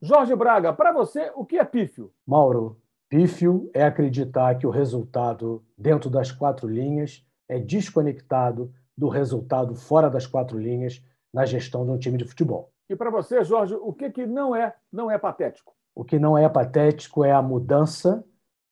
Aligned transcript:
Jorge 0.00 0.34
Braga, 0.36 0.72
para 0.72 0.92
você, 0.92 1.32
o 1.34 1.44
que 1.44 1.56
é 1.58 1.64
pífio? 1.64 2.12
Mauro, 2.26 2.78
pífio 3.08 3.70
é 3.72 3.82
acreditar 3.82 4.54
que 4.56 4.66
o 4.66 4.70
resultado 4.70 5.64
dentro 5.76 6.10
das 6.10 6.30
quatro 6.30 6.68
linhas 6.68 7.26
é 7.48 7.58
desconectado 7.58 8.72
do 8.96 9.08
resultado 9.08 9.74
fora 9.74 10.10
das 10.10 10.26
quatro 10.26 10.58
linhas 10.58 11.02
na 11.32 11.46
gestão 11.46 11.84
de 11.84 11.90
um 11.90 11.98
time 11.98 12.18
de 12.18 12.24
futebol. 12.24 12.72
E 12.88 12.94
para 12.94 13.10
você, 13.10 13.42
Jorge, 13.42 13.74
o 13.74 13.92
que, 13.92 14.10
que 14.10 14.26
não 14.26 14.54
é 14.54 14.74
não 14.92 15.10
é 15.10 15.18
patético? 15.18 15.74
O 15.94 16.04
que 16.04 16.18
não 16.18 16.36
é 16.36 16.48
patético 16.48 17.24
é 17.24 17.32
a 17.32 17.42
mudança 17.42 18.24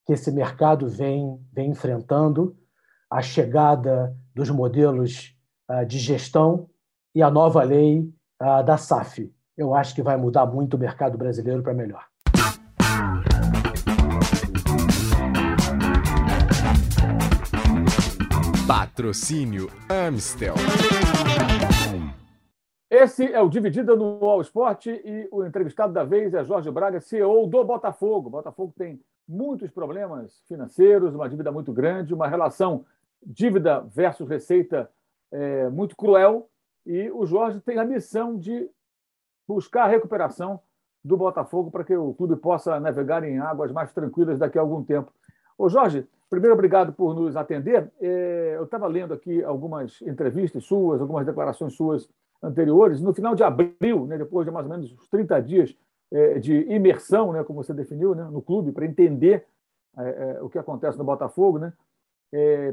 que 0.06 0.12
esse 0.12 0.30
mercado 0.30 0.88
vem, 0.88 1.40
vem 1.52 1.70
enfrentando, 1.70 2.56
a 3.10 3.22
chegada 3.22 4.14
dos 4.34 4.50
modelos 4.50 5.34
uh, 5.70 5.86
de 5.86 5.98
gestão 5.98 6.68
e 7.14 7.22
a 7.22 7.30
nova 7.30 7.62
lei 7.62 8.00
uh, 8.42 8.62
da 8.62 8.76
SAF. 8.76 9.32
Eu 9.56 9.72
acho 9.72 9.94
que 9.94 10.02
vai 10.02 10.16
mudar 10.16 10.46
muito 10.46 10.74
o 10.74 10.78
mercado 10.78 11.16
brasileiro 11.16 11.62
para 11.62 11.72
melhor. 11.72 12.04
Patrocínio 18.66 19.68
Amstel. 19.88 20.54
Esse 22.90 23.32
é 23.32 23.40
o 23.40 23.48
Dividida 23.48 23.94
no 23.94 24.24
All 24.24 24.40
Sport 24.40 24.86
e 24.86 25.28
o 25.30 25.44
entrevistado 25.44 25.92
da 25.92 26.02
vez 26.02 26.34
é 26.34 26.42
Jorge 26.44 26.70
Braga, 26.72 27.00
CEO 27.00 27.46
do 27.46 27.62
Botafogo. 27.62 28.26
O 28.26 28.32
Botafogo 28.32 28.74
tem 28.76 29.00
muitos 29.28 29.70
problemas 29.70 30.42
financeiros, 30.48 31.14
uma 31.14 31.28
dívida 31.28 31.52
muito 31.52 31.72
grande, 31.72 32.12
uma 32.12 32.26
relação 32.26 32.84
dívida 33.24 33.82
versus 33.82 34.28
receita 34.28 34.90
é, 35.30 35.68
muito 35.68 35.94
cruel. 35.94 36.50
E 36.84 37.08
o 37.12 37.24
Jorge 37.24 37.60
tem 37.60 37.78
a 37.78 37.84
missão 37.84 38.36
de 38.36 38.68
buscar 39.46 39.84
a 39.84 39.88
recuperação 39.88 40.60
do 41.04 41.16
Botafogo 41.16 41.70
para 41.70 41.84
que 41.84 41.94
o 41.94 42.14
clube 42.14 42.36
possa 42.36 42.80
navegar 42.80 43.22
em 43.24 43.38
águas 43.38 43.70
mais 43.70 43.92
tranquilas 43.92 44.38
daqui 44.38 44.58
a 44.58 44.62
algum 44.62 44.82
tempo. 44.82 45.12
Ô 45.58 45.68
Jorge, 45.68 46.06
primeiro 46.30 46.54
obrigado 46.54 46.92
por 46.92 47.14
nos 47.14 47.36
atender. 47.36 47.92
É, 48.00 48.54
eu 48.56 48.64
estava 48.64 48.86
lendo 48.86 49.12
aqui 49.12 49.42
algumas 49.44 50.00
entrevistas 50.02 50.64
suas, 50.64 51.00
algumas 51.00 51.26
declarações 51.26 51.74
suas 51.74 52.08
anteriores. 52.42 53.00
No 53.00 53.14
final 53.14 53.34
de 53.34 53.44
abril, 53.44 54.06
né, 54.06 54.18
depois 54.18 54.46
de 54.46 54.50
mais 54.50 54.66
ou 54.66 54.72
menos 54.72 54.92
uns 54.92 55.08
30 55.08 55.40
dias 55.42 55.76
é, 56.10 56.38
de 56.38 56.72
imersão, 56.72 57.32
né, 57.32 57.44
como 57.44 57.62
você 57.62 57.74
definiu, 57.74 58.14
né, 58.14 58.24
no 58.24 58.42
clube, 58.42 58.72
para 58.72 58.86
entender 58.86 59.46
é, 59.96 60.38
o 60.42 60.48
que 60.48 60.58
acontece 60.58 60.98
no 60.98 61.04
Botafogo, 61.04 61.58
né, 61.58 61.72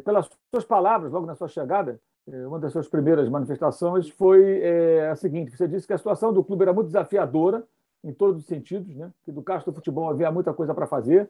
pelas 0.04 0.28
suas 0.50 0.66
palavras, 0.66 1.12
logo 1.12 1.28
na 1.28 1.36
sua 1.36 1.48
chegada, 1.48 2.02
uma 2.28 2.60
das 2.60 2.72
suas 2.72 2.88
primeiras 2.88 3.28
manifestações 3.30 4.10
foi 4.10 4.62
a 5.10 5.16
seguinte: 5.16 5.56
você 5.56 5.68
disse 5.68 5.88
que 5.88 5.94
a 5.94 5.98
situação 5.98 6.32
do 6.32 6.44
clube 6.44 6.64
era 6.64 6.74
muito 6.74 6.88
desafiadora, 6.88 7.64
em 8.04 8.14
todos 8.14 8.42
os 8.42 8.48
sentidos, 8.48 8.96
né, 8.96 9.12
que 9.24 9.32
do 9.32 9.42
Castro 9.42 9.72
do 9.72 9.76
futebol 9.76 10.10
havia 10.10 10.32
muita 10.32 10.54
coisa 10.54 10.74
para 10.74 10.88
fazer, 10.88 11.30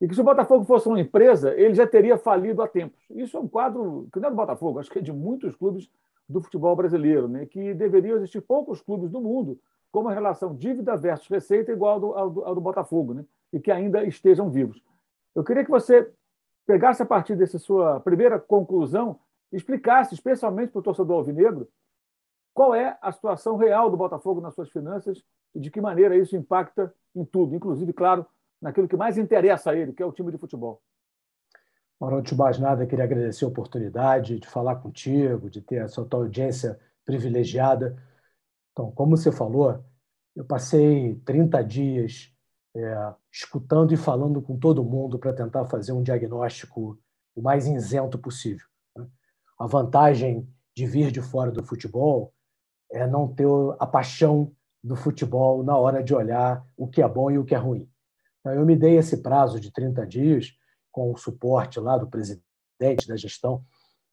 e 0.00 0.08
que 0.08 0.14
se 0.14 0.20
o 0.20 0.24
Botafogo 0.24 0.64
fosse 0.64 0.88
uma 0.88 1.00
empresa, 1.00 1.54
ele 1.54 1.74
já 1.74 1.86
teria 1.86 2.18
falido 2.18 2.60
há 2.60 2.66
tempos. 2.66 2.98
Isso 3.08 3.36
é 3.36 3.40
um 3.40 3.46
quadro 3.46 4.08
que 4.12 4.18
não 4.18 4.28
é 4.28 4.30
do 4.30 4.36
Botafogo, 4.36 4.80
acho 4.80 4.90
que 4.90 4.98
é 4.98 5.02
de 5.02 5.12
muitos 5.12 5.54
clubes 5.54 5.88
do 6.28 6.40
futebol 6.40 6.74
brasileiro, 6.74 7.28
né? 7.28 7.46
que 7.46 7.72
deveriam 7.72 8.16
existir 8.16 8.40
poucos 8.40 8.80
clubes 8.80 9.10
do 9.10 9.20
mundo 9.20 9.60
com 9.92 10.00
uma 10.00 10.12
relação 10.12 10.56
dívida 10.56 10.96
versus 10.96 11.28
receita 11.28 11.70
igual 11.70 11.92
ao 11.92 12.00
do, 12.00 12.14
ao 12.14 12.30
do, 12.30 12.44
ao 12.44 12.54
do 12.56 12.60
Botafogo, 12.60 13.14
né? 13.14 13.24
e 13.52 13.60
que 13.60 13.70
ainda 13.70 14.02
estejam 14.04 14.50
vivos. 14.50 14.82
Eu 15.36 15.44
queria 15.44 15.64
que 15.64 15.70
você 15.70 16.10
pegasse 16.66 17.00
a 17.00 17.06
partir 17.06 17.36
dessa 17.36 17.58
sua 17.58 18.00
primeira 18.00 18.40
conclusão, 18.40 19.20
explicasse, 19.52 20.14
especialmente 20.14 20.70
para 20.70 20.80
o 20.80 20.82
torcedor 20.82 21.18
alvinegro, 21.18 21.68
qual 22.54 22.74
é 22.74 22.98
a 23.00 23.12
situação 23.12 23.56
real 23.56 23.90
do 23.90 23.96
Botafogo 23.96 24.40
nas 24.40 24.54
suas 24.54 24.70
finanças 24.70 25.22
e 25.54 25.60
de 25.60 25.70
que 25.70 25.80
maneira 25.80 26.16
isso 26.16 26.36
impacta 26.36 26.92
em 27.14 27.24
tudo, 27.24 27.54
inclusive, 27.54 27.92
claro, 27.92 28.26
naquilo 28.60 28.88
que 28.88 28.96
mais 28.96 29.18
interessa 29.18 29.70
a 29.70 29.76
ele, 29.76 29.92
que 29.92 30.02
é 30.02 30.06
o 30.06 30.12
time 30.12 30.30
de 30.30 30.38
futebol. 30.38 30.82
Mauro, 32.00 32.16
antes 32.16 32.32
de 32.32 32.38
mais 32.38 32.58
nada, 32.58 32.86
queria 32.86 33.04
agradecer 33.04 33.44
a 33.44 33.48
oportunidade 33.48 34.38
de 34.38 34.48
falar 34.48 34.76
contigo, 34.76 35.48
de 35.48 35.60
ter 35.60 35.76
essa 35.76 36.04
tua 36.04 36.20
audiência 36.20 36.78
privilegiada. 37.04 37.96
Então, 38.72 38.90
como 38.90 39.16
você 39.16 39.30
falou, 39.30 39.84
eu 40.34 40.44
passei 40.44 41.14
30 41.24 41.62
dias 41.62 42.34
é, 42.74 43.14
escutando 43.30 43.92
e 43.92 43.96
falando 43.96 44.40
com 44.42 44.58
todo 44.58 44.84
mundo 44.84 45.18
para 45.18 45.32
tentar 45.32 45.66
fazer 45.66 45.92
um 45.92 46.02
diagnóstico 46.02 46.98
o 47.34 47.42
mais 47.42 47.66
isento 47.66 48.18
possível. 48.18 48.66
A 49.62 49.66
vantagem 49.68 50.52
de 50.74 50.84
vir 50.84 51.12
de 51.12 51.22
fora 51.22 51.52
do 51.52 51.62
futebol 51.62 52.34
é 52.90 53.06
não 53.06 53.32
ter 53.32 53.46
a 53.78 53.86
paixão 53.86 54.50
do 54.82 54.96
futebol 54.96 55.62
na 55.62 55.78
hora 55.78 56.02
de 56.02 56.12
olhar 56.12 56.66
o 56.76 56.88
que 56.88 57.00
é 57.00 57.06
bom 57.06 57.30
e 57.30 57.38
o 57.38 57.44
que 57.44 57.54
é 57.54 57.58
ruim. 57.58 57.88
Então, 58.40 58.52
eu 58.52 58.66
me 58.66 58.74
dei 58.74 58.98
esse 58.98 59.18
prazo 59.22 59.60
de 59.60 59.70
30 59.70 60.04
dias 60.04 60.48
com 60.90 61.12
o 61.12 61.16
suporte 61.16 61.78
lá 61.78 61.96
do 61.96 62.10
presidente 62.10 63.06
da 63.06 63.14
gestão 63.14 63.64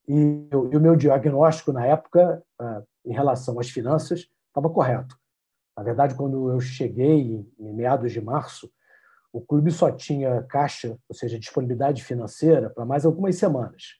e, 0.06 0.48
o 0.54 0.78
meu 0.78 0.94
diagnóstico 0.94 1.72
na 1.72 1.84
época 1.84 2.40
ah, 2.56 2.84
em 3.04 3.12
relação 3.12 3.58
às 3.58 3.68
finanças 3.68 4.28
estava 4.46 4.70
correto. 4.70 5.18
Na 5.76 5.82
verdade, 5.82 6.14
quando 6.14 6.48
eu 6.48 6.60
cheguei 6.60 7.44
em 7.58 7.72
meados 7.72 8.12
de 8.12 8.20
março, 8.20 8.70
o 9.32 9.40
clube 9.40 9.72
só 9.72 9.90
tinha 9.90 10.44
caixa, 10.44 10.96
ou 11.08 11.14
seja, 11.16 11.40
disponibilidade 11.40 12.04
financeira 12.04 12.70
para 12.70 12.84
mais 12.84 13.04
algumas 13.04 13.34
semanas. 13.34 13.99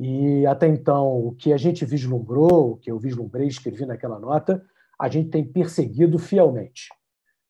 E 0.00 0.46
até 0.46 0.68
então, 0.68 1.26
o 1.26 1.34
que 1.34 1.52
a 1.52 1.56
gente 1.56 1.84
vislumbrou, 1.84 2.72
o 2.72 2.76
que 2.76 2.88
eu 2.88 3.00
vislumbrei, 3.00 3.48
escrevi 3.48 3.84
naquela 3.84 4.16
nota, 4.20 4.64
a 4.96 5.08
gente 5.08 5.28
tem 5.28 5.44
perseguido 5.44 6.20
fielmente 6.20 6.88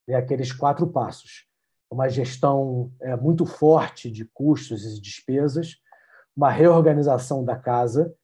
né, 0.06 0.14
aqueles 0.14 0.50
quatro 0.50 0.86
passos. 0.86 1.46
Uma 1.90 2.08
gestão 2.08 2.90
é, 3.02 3.14
muito 3.14 3.44
forte 3.44 4.10
de 4.10 4.24
custos 4.24 4.82
e 4.84 4.98
despesas, 4.98 5.76
uma 6.34 6.50
reorganização 6.50 7.44
da 7.44 7.54
casa 7.54 8.14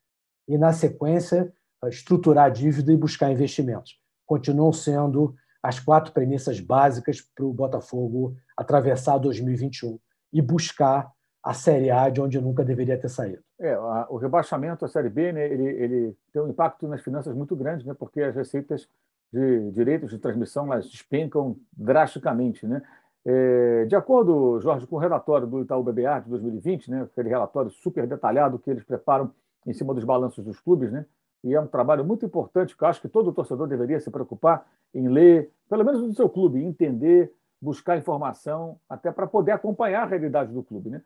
e, 0.49 0.57
na 0.57 0.73
sequência, 0.73 1.53
estruturar 1.87 2.47
a 2.47 2.51
dívida 2.51 2.93
e 2.93 2.97
buscar 2.97 3.31
investimentos. 3.31 3.99
Continuam 4.25 4.73
sendo 4.73 5.35
as 5.63 5.79
quatro 5.79 6.13
premissas 6.13 6.61
básicas 6.61 7.21
para 7.21 7.45
o 7.45 7.53
Botafogo 7.53 8.35
atravessar 8.57 9.19
2021 9.19 9.99
e 10.33 10.41
buscar 10.41 11.13
a 11.45 11.53
Série 11.53 11.91
A 11.91 12.09
de 12.09 12.23
onde 12.23 12.41
nunca 12.41 12.65
deveria 12.65 12.99
ter 12.99 13.11
saído. 13.11 13.43
É, 13.61 13.79
o 14.09 14.17
rebaixamento 14.17 14.83
à 14.83 14.89
Série 14.89 15.11
B 15.11 15.31
né, 15.31 15.47
ele, 15.47 15.65
ele 15.65 16.17
tem 16.33 16.41
um 16.41 16.49
impacto 16.49 16.89
nas 16.89 17.03
finanças 17.03 17.37
muito 17.37 17.55
grande, 17.55 17.87
né, 17.87 17.93
porque 17.93 18.23
as 18.23 18.35
receitas 18.35 18.89
de 19.31 19.71
direitos 19.73 20.11
de 20.11 20.19
transmissão 20.19 20.73
elas 20.73 20.89
despencam 20.89 21.57
drasticamente. 21.71 22.67
Né? 22.67 22.83
É, 23.27 23.85
de 23.85 23.95
acordo, 23.95 24.59
Jorge, 24.61 24.87
com 24.87 24.97
o 24.97 24.99
relatório 24.99 25.47
do 25.47 25.61
Itaú 25.61 25.83
BBA 25.83 26.21
de 26.21 26.31
2020, 26.31 26.91
né, 26.91 27.03
aquele 27.03 27.29
relatório 27.29 27.71
super 27.71 28.07
detalhado 28.07 28.59
que 28.59 28.71
eles 28.71 28.83
preparam 28.83 29.31
em 29.67 29.73
cima 29.75 29.93
dos 29.93 30.05
balanços 30.05 30.43
dos 30.43 30.59
clubes, 30.59 30.91
né, 30.91 31.05
e 31.43 31.55
é 31.55 31.61
um 31.61 31.67
trabalho 31.67 32.07
muito 32.07 32.25
importante 32.25 32.75
que 32.75 32.83
eu 32.83 32.89
acho 32.89 33.03
que 33.03 33.09
todo 33.09 33.33
torcedor 33.33 33.69
deveria 33.69 34.01
se 34.01 34.11
preocupar 34.11 34.67
em 34.95 35.09
ler, 35.09 35.51
pelo 35.69 35.85
menos 35.85 36.01
do 36.01 36.15
seu 36.15 36.29
clube, 36.29 36.65
entender, 36.65 37.31
buscar 37.61 37.99
informação, 37.99 38.79
até 38.89 39.13
para 39.13 39.27
poder 39.27 39.53
acompanhar 39.53 40.05
a 40.05 40.07
realidade 40.07 40.51
do 40.53 40.63
clube. 40.63 40.89
Né? 40.89 41.03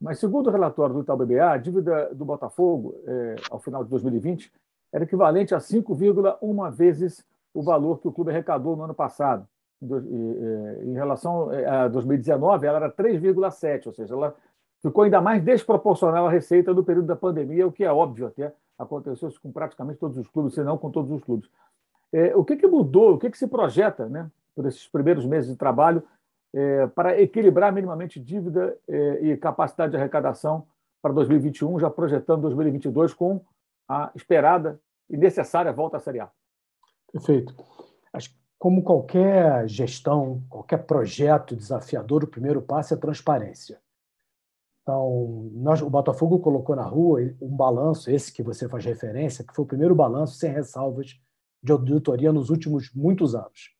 Mas, 0.00 0.18
segundo 0.18 0.46
o 0.48 0.52
relatório 0.52 0.94
do 0.94 1.00
Itaú 1.02 1.16
BBA, 1.16 1.50
a 1.50 1.56
dívida 1.56 2.14
do 2.14 2.24
Botafogo, 2.24 2.94
é, 3.06 3.36
ao 3.50 3.58
final 3.58 3.82
de 3.82 3.90
2020, 3.90 4.52
era 4.92 5.04
equivalente 5.04 5.54
a 5.54 5.58
5,1 5.58 6.70
vezes 6.72 7.24
o 7.52 7.62
valor 7.62 7.98
que 8.00 8.08
o 8.08 8.12
clube 8.12 8.30
arrecadou 8.30 8.76
no 8.76 8.84
ano 8.84 8.94
passado. 8.94 9.46
Em 9.80 10.94
relação 10.94 11.52
eh, 11.52 11.64
a 11.64 11.86
2019, 11.86 12.66
ela 12.66 12.78
era 12.78 12.90
3,7, 12.90 13.86
ou 13.86 13.92
seja, 13.92 14.14
ela 14.14 14.34
ficou 14.82 15.04
ainda 15.04 15.20
mais 15.20 15.42
desproporcional 15.42 16.26
à 16.26 16.30
receita 16.30 16.74
do 16.74 16.82
período 16.82 17.06
da 17.06 17.14
pandemia, 17.14 17.66
o 17.66 17.72
que 17.72 17.84
é 17.84 17.92
óbvio 17.92 18.26
até, 18.26 18.52
aconteceu 18.76 19.32
com 19.40 19.52
praticamente 19.52 19.98
todos 19.98 20.18
os 20.18 20.26
clubes, 20.28 20.54
se 20.54 20.64
não 20.64 20.76
com 20.76 20.90
todos 20.90 21.12
os 21.12 21.22
clubes. 21.22 21.48
É, 22.12 22.34
o 22.34 22.44
que, 22.44 22.56
que 22.56 22.66
mudou, 22.66 23.14
o 23.14 23.18
que, 23.18 23.30
que 23.30 23.38
se 23.38 23.46
projeta 23.46 24.08
né, 24.08 24.28
por 24.54 24.66
esses 24.66 24.88
primeiros 24.88 25.24
meses 25.24 25.50
de 25.50 25.56
trabalho 25.56 26.02
é, 26.54 26.86
para 26.88 27.20
equilibrar 27.20 27.72
minimamente 27.72 28.18
dívida 28.20 28.76
é, 28.88 29.24
e 29.24 29.36
capacidade 29.36 29.92
de 29.92 29.96
arrecadação 29.96 30.66
para 31.02 31.12
2021, 31.12 31.78
já 31.78 31.90
projetando 31.90 32.42
2022 32.42 33.14
com 33.14 33.44
a 33.88 34.10
esperada 34.14 34.80
e 35.08 35.16
necessária 35.16 35.72
volta 35.72 35.96
à 35.96 36.00
Série 36.00 36.20
A? 36.20 36.30
Perfeito. 37.12 37.54
Acho 38.12 38.30
que, 38.30 38.36
como 38.58 38.82
qualquer 38.82 39.68
gestão, 39.68 40.42
qualquer 40.48 40.78
projeto 40.78 41.54
desafiador, 41.54 42.24
o 42.24 42.28
primeiro 42.28 42.60
passo 42.60 42.94
é 42.94 42.96
transparência. 42.96 43.80
Então, 44.82 45.50
nós, 45.52 45.82
o 45.82 45.90
Botafogo 45.90 46.38
colocou 46.40 46.74
na 46.74 46.82
rua 46.82 47.20
um 47.40 47.54
balanço, 47.54 48.10
esse 48.10 48.32
que 48.32 48.42
você 48.42 48.68
faz 48.68 48.84
referência, 48.84 49.44
que 49.44 49.54
foi 49.54 49.64
o 49.64 49.68
primeiro 49.68 49.94
balanço 49.94 50.38
sem 50.38 50.50
ressalvas 50.50 51.20
de 51.62 51.72
auditoria 51.72 52.32
nos 52.32 52.48
últimos 52.50 52.92
muitos 52.94 53.34
anos. 53.34 53.77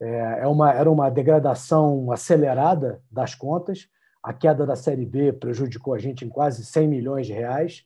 É, 0.00 0.40
é 0.42 0.46
uma, 0.46 0.72
era 0.72 0.90
uma 0.90 1.10
degradação 1.10 2.10
acelerada 2.12 3.02
das 3.10 3.34
contas. 3.34 3.88
A 4.22 4.32
queda 4.32 4.66
da 4.66 4.76
Série 4.76 5.06
B 5.06 5.32
prejudicou 5.32 5.94
a 5.94 5.98
gente 5.98 6.24
em 6.24 6.28
quase 6.28 6.64
100 6.64 6.88
milhões 6.88 7.26
de 7.26 7.32
reais, 7.32 7.84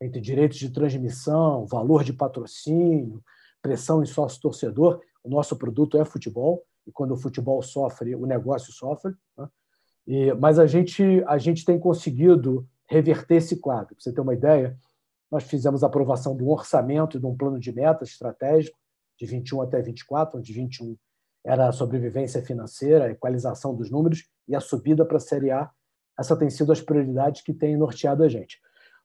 entre 0.00 0.20
direitos 0.20 0.58
de 0.58 0.70
transmissão, 0.70 1.66
valor 1.66 2.02
de 2.02 2.12
patrocínio, 2.12 3.22
pressão 3.60 4.02
em 4.02 4.06
sócio-torcedor, 4.06 5.00
O 5.22 5.28
nosso 5.28 5.56
produto 5.56 5.96
é 5.96 6.04
futebol, 6.04 6.64
e 6.84 6.90
quando 6.90 7.12
o 7.12 7.16
futebol 7.16 7.62
sofre, 7.62 8.14
o 8.16 8.26
negócio 8.26 8.72
sofre. 8.72 9.14
Né? 9.38 9.48
E, 10.06 10.34
mas 10.34 10.58
a 10.58 10.66
gente, 10.66 11.22
a 11.28 11.38
gente 11.38 11.64
tem 11.64 11.78
conseguido 11.78 12.66
reverter 12.86 13.36
esse 13.36 13.60
quadro. 13.60 13.94
Para 13.94 14.02
você 14.02 14.12
ter 14.12 14.20
uma 14.20 14.34
ideia, 14.34 14.76
nós 15.30 15.44
fizemos 15.44 15.84
a 15.84 15.86
aprovação 15.86 16.36
de 16.36 16.42
um 16.42 16.50
orçamento 16.50 17.16
e 17.16 17.20
de 17.20 17.26
um 17.26 17.36
plano 17.36 17.60
de 17.60 17.72
metas 17.72 18.10
estratégico 18.10 18.76
de 19.16 19.26
21 19.26 19.62
até 19.62 19.80
24, 19.80 20.38
onde 20.38 20.52
21 20.52 20.96
era 21.44 21.68
a 21.68 21.72
sobrevivência 21.72 22.42
financeira, 22.42 23.06
a 23.06 23.10
equalização 23.10 23.74
dos 23.74 23.90
números 23.90 24.28
e 24.48 24.54
a 24.54 24.60
subida 24.60 25.04
para 25.04 25.16
a 25.16 25.20
Série 25.20 25.50
A. 25.50 25.70
Essa 26.18 26.36
tem 26.36 26.50
sido 26.50 26.72
as 26.72 26.80
prioridades 26.80 27.42
que 27.42 27.52
têm 27.52 27.76
norteado 27.76 28.22
a 28.22 28.28
gente. 28.28 28.60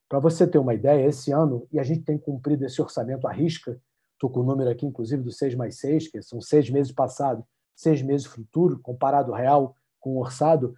Para 0.08 0.20
você 0.20 0.48
ter 0.48 0.58
uma 0.58 0.74
ideia, 0.74 1.08
esse 1.08 1.32
ano, 1.32 1.68
e 1.72 1.80
a 1.80 1.84
gente 1.84 2.04
tem 2.04 2.18
cumprido 2.18 2.66
esse 2.66 2.82
orçamento 2.82 3.28
à 3.28 3.32
risca, 3.32 3.80
estou 4.14 4.30
com 4.30 4.40
o 4.40 4.44
número 4.44 4.70
aqui, 4.70 4.86
inclusive, 4.86 5.22
do 5.22 5.32
6 5.32 5.56
mais 5.56 5.80
6, 5.80 6.10
que 6.10 6.22
são 6.22 6.40
seis 6.40 6.70
meses 6.70 6.92
passados, 6.92 7.44
seis 7.76 8.02
meses 8.02 8.26
futuro, 8.26 8.80
comparado 8.80 9.32
real 9.32 9.76
com 10.00 10.16
o 10.16 10.20
orçado, 10.20 10.76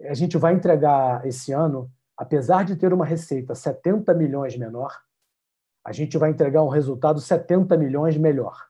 a 0.00 0.14
gente 0.14 0.36
vai 0.36 0.54
entregar 0.54 1.26
esse 1.26 1.52
ano, 1.52 1.90
apesar 2.16 2.64
de 2.64 2.76
ter 2.76 2.92
uma 2.92 3.04
receita 3.04 3.54
70 3.54 4.12
milhões 4.14 4.56
menor, 4.56 4.96
a 5.84 5.92
gente 5.92 6.16
vai 6.16 6.30
entregar 6.30 6.62
um 6.62 6.68
resultado 6.68 7.20
70 7.20 7.76
milhões 7.76 8.16
melhor, 8.16 8.68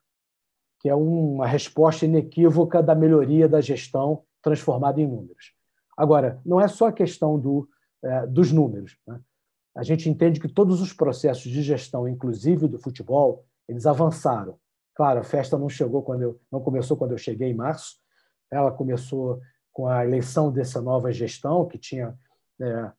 que 0.82 0.88
é 0.88 0.94
uma 0.96 1.46
resposta 1.46 2.04
inequívoca 2.04 2.82
da 2.82 2.92
melhoria 2.92 3.48
da 3.48 3.60
gestão 3.60 4.24
transformada 4.42 5.00
em 5.00 5.06
números. 5.06 5.54
Agora, 5.96 6.40
não 6.44 6.60
é 6.60 6.66
só 6.66 6.88
a 6.88 6.92
questão 6.92 7.38
do, 7.38 7.68
é, 8.02 8.26
dos 8.26 8.50
números. 8.50 8.98
Né? 9.06 9.20
A 9.76 9.84
gente 9.84 10.10
entende 10.10 10.40
que 10.40 10.48
todos 10.48 10.82
os 10.82 10.92
processos 10.92 11.44
de 11.44 11.62
gestão, 11.62 12.08
inclusive 12.08 12.66
do 12.66 12.80
futebol, 12.80 13.44
eles 13.68 13.86
avançaram. 13.86 14.58
Claro, 14.92 15.20
a 15.20 15.22
festa 15.22 15.56
não 15.56 15.68
chegou 15.68 16.02
quando 16.02 16.22
eu, 16.22 16.40
não 16.50 16.60
começou 16.60 16.96
quando 16.96 17.12
eu 17.12 17.18
cheguei 17.18 17.50
em 17.50 17.54
março. 17.54 17.98
Ela 18.50 18.72
começou 18.72 19.40
com 19.72 19.86
a 19.86 20.04
eleição 20.04 20.50
dessa 20.50 20.82
nova 20.82 21.12
gestão 21.12 21.64
que 21.64 21.78
tinha 21.78 22.12
é, 22.60 22.90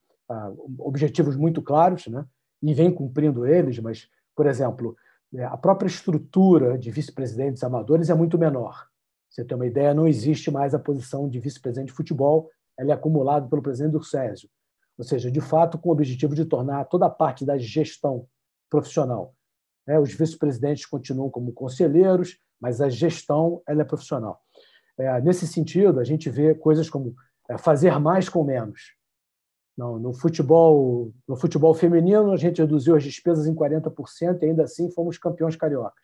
objetivos 0.80 1.36
muito 1.36 1.62
claros, 1.62 2.08
né? 2.08 2.26
E 2.62 2.74
vem 2.74 2.90
cumprindo 2.90 3.46
eles. 3.46 3.78
Mas, 3.80 4.08
por 4.34 4.46
exemplo, 4.46 4.96
a 5.42 5.58
própria 5.58 5.88
estrutura 5.88 6.78
de 6.78 6.92
vice-presidentes 6.92 7.64
amadores 7.64 8.10
é 8.10 8.14
muito 8.14 8.38
menor. 8.38 8.88
Você 9.30 9.44
tem 9.44 9.56
uma 9.56 9.66
ideia, 9.66 9.94
não 9.94 10.08
existe 10.08 10.52
mais 10.52 10.76
a 10.76 10.80
posição 10.80 11.28
de 11.28 11.40
vice-presidente 11.40 11.88
de 11.88 11.94
futebol. 11.94 12.50
Ela 12.78 12.92
é 12.92 12.94
acumulada 12.94 13.48
pelo 13.48 13.62
presidente 13.62 13.94
do 13.94 14.04
Césio. 14.04 14.50
Ou 14.98 15.04
seja, 15.04 15.32
de 15.32 15.42
fato, 15.42 15.78
com 15.78 15.90
o 15.90 15.92
objetivo 15.92 16.36
de 16.36 16.46
tornar 16.46 16.86
toda 16.86 17.08
a 17.08 17.10
parte 17.10 17.44
da 17.44 17.58
gestão 17.58 18.28
profissional 18.70 19.34
né? 19.86 20.00
Os 20.00 20.14
vice-presidentes 20.14 20.86
continuam 20.86 21.30
como 21.30 21.54
conselheiros, 21.54 22.38
mas 22.60 22.82
a 22.82 22.90
gestão 22.90 23.62
ela 23.68 23.82
é 23.82 23.86
profissional. 23.86 24.42
É, 24.98 25.22
nesse 25.22 25.48
sentido, 25.48 26.00
a 26.00 26.04
gente 26.04 26.30
vê 26.30 26.56
coisas 26.56 26.90
como 26.90 27.16
é, 27.50 27.58
fazer 27.58 27.98
mais 28.00 28.30
com 28.30 28.44
menos. 28.44 28.96
Não, 29.78 29.98
no 29.98 30.14
futebol 30.14 31.12
no 31.28 31.36
futebol 31.36 31.74
feminino, 31.74 32.32
a 32.32 32.38
gente 32.38 32.62
reduziu 32.62 32.96
as 32.96 33.04
despesas 33.04 33.48
em 33.48 33.56
40% 33.56 34.42
e 34.42 34.46
ainda 34.46 34.64
assim 34.64 34.92
fomos 34.92 35.18
campeões 35.18 35.56
cariocas. 35.56 36.04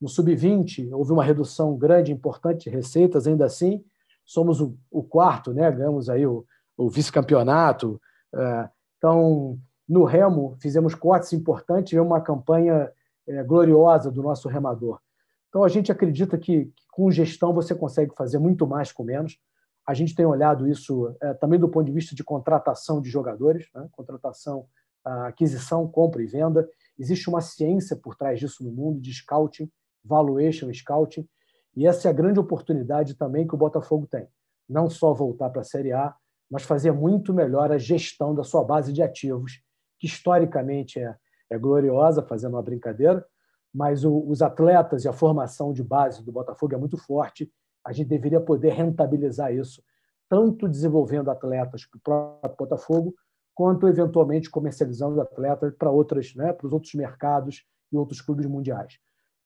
No 0.00 0.08
sub-20, 0.08 0.90
houve 0.92 1.12
uma 1.12 1.24
redução 1.24 1.76
grande, 1.76 2.12
importante 2.12 2.64
de 2.64 2.70
receitas, 2.70 3.26
ainda 3.26 3.44
assim 3.44 3.84
somos 4.24 4.60
o, 4.60 4.76
o 4.90 5.02
quarto, 5.02 5.52
né? 5.52 5.70
ganhamos 5.70 6.08
aí 6.08 6.26
o, 6.26 6.44
o 6.76 6.88
vice-campeonato. 6.88 8.00
É, 8.34 8.68
então, 8.98 9.58
no 9.88 10.04
remo, 10.04 10.56
fizemos 10.60 10.94
cortes 10.94 11.32
importantes, 11.32 11.94
e 11.94 11.98
uma 11.98 12.20
campanha 12.20 12.92
é, 13.26 13.42
gloriosa 13.42 14.10
do 14.10 14.22
nosso 14.22 14.48
remador. 14.48 15.00
Então, 15.48 15.64
a 15.64 15.68
gente 15.68 15.90
acredita 15.90 16.36
que, 16.36 16.66
que, 16.66 16.86
com 16.92 17.10
gestão 17.10 17.54
você 17.54 17.74
consegue 17.74 18.14
fazer 18.14 18.38
muito 18.38 18.66
mais 18.66 18.92
com 18.92 19.02
menos. 19.02 19.38
A 19.88 19.94
gente 19.94 20.14
tem 20.14 20.26
olhado 20.26 20.68
isso 20.68 21.16
é, 21.20 21.32
também 21.34 21.58
do 21.58 21.68
ponto 21.68 21.86
de 21.86 21.92
vista 21.92 22.14
de 22.14 22.22
contratação 22.22 23.00
de 23.00 23.08
jogadores, 23.08 23.68
né? 23.74 23.88
contratação, 23.92 24.66
aquisição, 25.04 25.88
compra 25.88 26.22
e 26.22 26.26
venda. 26.26 26.68
Existe 26.98 27.30
uma 27.30 27.40
ciência 27.40 27.96
por 27.96 28.14
trás 28.14 28.38
disso 28.38 28.62
no 28.62 28.70
mundo 28.70 29.00
de 29.00 29.12
scouting, 29.14 29.70
valuation 30.04 30.70
scouting, 30.72 31.26
e 31.74 31.86
essa 31.86 32.08
é 32.08 32.10
a 32.10 32.14
grande 32.14 32.38
oportunidade 32.38 33.14
também 33.14 33.46
que 33.46 33.54
o 33.54 33.58
Botafogo 33.58 34.06
tem. 34.06 34.28
Não 34.68 34.90
só 34.90 35.14
voltar 35.14 35.48
para 35.48 35.62
a 35.62 35.64
Série 35.64 35.92
A, 35.92 36.14
mas 36.50 36.64
fazer 36.64 36.92
muito 36.92 37.32
melhor 37.32 37.72
a 37.72 37.78
gestão 37.78 38.34
da 38.34 38.44
sua 38.44 38.64
base 38.64 38.92
de 38.92 39.02
ativos, 39.02 39.62
que 39.98 40.06
historicamente 40.06 41.00
é 41.00 41.16
é 41.50 41.58
gloriosa, 41.58 42.22
fazendo 42.22 42.54
uma 42.54 42.62
brincadeira, 42.62 43.24
mas 43.72 44.04
o, 44.04 44.24
os 44.28 44.42
atletas 44.42 45.04
e 45.04 45.08
a 45.08 45.12
formação 45.12 45.72
de 45.72 45.82
base 45.82 46.24
do 46.24 46.32
Botafogo 46.32 46.74
é 46.74 46.78
muito 46.78 46.96
forte. 46.96 47.50
A 47.88 47.92
gente 47.92 48.08
deveria 48.08 48.40
poder 48.40 48.72
rentabilizar 48.72 49.52
isso, 49.52 49.82
tanto 50.28 50.68
desenvolvendo 50.68 51.30
atletas 51.30 51.86
para 51.86 51.98
o 51.98 52.00
próprio 52.00 52.56
Botafogo, 52.56 53.14
quanto 53.54 53.88
eventualmente 53.88 54.50
comercializando 54.50 55.20
atletas 55.20 55.74
para 55.76 55.90
outras, 55.90 56.34
né, 56.34 56.52
para 56.52 56.66
os 56.66 56.72
outros 56.72 56.94
mercados 56.94 57.64
e 57.90 57.96
outros 57.96 58.20
clubes 58.20 58.46
mundiais. 58.46 58.98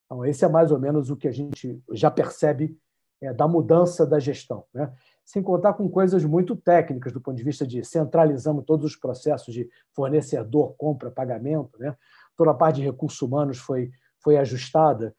Então, 0.05 0.25
esse 0.27 0.45
é 0.45 0.49
mais 0.49 0.71
ou 0.71 0.79
menos 0.79 1.11
o 1.11 1.17
que 1.17 1.29
a 1.29 1.33
gente 1.33 1.83
já 1.93 2.11
percebe 2.11 2.77
é, 3.21 3.33
da 3.33 3.47
mudança 3.49 4.05
da 4.05 4.19
gestão. 4.19 4.65
Né? 4.75 4.93
sem 5.25 5.43
contar 5.43 5.75
com 5.75 5.89
coisas 5.89 6.25
muito 6.25 6.57
técnicas 6.57 7.13
do 7.13 7.21
ponto 7.21 7.37
de 7.37 7.45
vista 7.45 7.67
de 7.67 7.85
centralizamos 7.85 8.65
todos 8.65 8.85
os 8.85 8.97
processos 8.97 9.55
de 9.55 9.69
fornecedor, 9.95 10.75
compra, 10.77 11.11
pagamento, 11.11 11.79
né? 11.79 11.97
toda 12.37 12.51
a 12.51 12.55
parte 12.55 12.77
de 12.77 12.83
recursos 12.83 13.21
humanos 13.23 13.59
foi, 13.59 13.91
foi 14.19 14.37
ajustada. 14.37 15.15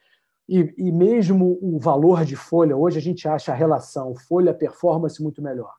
E, 0.48 0.74
e 0.78 0.92
mesmo 0.92 1.58
o 1.62 1.80
valor 1.80 2.26
de 2.26 2.36
folha, 2.36 2.76
hoje 2.76 2.98
a 2.98 3.02
gente 3.02 3.28
acha 3.28 3.52
a 3.52 3.56
relação 3.56 4.16
folha-performance 4.16 5.22
muito 5.22 5.42
melhor. 5.42 5.74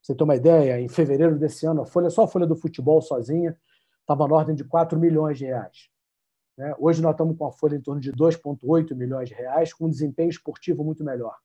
Você 0.00 0.14
tem 0.14 0.24
uma 0.24 0.36
ideia, 0.36 0.80
em 0.80 0.88
fevereiro 0.88 1.38
desse 1.38 1.66
ano, 1.66 1.82
a 1.82 1.86
folha, 1.86 2.08
só 2.08 2.24
a 2.24 2.28
folha 2.28 2.46
do 2.46 2.56
futebol 2.56 3.02
sozinha 3.02 3.56
estava 4.00 4.26
na 4.26 4.34
ordem 4.34 4.54
de 4.54 4.64
4 4.64 4.98
milhões 4.98 5.38
de 5.38 5.44
reais. 5.46 5.90
Né? 6.56 6.74
Hoje 6.78 7.02
nós 7.02 7.12
estamos 7.12 7.36
com 7.36 7.46
a 7.46 7.52
folha 7.52 7.76
em 7.76 7.80
torno 7.80 8.00
de 8.00 8.12
2,8 8.12 8.94
milhões 8.94 9.28
de 9.28 9.34
reais, 9.34 9.72
com 9.72 9.86
um 9.86 9.90
desempenho 9.90 10.30
esportivo 10.30 10.82
muito 10.82 11.04
melhor. 11.04 11.36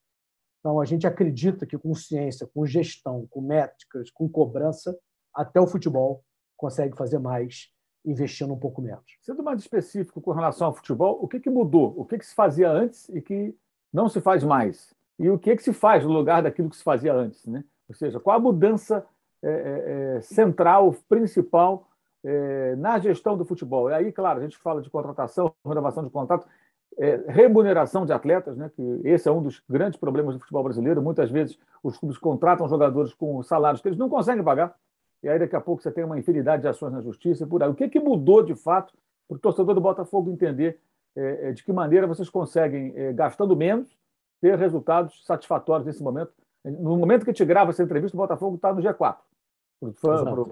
Então, 0.60 0.80
a 0.80 0.86
gente 0.86 1.06
acredita 1.06 1.66
que 1.66 1.78
com 1.78 1.94
ciência, 1.94 2.48
com 2.48 2.66
gestão, 2.66 3.28
com 3.30 3.42
métricas, 3.42 4.10
com 4.10 4.30
cobrança, 4.30 4.98
até 5.34 5.60
o 5.60 5.68
futebol 5.68 6.24
consegue 6.56 6.96
fazer 6.96 7.20
mais 7.20 7.68
investindo 8.06 8.54
um 8.54 8.60
pouco 8.60 8.82
menos. 8.82 9.04
Sendo 9.22 9.44
mais 9.44 9.60
específico 9.60 10.22
com 10.22 10.32
relação 10.32 10.68
ao 10.68 10.74
futebol, 10.74 11.18
o 11.22 11.28
que, 11.28 11.40
que 11.40 11.50
mudou? 11.50 11.94
O 11.98 12.06
que, 12.06 12.18
que 12.18 12.26
se 12.26 12.36
fazia 12.36 12.70
antes 12.70 13.10
e 13.10 13.22
que 13.22 13.56
não 13.92 14.10
se 14.10 14.20
faz 14.20 14.44
mais? 14.44 14.94
E 15.18 15.30
o 15.30 15.38
que, 15.38 15.56
que 15.56 15.64
se 15.64 15.74
faz 15.74 16.04
no 16.04 16.12
lugar 16.12 16.42
daquilo 16.44 16.70
que 16.70 16.78
se 16.78 16.84
fazia 16.84 17.14
antes? 17.14 17.46
Né? 17.46 17.64
Ou 17.88 17.96
seja, 17.96 18.20
qual 18.20 18.38
a 18.38 18.42
mudança 18.42 19.06
é, 19.42 20.16
é, 20.18 20.22
central, 20.22 20.96
principal 21.08 21.88
é, 22.24 22.76
na 22.76 23.00
gestão 23.00 23.38
do 23.38 23.46
futebol? 23.46 23.90
E 23.90 23.94
aí, 23.94 24.12
claro, 24.12 24.40
a 24.40 24.44
gente 24.44 24.58
fala 24.58 24.82
de 24.82 24.90
contratação, 24.90 25.54
renovação 25.66 26.04
de 26.04 26.10
contrato, 26.10 26.48
remuneração 27.28 28.06
de 28.06 28.14
atletas, 28.14 28.56
né, 28.56 28.70
que 28.76 29.02
esse 29.04 29.28
é 29.28 29.32
um 29.32 29.42
dos 29.42 29.64
grandes 29.68 30.00
problemas 30.00 30.36
do 30.36 30.40
futebol 30.40 30.64
brasileiro. 30.64 31.02
Muitas 31.02 31.32
vezes 31.32 31.58
os 31.82 31.98
clubes 31.98 32.20
contratam 32.20 32.68
jogadores 32.70 33.14
com 33.16 33.42
salários 33.42 33.82
que 33.82 33.88
eles 33.88 33.98
não 33.98 34.08
conseguem 34.08 34.44
pagar, 34.44 34.76
e 35.24 35.30
aí 35.30 35.40
daqui 35.40 35.56
a 35.56 35.62
pouco 35.62 35.82
você 35.82 35.92
tem 35.92 36.04
uma 36.04 36.20
infinidade 36.20 36.62
de 36.62 36.68
ações 36.68 36.92
na 36.92 37.02
justiça 37.02 37.46
e 37.46 37.48
por 37.48 37.64
aí. 37.64 37.70
O 37.70 37.74
que, 37.74 37.88
que 37.88 38.00
mudou 38.00 38.44
de 38.44 38.54
fato 38.56 38.94
para 39.28 39.38
o 39.38 39.40
torcedor 39.40 39.74
do 39.74 39.82
Botafogo 39.82 40.30
entender 40.30 40.80
é, 41.16 41.50
é, 41.50 41.52
de 41.54 41.64
que 41.64 41.72
maneira 41.72 42.06
vocês 42.06 42.30
conseguem, 42.30 42.94
é, 42.96 43.14
gastando 43.14 43.56
menos, 43.56 43.98
ter 44.42 44.58
resultados 44.58 45.26
satisfatórios 45.26 45.86
nesse 45.86 46.04
momento? 46.04 46.34
No 46.66 46.98
momento 46.98 47.26
que 47.26 47.34
te 47.34 47.46
grava 47.46 47.72
essa 47.72 47.84
entrevista, 47.84 48.18
o 48.18 48.20
Botafogo 48.20 48.58
está 48.58 48.74
no 48.74 48.82
G4. 48.82 49.18
Para 49.80 49.90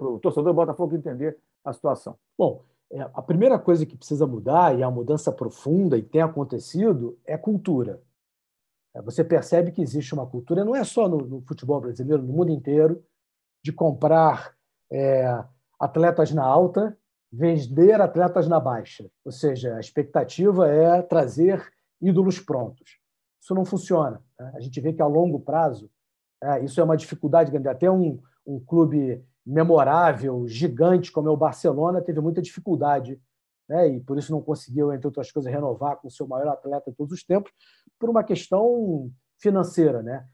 o 0.08 0.18
torcedor 0.18 0.52
do 0.52 0.56
Botafogo 0.56 0.96
entender 0.96 1.38
a 1.64 1.72
situação. 1.72 2.16
Bom, 2.36 2.62
é, 2.90 3.00
a 3.00 3.22
primeira 3.22 3.58
coisa 3.58 3.84
que 3.84 3.96
precisa 3.96 4.26
mudar, 4.26 4.78
e 4.78 4.82
a 4.82 4.90
mudança 4.90 5.30
profunda, 5.32 5.98
e 5.98 6.02
tem 6.02 6.22
acontecido, 6.22 7.18
é 7.26 7.36
cultura. 7.36 8.00
É, 8.94 9.02
você 9.02 9.22
percebe 9.24 9.72
que 9.72 9.82
existe 9.82 10.14
uma 10.14 10.26
cultura, 10.26 10.64
não 10.64 10.76
é 10.76 10.84
só 10.84 11.08
no, 11.08 11.18
no 11.18 11.40
futebol 11.42 11.80
brasileiro, 11.80 12.22
no 12.22 12.32
mundo 12.32 12.50
inteiro, 12.50 13.02
de 13.62 13.72
comprar 13.72 14.54
é, 14.92 15.42
atletas 15.80 16.32
na 16.32 16.44
alta, 16.44 16.96
vender 17.32 18.00
atletas 18.00 18.46
na 18.46 18.60
baixa. 18.60 19.10
Ou 19.24 19.32
seja, 19.32 19.76
a 19.76 19.80
expectativa 19.80 20.68
é 20.68 21.00
trazer 21.00 21.66
ídolos 22.00 22.38
prontos. 22.38 22.98
Isso 23.40 23.54
não 23.54 23.64
funciona. 23.64 24.22
Né? 24.38 24.52
A 24.54 24.60
gente 24.60 24.78
vê 24.80 24.92
que 24.92 25.00
a 25.00 25.06
longo 25.06 25.40
prazo, 25.40 25.90
é, 26.42 26.62
isso 26.62 26.78
é 26.80 26.84
uma 26.84 26.96
dificuldade 26.96 27.50
grande. 27.50 27.68
Até 27.68 27.90
um, 27.90 28.20
um 28.46 28.60
clube 28.60 29.24
memorável, 29.44 30.46
gigante 30.46 31.10
como 31.10 31.28
é 31.28 31.30
o 31.30 31.36
Barcelona, 31.36 32.02
teve 32.02 32.20
muita 32.20 32.42
dificuldade 32.42 33.20
né? 33.68 33.88
e 33.88 34.00
por 34.00 34.18
isso 34.18 34.30
não 34.30 34.42
conseguiu, 34.42 34.92
entre 34.92 35.06
outras 35.06 35.32
coisas, 35.32 35.50
renovar 35.50 35.96
com 35.96 36.08
o 36.08 36.10
seu 36.10 36.28
maior 36.28 36.48
atleta 36.48 36.90
de 36.90 36.96
todos 36.96 37.12
os 37.12 37.24
tempos, 37.24 37.50
por 37.98 38.10
uma 38.10 38.22
questão 38.22 39.10
financeira. 39.38 40.02
Né? 40.02 40.26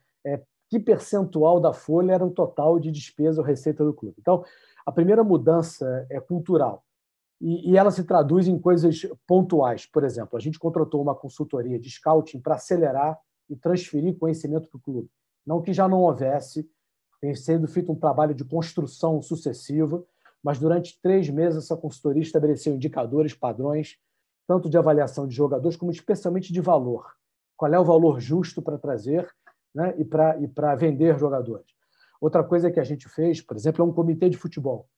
Que 0.68 0.78
percentual 0.78 1.60
da 1.60 1.72
folha 1.72 2.12
era 2.12 2.25
o 2.25 2.30
total 2.30 2.78
de 2.78 2.90
despesa 2.90 3.40
ou 3.40 3.46
receita 3.46 3.84
do 3.84 3.94
clube? 3.94 4.16
Então, 4.18 4.44
a 4.84 4.92
primeira 4.92 5.25
mudança 5.25 6.06
é 6.10 6.20
cultural. 6.20 6.84
e, 7.40 7.70
e 7.70 7.76
ela 7.76 7.90
se 7.90 8.04
traduz 8.04 8.48
em 8.48 8.58
coisas 8.58 9.06
pontuais. 9.26 9.87
Por 9.87 10.04
exemplo, 10.04 10.37
a 10.37 10.40
gente 10.40 10.58
contratou 10.58 11.00
uma 11.00 11.14
consultoria 11.14 11.78
de 11.78 11.90
scouting 11.90 12.40
para 12.40 12.56
acelerar 12.56 13.18
e 13.48 13.56
transferir 13.56 14.18
conhecimento 14.18 14.68
para 14.68 14.78
o 14.78 14.80
clube. 14.80 15.10
Não 15.46 15.62
que 15.62 15.72
já 15.72 15.88
não 15.88 16.02
houvesse, 16.02 16.68
tem 17.20 17.34
sido 17.34 17.66
feito 17.66 17.90
um 17.90 17.96
trabalho 17.96 18.34
de 18.34 18.44
construção 18.44 19.22
sucessiva, 19.22 20.04
mas 20.42 20.58
durante 20.58 21.00
três 21.00 21.28
meses 21.30 21.64
essa 21.64 21.76
consultoria 21.76 22.22
estabeleceu 22.22 22.75
indicadores, 22.75 23.34
padrões, 23.34 23.96
tanto 24.46 24.68
de 24.68 24.78
avaliação 24.78 25.26
de 25.26 25.34
jogadores 25.34 25.76
como 25.76 25.90
especialmente 25.90 26.52
de 26.52 26.60
valor. 26.60 27.06
Qual 27.56 27.72
é 27.72 27.78
o 27.78 27.84
valor 27.84 28.20
justo 28.20 28.62
para 28.62 28.78
trazer 28.78 29.28
né, 29.75 29.94
e 29.98 30.04
para 30.04 30.75
vender 30.75 31.18
jogadores? 31.18 31.66
Outra 32.20 32.42
coisa 32.42 32.70
que 32.70 32.80
a 32.80 32.84
gente 32.84 33.08
fez, 33.08 33.40
por 33.40 33.56
exemplo, 33.56 33.82
é 33.82 33.87
um 33.87 33.92
comitê 33.92 34.28
de 34.28 34.37
futebol. 34.37 34.88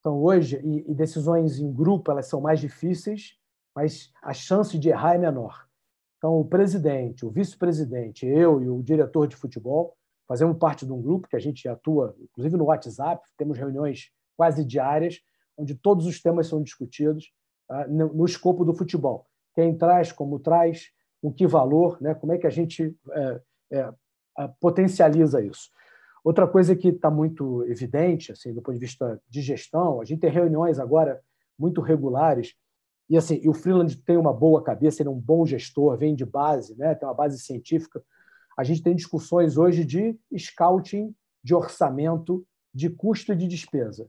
Então, 0.00 0.22
hoje, 0.22 0.60
e, 0.64 0.90
e 0.90 0.94
decisões 0.94 1.58
em 1.58 1.72
grupo 1.72 2.10
elas 2.10 2.26
são 2.26 2.40
mais 2.40 2.60
difíceis, 2.60 3.38
mas 3.74 4.12
a 4.22 4.32
chance 4.32 4.78
de 4.78 4.88
errar 4.88 5.14
é 5.14 5.18
menor. 5.18 5.66
Então, 6.18 6.40
o 6.40 6.44
presidente, 6.44 7.24
o 7.24 7.30
vice-presidente, 7.30 8.26
eu 8.26 8.62
e 8.62 8.68
o 8.68 8.82
diretor 8.82 9.28
de 9.28 9.36
futebol 9.36 9.96
fazemos 10.26 10.58
parte 10.58 10.84
de 10.84 10.92
um 10.92 11.00
grupo 11.00 11.28
que 11.28 11.36
a 11.36 11.40
gente 11.40 11.68
atua, 11.68 12.16
inclusive 12.20 12.56
no 12.56 12.64
WhatsApp, 12.64 13.22
temos 13.36 13.58
reuniões 13.58 14.10
quase 14.36 14.64
diárias, 14.64 15.20
onde 15.56 15.74
todos 15.74 16.06
os 16.06 16.20
temas 16.20 16.46
são 16.46 16.62
discutidos 16.62 17.32
uh, 17.70 17.88
no, 17.88 18.12
no, 18.12 18.24
escopo 18.24 18.64
do 18.64 18.74
futebol. 18.74 19.26
Quem 19.54 19.76
traz, 19.76 20.12
como 20.12 20.38
traz, 20.38 20.90
com 21.22 21.32
que 21.32 21.46
valor, 21.46 22.00
né? 22.00 22.14
como 22.14 22.32
é 22.32 22.38
que 22.38 22.46
a 22.46 22.50
gente 22.50 22.94
é, 23.10 23.40
é, 23.72 23.94
potencializa 24.60 25.42
isso. 25.42 25.70
Outra 26.24 26.46
coisa 26.46 26.74
que 26.74 26.88
está 26.88 27.10
muito 27.10 27.64
evidente, 27.64 28.32
assim, 28.32 28.52
do 28.52 28.60
ponto 28.60 28.74
de 28.74 28.80
vista 28.80 29.20
de 29.28 29.40
gestão, 29.40 30.00
a 30.00 30.04
gente 30.04 30.20
tem 30.20 30.30
reuniões 30.30 30.78
agora 30.78 31.20
muito 31.58 31.80
regulares 31.80 32.54
e 33.08 33.16
assim, 33.16 33.40
e 33.42 33.48
o 33.48 33.54
Freeland 33.54 33.96
tem 33.98 34.16
uma 34.16 34.32
boa 34.32 34.62
cabeça, 34.62 35.00
ele 35.00 35.08
é 35.08 35.12
um 35.12 35.20
bom 35.20 35.46
gestor, 35.46 35.96
vem 35.96 36.14
de 36.14 36.24
base, 36.24 36.76
né, 36.76 36.94
tem 36.94 37.06
uma 37.06 37.14
base 37.14 37.38
científica. 37.38 38.02
A 38.56 38.64
gente 38.64 38.82
tem 38.82 38.96
discussões 38.96 39.56
hoje 39.56 39.84
de 39.84 40.18
scouting, 40.36 41.14
de 41.42 41.54
orçamento, 41.54 42.44
de 42.74 42.90
custo 42.90 43.32
e 43.32 43.36
de 43.36 43.46
despesa. 43.46 44.08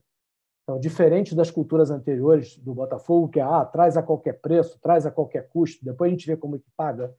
Então, 0.64 0.80
diferente 0.80 1.34
das 1.34 1.50
culturas 1.50 1.90
anteriores 1.90 2.58
do 2.58 2.74
Botafogo, 2.74 3.28
que 3.28 3.40
é 3.40 3.42
ah, 3.42 3.64
traz 3.64 3.96
a 3.96 4.02
qualquer 4.02 4.40
preço, 4.40 4.78
traz 4.80 5.06
a 5.06 5.10
qualquer 5.10 5.48
custo, 5.48 5.84
depois 5.84 6.08
a 6.08 6.12
gente 6.12 6.26
vê 6.26 6.36
como 6.36 6.56
é 6.56 6.58
que 6.58 6.70
paga. 6.76 7.14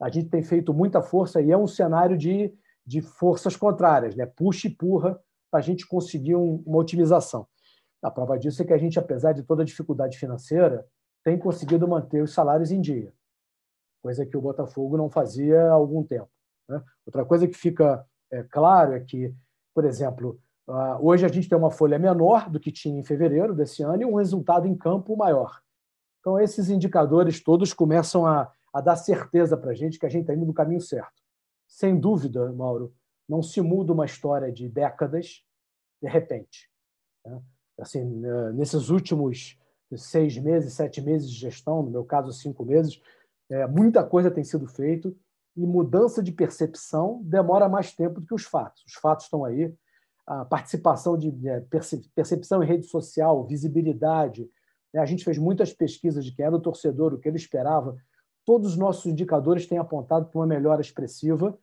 A 0.00 0.10
gente 0.10 0.28
tem 0.28 0.42
feito 0.42 0.74
muita 0.74 1.02
força 1.02 1.40
e 1.40 1.50
é 1.50 1.56
um 1.56 1.66
cenário 1.66 2.16
de 2.16 2.52
de 2.86 3.02
forças 3.02 3.56
contrárias, 3.56 4.14
né? 4.14 4.24
puxa 4.24 4.68
e 4.68 4.70
empurra 4.70 5.20
para 5.50 5.58
a 5.58 5.62
gente 5.62 5.86
conseguir 5.86 6.36
um, 6.36 6.62
uma 6.64 6.78
otimização. 6.78 7.46
A 8.00 8.10
prova 8.10 8.38
disso 8.38 8.62
é 8.62 8.64
que 8.64 8.72
a 8.72 8.78
gente, 8.78 8.98
apesar 8.98 9.32
de 9.32 9.42
toda 9.42 9.62
a 9.62 9.66
dificuldade 9.66 10.16
financeira, 10.16 10.86
tem 11.24 11.36
conseguido 11.36 11.88
manter 11.88 12.22
os 12.22 12.32
salários 12.32 12.70
em 12.70 12.80
dia, 12.80 13.12
coisa 14.00 14.24
que 14.24 14.36
o 14.36 14.40
Botafogo 14.40 14.96
não 14.96 15.10
fazia 15.10 15.60
há 15.64 15.72
algum 15.72 16.04
tempo. 16.04 16.30
Né? 16.68 16.80
Outra 17.04 17.24
coisa 17.24 17.48
que 17.48 17.54
fica 17.54 18.06
é, 18.30 18.44
claro 18.44 18.92
é 18.92 19.00
que, 19.00 19.34
por 19.74 19.84
exemplo, 19.84 20.38
hoje 21.00 21.24
a 21.24 21.28
gente 21.28 21.48
tem 21.48 21.58
uma 21.58 21.70
folha 21.70 21.98
menor 21.98 22.48
do 22.48 22.60
que 22.60 22.70
tinha 22.70 23.00
em 23.00 23.04
fevereiro 23.04 23.54
desse 23.54 23.82
ano 23.82 24.02
e 24.02 24.04
um 24.04 24.14
resultado 24.14 24.68
em 24.68 24.76
campo 24.76 25.16
maior. 25.16 25.60
Então, 26.20 26.38
esses 26.38 26.68
indicadores 26.68 27.42
todos 27.42 27.72
começam 27.72 28.24
a, 28.24 28.50
a 28.76 28.80
dar 28.80 28.96
certeza 28.96 29.56
para 29.56 29.70
a 29.70 29.74
gente 29.74 29.98
que 29.98 30.06
a 30.06 30.08
gente 30.08 30.22
está 30.22 30.34
indo 30.34 30.46
no 30.46 30.54
caminho 30.54 30.80
certo 30.80 31.26
sem 31.66 31.98
dúvida, 31.98 32.52
Mauro, 32.52 32.94
não 33.28 33.42
se 33.42 33.60
muda 33.60 33.92
uma 33.92 34.06
história 34.06 34.52
de 34.52 34.68
décadas 34.68 35.42
de 36.00 36.08
repente. 36.08 36.70
Né? 37.24 37.42
Assim, 37.80 38.04
né, 38.04 38.52
nesses 38.52 38.88
últimos 38.88 39.58
seis 39.96 40.36
meses, 40.38 40.74
sete 40.74 41.00
meses 41.00 41.30
de 41.30 41.36
gestão, 41.36 41.82
no 41.82 41.90
meu 41.90 42.04
caso, 42.04 42.32
cinco 42.32 42.64
meses, 42.64 43.00
é, 43.50 43.66
muita 43.66 44.04
coisa 44.04 44.30
tem 44.30 44.44
sido 44.44 44.66
feita 44.66 45.12
e 45.56 45.66
mudança 45.66 46.22
de 46.22 46.32
percepção 46.32 47.20
demora 47.24 47.68
mais 47.68 47.92
tempo 47.94 48.20
do 48.20 48.26
que 48.26 48.34
os 48.34 48.44
fatos. 48.44 48.84
Os 48.84 48.94
fatos 48.94 49.26
estão 49.26 49.44
aí. 49.44 49.72
A 50.26 50.44
participação 50.44 51.16
de 51.16 51.48
é, 51.48 51.60
percepção 52.14 52.62
em 52.62 52.66
rede 52.66 52.86
social, 52.86 53.46
visibilidade. 53.46 54.50
Né? 54.92 55.00
A 55.00 55.06
gente 55.06 55.24
fez 55.24 55.38
muitas 55.38 55.72
pesquisas 55.72 56.24
de 56.24 56.32
quem 56.32 56.44
era 56.44 56.56
o 56.56 56.60
torcedor, 56.60 57.14
o 57.14 57.18
que 57.18 57.28
ele 57.28 57.36
esperava 57.36 57.96
todos 58.46 58.70
os 58.70 58.76
nossos 58.78 59.04
indicadores 59.06 59.66
têm 59.66 59.76
apontado 59.76 60.26
para 60.26 60.38
uma 60.38 60.46
melhora 60.46 60.80
expressiva, 60.80 61.58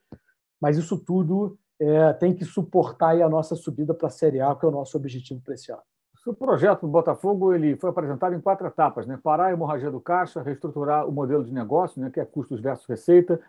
mas 0.62 0.78
isso 0.78 0.98
tudo 0.98 1.58
é, 1.80 2.14
tem 2.14 2.34
que 2.34 2.46
suportar 2.46 3.20
a 3.20 3.30
nossa 3.30 3.56
subida 3.56 3.94
para 3.94 4.08
a 4.08 4.12
Série 4.12 4.42
A, 4.42 4.54
que 4.54 4.66
é 4.66 4.68
o 4.68 4.72
nosso 4.72 4.96
objetivo 4.98 5.42
para 5.42 5.56
esse 5.56 5.72
ano. 5.72 5.82
O 6.26 6.34
projeto 6.34 6.82
do 6.82 6.88
Botafogo 6.88 7.54
ele 7.54 7.76
foi 7.76 7.90
apresentado 7.90 8.34
em 8.34 8.40
quatro 8.40 8.66
etapas: 8.68 9.06
né? 9.06 9.20
parar 9.22 9.48
a 9.48 9.52
hemorragia 9.52 9.92
do 9.92 10.00
caixa, 10.00 10.42
reestruturar 10.42 11.08
o 11.08 11.12
modelo 11.12 11.44
de 11.44 11.54
negócio, 11.54 12.02
né? 12.02 12.10
que 12.10 12.20
é 12.20 12.26
custos 12.26 12.62
versus 12.62 12.86
receita, 12.86 13.42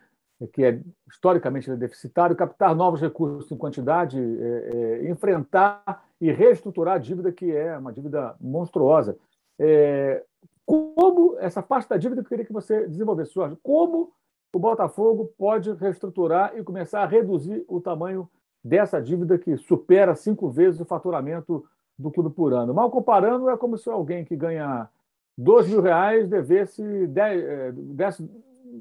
que 0.53 0.64
é 0.64 0.81
historicamente 1.09 1.75
deficitário, 1.76 2.35
captar 2.35 2.75
novos 2.75 3.00
recursos 3.00 3.50
em 3.50 3.57
quantidade, 3.57 4.19
é, 4.19 5.03
é, 5.05 5.11
enfrentar 5.11 6.05
e 6.21 6.33
reestruturar 6.33 6.97
a 6.97 6.99
dívida, 6.99 7.31
que 7.31 7.53
é 7.53 7.76
uma 7.79 7.93
dívida 7.93 8.35
monstruosa. 8.41 9.17
É, 9.57 10.25
como 10.66 11.37
essa 11.38 11.62
parte 11.62 11.88
da 11.88 11.97
dívida 11.97 12.23
que 12.23 12.26
eu 12.26 12.30
queria 12.30 12.44
que 12.44 12.52
você 12.52 12.87
desenvolvesse, 12.87 13.35
Jorge, 13.35 13.56
como 13.62 14.12
o 14.52 14.59
Botafogo 14.59 15.33
pode 15.37 15.73
reestruturar 15.73 16.56
e 16.56 16.62
começar 16.62 17.02
a 17.02 17.06
reduzir 17.06 17.64
o 17.68 17.80
tamanho 17.80 18.28
dessa 18.62 19.00
dívida 19.00 19.37
que 19.37 19.56
supera 19.56 20.14
cinco 20.14 20.49
vezes 20.49 20.80
o 20.80 20.85
faturamento 20.85 21.64
do 21.99 22.11
clube 22.11 22.30
por 22.30 22.54
ano. 22.54 22.73
Mal 22.73 22.90
comparando, 22.90 23.50
é 23.50 23.56
como 23.56 23.76
se 23.76 23.90
alguém 23.90 24.25
que 24.25 24.37
ganha 24.37 24.88
dois 25.37 25.68
mil 25.68 25.80
reais 25.80 26.28
devesse, 26.28 26.83
desse, 27.06 28.28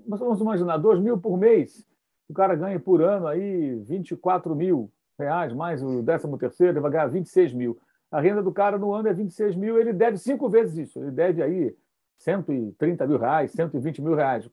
vamos 0.07 0.39
imaginar, 0.39 0.77
dois 0.77 0.99
mil 0.99 1.17
por 1.17 1.37
mês. 1.37 1.85
O 2.29 2.33
cara 2.33 2.55
ganha 2.55 2.79
por 2.79 3.01
ano 3.01 3.27
aí 3.27 3.75
24 3.79 4.55
mil 4.55 4.89
reais, 5.19 5.53
mais 5.53 5.83
o 5.83 6.01
décimo 6.01 6.37
terceiro, 6.37 6.73
ele 6.73 6.79
vai 6.79 6.91
ganhar 6.91 7.07
26 7.07 7.53
mil 7.53 7.77
a 8.13 8.22
renda 8.22 8.43
do 8.43 8.51
cara 8.51 8.77
no 8.77 8.93
ano 8.93 9.08
é 9.08 9.13
26 9.13 9.55
mil, 9.55 9.79
ele 9.79 9.91
deve 9.91 10.20
cinco 10.20 10.48
vezes 10.48 10.77
isso. 10.77 11.00
Ele 11.00 11.10
deve 11.10 11.41
aí 11.41 11.75
130 12.20 13.08
mil 13.08 13.17
reais, 13.17 13.51
120 13.51 14.03
mil 14.03 14.13
reais. 14.13 14.48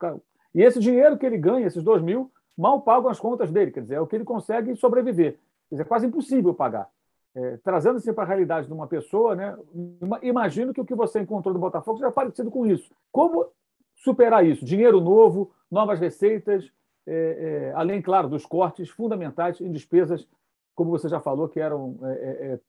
E 0.55 0.63
esse 0.63 0.81
dinheiro 0.81 1.19
que 1.19 1.27
ele 1.27 1.37
ganha, 1.37 1.67
esses 1.67 1.83
2 1.83 2.01
mil, 2.01 2.33
mal 2.57 2.81
pagam 2.81 3.11
as 3.11 3.21
contas 3.21 3.53
dele. 3.53 3.71
Quer 3.71 3.83
dizer, 3.83 3.97
é 3.97 4.01
o 4.01 4.07
que 4.07 4.17
ele 4.17 4.25
consegue 4.25 4.75
sobreviver. 4.77 5.35
Quer 5.69 5.75
dizer, 5.75 5.83
é 5.83 5.85
quase 5.85 6.07
impossível 6.07 6.55
pagar. 6.55 6.89
É, 7.35 7.59
Trazendo-se 7.59 8.11
para 8.15 8.25
a 8.25 8.27
realidade 8.27 8.67
de 8.67 8.73
uma 8.73 8.87
pessoa, 8.87 9.37
né, 9.37 9.55
imagino 10.23 10.73
que 10.73 10.81
o 10.81 10.85
que 10.85 10.95
você 10.95 11.21
encontrou 11.21 11.53
no 11.53 11.61
Botafogo 11.61 11.99
seja 11.99 12.11
parecido 12.11 12.51
com 12.51 12.65
isso. 12.67 12.91
Como 13.13 13.47
superar 13.95 14.45
isso? 14.45 14.65
Dinheiro 14.65 15.03
novo, 15.03 15.53
novas 15.71 16.01
receitas, 16.01 16.73
é, 17.07 17.13
é, 17.13 17.73
além, 17.75 18.01
claro, 18.01 18.27
dos 18.27 18.47
cortes 18.47 18.89
fundamentais 18.89 19.61
em 19.61 19.71
despesas, 19.71 20.27
como 20.75 20.91
você 20.91 21.11
já 21.11 21.21
falou, 21.21 21.47
que 21.47 21.61
eram 21.61 21.99
é, 22.05 22.13
é, 22.13 22.53
é 22.53 22.61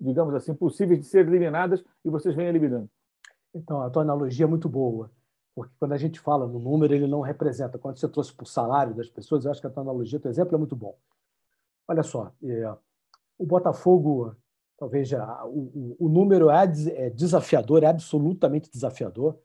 digamos 0.00 0.34
assim, 0.34 0.54
possíveis 0.54 1.00
de 1.00 1.06
ser 1.06 1.26
eliminadas 1.26 1.84
e 2.04 2.08
vocês 2.10 2.34
vêm 2.34 2.46
eliminando? 2.46 2.88
Então, 3.54 3.82
a 3.82 3.90
tua 3.90 4.02
analogia 4.02 4.46
é 4.46 4.48
muito 4.48 4.68
boa, 4.68 5.10
porque 5.54 5.74
quando 5.78 5.92
a 5.92 5.96
gente 5.96 6.18
fala 6.20 6.46
no 6.46 6.58
número, 6.58 6.94
ele 6.94 7.06
não 7.06 7.20
representa. 7.20 7.78
Quando 7.78 7.98
você 7.98 8.08
trouxe 8.08 8.32
para 8.32 8.44
o 8.44 8.46
salário 8.46 8.94
das 8.94 9.08
pessoas, 9.08 9.44
eu 9.44 9.50
acho 9.50 9.60
que 9.60 9.66
a 9.66 9.70
tua 9.70 9.82
analogia, 9.82 10.18
o 10.18 10.22
teu 10.22 10.30
exemplo 10.30 10.54
é 10.54 10.58
muito 10.58 10.76
bom. 10.76 10.96
Olha 11.86 12.02
só, 12.02 12.32
é, 12.42 12.74
o 13.36 13.44
Botafogo, 13.44 14.34
talvez 14.78 15.08
já, 15.08 15.44
o, 15.44 15.96
o, 15.98 16.08
número 16.08 16.48
é, 16.50 16.64
é 16.94 17.10
desafiador, 17.10 17.82
é 17.82 17.86
absolutamente 17.86 18.70
desafiador. 18.70 19.38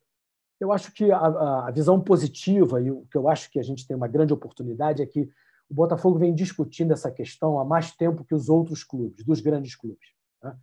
Eu 0.60 0.72
acho 0.72 0.94
que 0.94 1.12
a, 1.12 1.66
a 1.66 1.72
visão 1.72 2.00
positiva 2.00 2.80
e 2.80 2.92
o 2.92 3.06
que 3.08 3.18
eu 3.18 3.28
acho 3.28 3.52
que 3.52 3.60
a 3.60 3.64
gente 3.64 3.86
tem 3.88 3.98
uma 3.98 4.08
grande 4.08 4.32
oportunidade 4.32 5.02
é 5.02 5.06
que 5.06 5.30
o 5.70 5.74
Botafogo 5.74 6.20
vem 6.20 6.34
discutindo 6.34 6.94
essa 6.94 7.12
questão 7.12 7.60
há 7.60 7.66
mais 7.66 7.92
tempo 7.92 8.24
que 8.24 8.36
os 8.36 8.48
outros 8.48 8.84
clubes, 8.84 9.26
dos 9.26 9.42
grandes 9.42 9.76
clubes. 9.76 10.15
Né? 10.44 10.56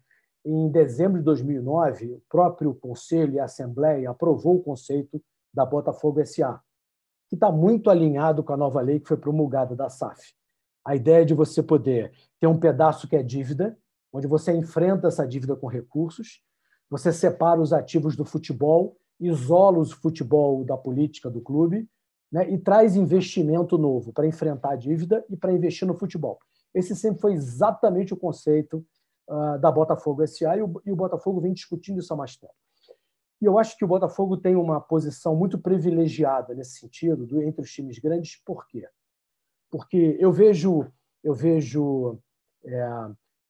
Em 0.45 0.71
dezembro 0.71 1.19
de 1.19 1.25
2009, 1.25 2.13
o 2.13 2.23
próprio 2.29 2.75
Conselho 2.75 3.35
e 3.35 3.41
a 3.41 3.45
Assembleia 3.45 4.11
aprovou 4.11 4.57
o 4.57 4.63
conceito 4.63 5.23
da 5.55 5.65
Botafogo 5.65 6.25
SA, 6.27 6.61
que 7.29 7.37
está 7.37 7.51
muito 7.51 7.89
alinhado 7.89 8.43
com 8.43 8.53
a 8.53 8.57
nova 8.57 8.81
lei 8.81 8.99
que 8.99 9.09
foi 9.09 9.17
promulgada 9.17 9.77
da 9.77 9.89
SAF. 9.89 10.35
A 10.85 10.97
ideia 10.97 11.25
de 11.25 11.33
você 11.33 11.63
poder 11.63 12.13
ter 12.41 12.47
um 12.47 12.59
pedaço 12.59 13.07
que 13.07 13.15
é 13.15 13.23
dívida, 13.23 13.79
onde 14.13 14.27
você 14.27 14.53
enfrenta 14.53 15.09
essa 15.09 15.27
dívida 15.27 15.55
com 15.55 15.67
recursos, 15.67 16.43
você 16.91 17.13
separa 17.13 17.61
os 17.61 17.73
ativos 17.73 18.17
do 18.17 18.25
futebol, 18.25 18.97
isola 19.19 19.79
o 19.79 19.87
futebol 19.87 20.65
da 20.65 20.77
política 20.77 21.31
do 21.31 21.41
clube 21.41 21.89
né, 22.31 22.51
e 22.51 22.59
traz 22.59 22.97
investimento 22.97 23.79
novo 23.79 24.13
para 24.13 24.27
enfrentar 24.27 24.73
a 24.73 24.77
dívida 24.77 25.25
e 25.31 25.37
para 25.37 25.53
investir 25.53 25.87
no 25.87 25.95
futebol. 25.95 26.39
Esse 26.75 26.97
sempre 26.97 27.21
foi 27.21 27.33
exatamente 27.35 28.13
o 28.13 28.17
conceito 28.17 28.85
uh, 29.33 29.59
da 29.59 29.73
Botafogo 29.73 30.27
SA 30.27 30.57
e 30.57 30.63
o, 30.63 30.83
e 30.85 30.93
o 30.93 30.97
Botafogo 30.97 31.41
vem 31.41 31.53
discutindo 31.53 32.01
isso 32.01 32.13
há 32.13 32.17
mais 32.17 32.37
tempo. 32.37 32.55
E 33.41 33.45
eu 33.45 33.59
acho 33.59 33.77
que 33.77 33.85
o 33.85 33.89
Botafogo 33.89 34.37
tem 34.37 34.55
uma 34.55 34.81
posição 34.81 35.35
muito 35.35 35.59
privilegiada 35.59 36.55
nesse 36.55 36.79
sentido, 36.79 37.27
do, 37.27 37.43
entre 37.43 37.63
os 37.63 37.73
times 37.73 37.99
grandes. 37.99 38.41
Por 38.45 38.67
quê? 38.69 38.89
Porque 39.69 40.17
eu 40.21 40.31
vejo, 40.31 40.87
eu 41.25 41.35
vejo 41.35 42.21
é, 42.65 42.89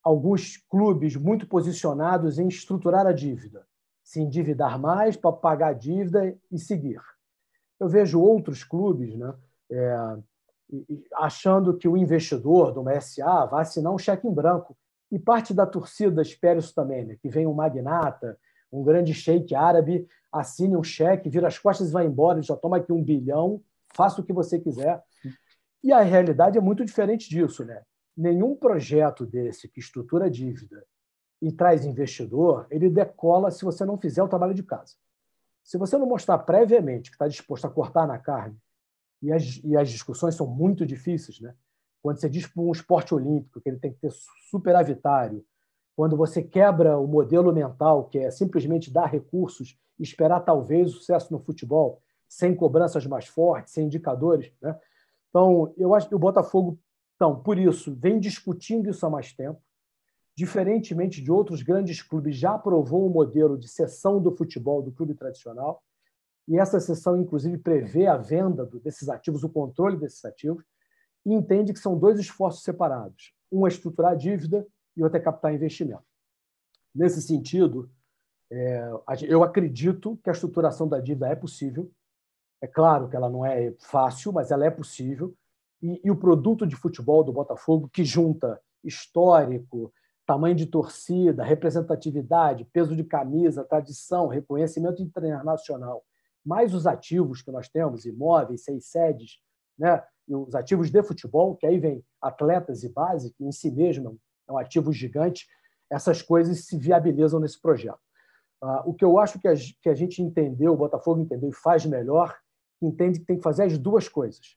alguns 0.03 0.57
clubes 0.57 1.17
muito 1.17 1.47
posicionados 1.47 2.39
em 2.39 2.49
estruturar 2.49 3.07
a 3.07 3.13
dívida, 3.13 3.67
se 4.03 4.21
endividar 4.21 4.79
mais 4.79 5.17
para 5.17 5.33
pagar 5.33 5.69
a 5.69 5.75
dívida 5.75 6.39
e 6.51 6.59
seguir. 6.59 7.01
Eu 7.79 7.89
vejo 7.89 8.21
outros 8.21 8.65
clubes 8.65 9.15
né, 9.15 9.35
é, 9.71 10.17
achando 11.17 11.77
que 11.77 11.87
o 11.87 11.97
investidor 11.97 12.73
de 12.73 12.79
uma 12.79 12.99
SA 12.99 13.45
vai 13.47 13.63
assinar 13.63 13.93
um 13.93 13.99
cheque 13.99 14.27
em 14.27 14.33
branco. 14.33 14.77
E 15.13 15.19
parte 15.19 15.53
da 15.53 15.67
torcida 15.67 16.23
espera 16.23 16.59
isso 16.59 16.75
também, 16.75 17.05
né, 17.05 17.17
que 17.21 17.29
vem 17.29 17.47
um 17.47 17.53
magnata, 17.53 18.39
um 18.73 18.83
grande 18.83 19.13
sheik 19.13 19.55
árabe, 19.55 20.09
assine 20.33 20.75
um 20.75 20.83
cheque, 20.83 21.29
vira 21.29 21.47
as 21.47 21.59
costas 21.59 21.91
e 21.91 21.93
vai 21.93 22.07
embora, 22.07 22.41
já 22.41 22.57
toma 22.57 22.79
aqui 22.79 22.91
um 22.91 23.05
bilhão, 23.05 23.63
faça 23.95 24.23
o 24.23 24.25
que 24.25 24.33
você 24.33 24.59
quiser. 24.59 25.03
E 25.85 25.93
a 25.93 26.01
realidade 26.01 26.57
é 26.57 26.61
muito 26.63 26.83
diferente 26.83 27.29
disso. 27.29 27.63
Né? 27.63 27.83
Nenhum 28.17 28.57
projeto 28.57 29.27
desse 29.27 29.69
que 29.69 29.81
estrutura 29.81 30.31
dívida 30.31 30.83
e 31.43 31.53
traz 31.53 31.85
investidor, 31.85 32.67
ele 32.71 32.89
decola 32.89 33.51
se 33.51 33.65
você 33.65 33.85
não 33.85 33.99
fizer 33.99 34.23
o 34.23 34.29
trabalho 34.29 34.55
de 34.55 34.63
casa. 34.63 34.95
Se 35.63 35.77
você 35.77 35.99
não 35.99 36.07
mostrar 36.07 36.39
previamente 36.39 37.11
que 37.11 37.17
está 37.17 37.29
disposto 37.29 37.67
a 37.67 37.71
cortar 37.71 38.07
na 38.07 38.19
carne, 38.19 38.57
e 39.21 39.31
as, 39.31 39.61
e 39.63 39.77
as 39.77 39.91
discussões 39.91 40.35
são 40.35 40.47
muito 40.47 40.87
difíceis, 40.87 41.39
né? 41.41 41.55
Quando 42.03 42.19
você 42.19 42.29
diz 42.29 42.47
para 42.47 42.63
um 42.63 42.73
esporte 42.73 43.15
olímpico 43.15 43.61
que 43.61 43.69
ele 43.69 43.79
tem 43.79 43.93
que 43.93 44.01
ter 44.01 44.13
superavitário, 44.51 45.45
quando 45.95 46.17
você 46.17 46.43
quebra 46.43 46.99
o 46.99 47.07
modelo 47.07 47.53
mental, 47.53 48.09
que 48.09 48.19
é 48.19 48.31
simplesmente 48.31 48.93
dar 48.93 49.07
recursos 49.07 49.79
e 49.99 50.03
esperar 50.03 50.41
talvez 50.41 50.91
o 50.91 50.97
sucesso 50.97 51.33
no 51.33 51.39
futebol, 51.39 52.03
sem 52.29 52.55
cobranças 52.55 53.07
mais 53.07 53.27
fortes, 53.27 53.73
sem 53.73 53.87
indicadores. 53.87 54.51
Né? 54.61 54.79
Então, 55.29 55.73
eu 55.77 55.95
acho 55.95 56.09
que 56.09 56.15
o 56.15 56.19
Botafogo, 56.19 56.79
então, 57.15 57.41
por 57.41 57.59
isso, 57.59 57.95
vem 57.95 58.19
discutindo 58.19 58.91
isso 58.91 59.07
há 59.07 59.11
mais 59.11 59.33
tempo 59.33 59.61
diferentemente 60.35 61.23
de 61.23 61.31
outros 61.31 61.63
grandes 61.63 62.03
clubes, 62.03 62.37
já 62.37 62.55
aprovou 62.55 63.07
um 63.07 63.13
modelo 63.13 63.59
de 63.59 63.69
cessão 63.69 64.21
do 64.21 64.35
futebol 64.35 64.83
do 64.83 64.93
clube 64.93 65.15
tradicional. 65.15 65.83
E 66.49 66.59
essa 66.59 66.81
cessão, 66.81 67.17
inclusive, 67.17 67.59
prevê 67.59 68.07
a 68.07 68.17
venda 68.17 68.67
desses 68.83 69.09
ativos, 69.09 69.45
o 69.45 69.49
controle 69.49 69.97
desses 69.97 70.25
ativos, 70.25 70.65
e 71.25 71.33
entende 71.33 71.73
que 71.73 71.79
são 71.79 71.99
dois 71.99 72.19
esforços 72.19 72.63
separados. 72.63 73.33
Um 73.51 73.67
é 73.67 73.69
estruturar 73.69 74.13
a 74.13 74.17
dívida 74.17 74.67
e 74.97 75.03
outro 75.03 75.19
é 75.19 75.21
captar 75.21 75.55
investimento. 75.55 76.05
Nesse 76.95 77.23
sentido, 77.23 77.91
é, 78.51 78.91
eu 79.23 79.43
acredito 79.43 80.19
que 80.23 80.29
a 80.29 80.33
estruturação 80.33 80.87
da 80.87 81.01
dívida 81.01 81.29
é 81.29 81.35
possível. 81.35 81.91
É 82.61 82.67
claro 82.67 83.09
que 83.09 83.17
ela 83.17 83.31
não 83.31 83.45
é 83.45 83.75
fácil, 83.79 84.33
mas 84.33 84.51
ela 84.51 84.67
é 84.67 84.71
possível. 84.71 85.35
E, 85.83 86.01
e 86.05 86.11
o 86.11 86.17
produto 86.17 86.67
de 86.67 86.77
futebol 86.77 87.25
do 87.25 87.33
Botafogo, 87.33 87.89
que 87.93 88.05
junta 88.05 88.61
histórico, 88.85 89.93
tamanho 90.27 90.55
de 90.55 90.67
torcida, 90.67 91.43
representatividade, 91.45 92.65
peso 92.67 92.95
de 92.95 93.05
camisa, 93.05 93.65
tradição, 93.65 94.29
reconhecimento 94.29 95.03
internacional, 95.03 96.05
mais 96.45 96.75
os 96.75 96.87
ativos 96.87 97.43
que 97.43 97.51
nós 97.51 97.69
temos, 97.69 98.05
imóveis, 98.05 98.65
seis 98.65 98.87
sedes, 98.87 99.39
né? 99.79 100.03
E 100.29 100.35
os 100.35 100.55
ativos 100.55 100.91
de 100.91 101.03
futebol, 101.03 101.57
que 101.57 101.67
aí 101.67 101.79
vem 101.79 102.05
atletas 102.21 102.83
e 102.85 102.89
base, 102.89 103.33
que 103.33 103.45
em 103.45 103.53
si 103.53 103.71
mesmo 103.71 104.19
é 104.49 104.53
um 104.53 104.59
ativo 104.59 104.93
gigante, 104.93 105.47
essas 105.91 106.23
coisas 106.23 106.65
se 106.65 106.77
viabilizam 106.79 107.41
nesse 107.41 107.61
projeto. 107.61 108.01
Uh, 108.63 108.91
o 108.91 108.95
que 108.95 109.05
eu 109.05 109.19
acho 109.19 109.41
que 109.41 109.89
a 109.89 109.95
gente 109.95 110.23
entendeu, 110.23 110.73
o 110.73 110.77
Botafogo 110.77 111.21
entendeu 111.21 111.51
e 111.51 111.55
faz 111.55 111.85
melhor, 111.85 112.37
entende 112.81 113.21
que 113.21 113.27
tem 113.27 113.37
que 113.37 113.43
fazer 113.43 113.65
as 113.65 113.77
duas 113.77 114.09
coisas. 114.09 114.57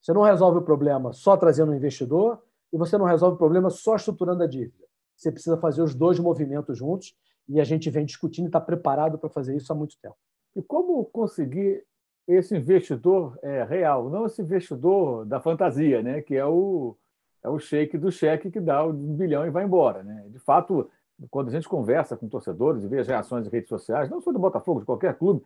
Você 0.00 0.12
não 0.12 0.22
resolve 0.22 0.58
o 0.58 0.62
problema 0.62 1.12
só 1.12 1.36
trazendo 1.36 1.72
um 1.72 1.74
investidor 1.74 2.42
e 2.72 2.78
você 2.78 2.96
não 2.96 3.04
resolve 3.04 3.34
o 3.34 3.38
problema 3.38 3.70
só 3.70 3.96
estruturando 3.96 4.42
a 4.42 4.46
dívida 4.46 4.82
você 5.22 5.30
precisa 5.30 5.56
fazer 5.56 5.82
os 5.82 5.94
dois 5.94 6.18
movimentos 6.18 6.76
juntos 6.76 7.14
e 7.48 7.60
a 7.60 7.64
gente 7.64 7.88
vem 7.90 8.04
discutindo 8.04 8.46
e 8.46 8.48
está 8.48 8.60
preparado 8.60 9.18
para 9.18 9.28
fazer 9.28 9.56
isso 9.56 9.72
há 9.72 9.76
muito 9.76 9.96
tempo. 10.00 10.16
E 10.56 10.62
como 10.62 11.04
conseguir 11.06 11.84
esse 12.26 12.56
investidor 12.56 13.38
é, 13.42 13.64
real, 13.64 14.08
não 14.08 14.26
esse 14.26 14.40
investidor 14.42 15.24
da 15.24 15.40
fantasia, 15.40 16.02
né? 16.02 16.20
que 16.22 16.36
é 16.36 16.46
o, 16.46 16.96
é 17.42 17.48
o 17.48 17.58
shake 17.58 17.98
do 17.98 18.10
cheque 18.10 18.50
que 18.50 18.60
dá 18.60 18.84
um 18.84 18.92
bilhão 18.92 19.46
e 19.46 19.50
vai 19.50 19.64
embora. 19.64 20.02
Né? 20.02 20.26
De 20.28 20.38
fato, 20.38 20.88
quando 21.30 21.48
a 21.48 21.52
gente 21.52 21.68
conversa 21.68 22.16
com 22.16 22.28
torcedores 22.28 22.84
e 22.84 22.88
vê 22.88 23.00
as 23.00 23.08
reações 23.08 23.46
em 23.46 23.50
redes 23.50 23.68
sociais, 23.68 24.08
não 24.08 24.20
só 24.20 24.32
do 24.32 24.38
Botafogo, 24.38 24.80
de 24.80 24.86
qualquer 24.86 25.16
clube, 25.16 25.42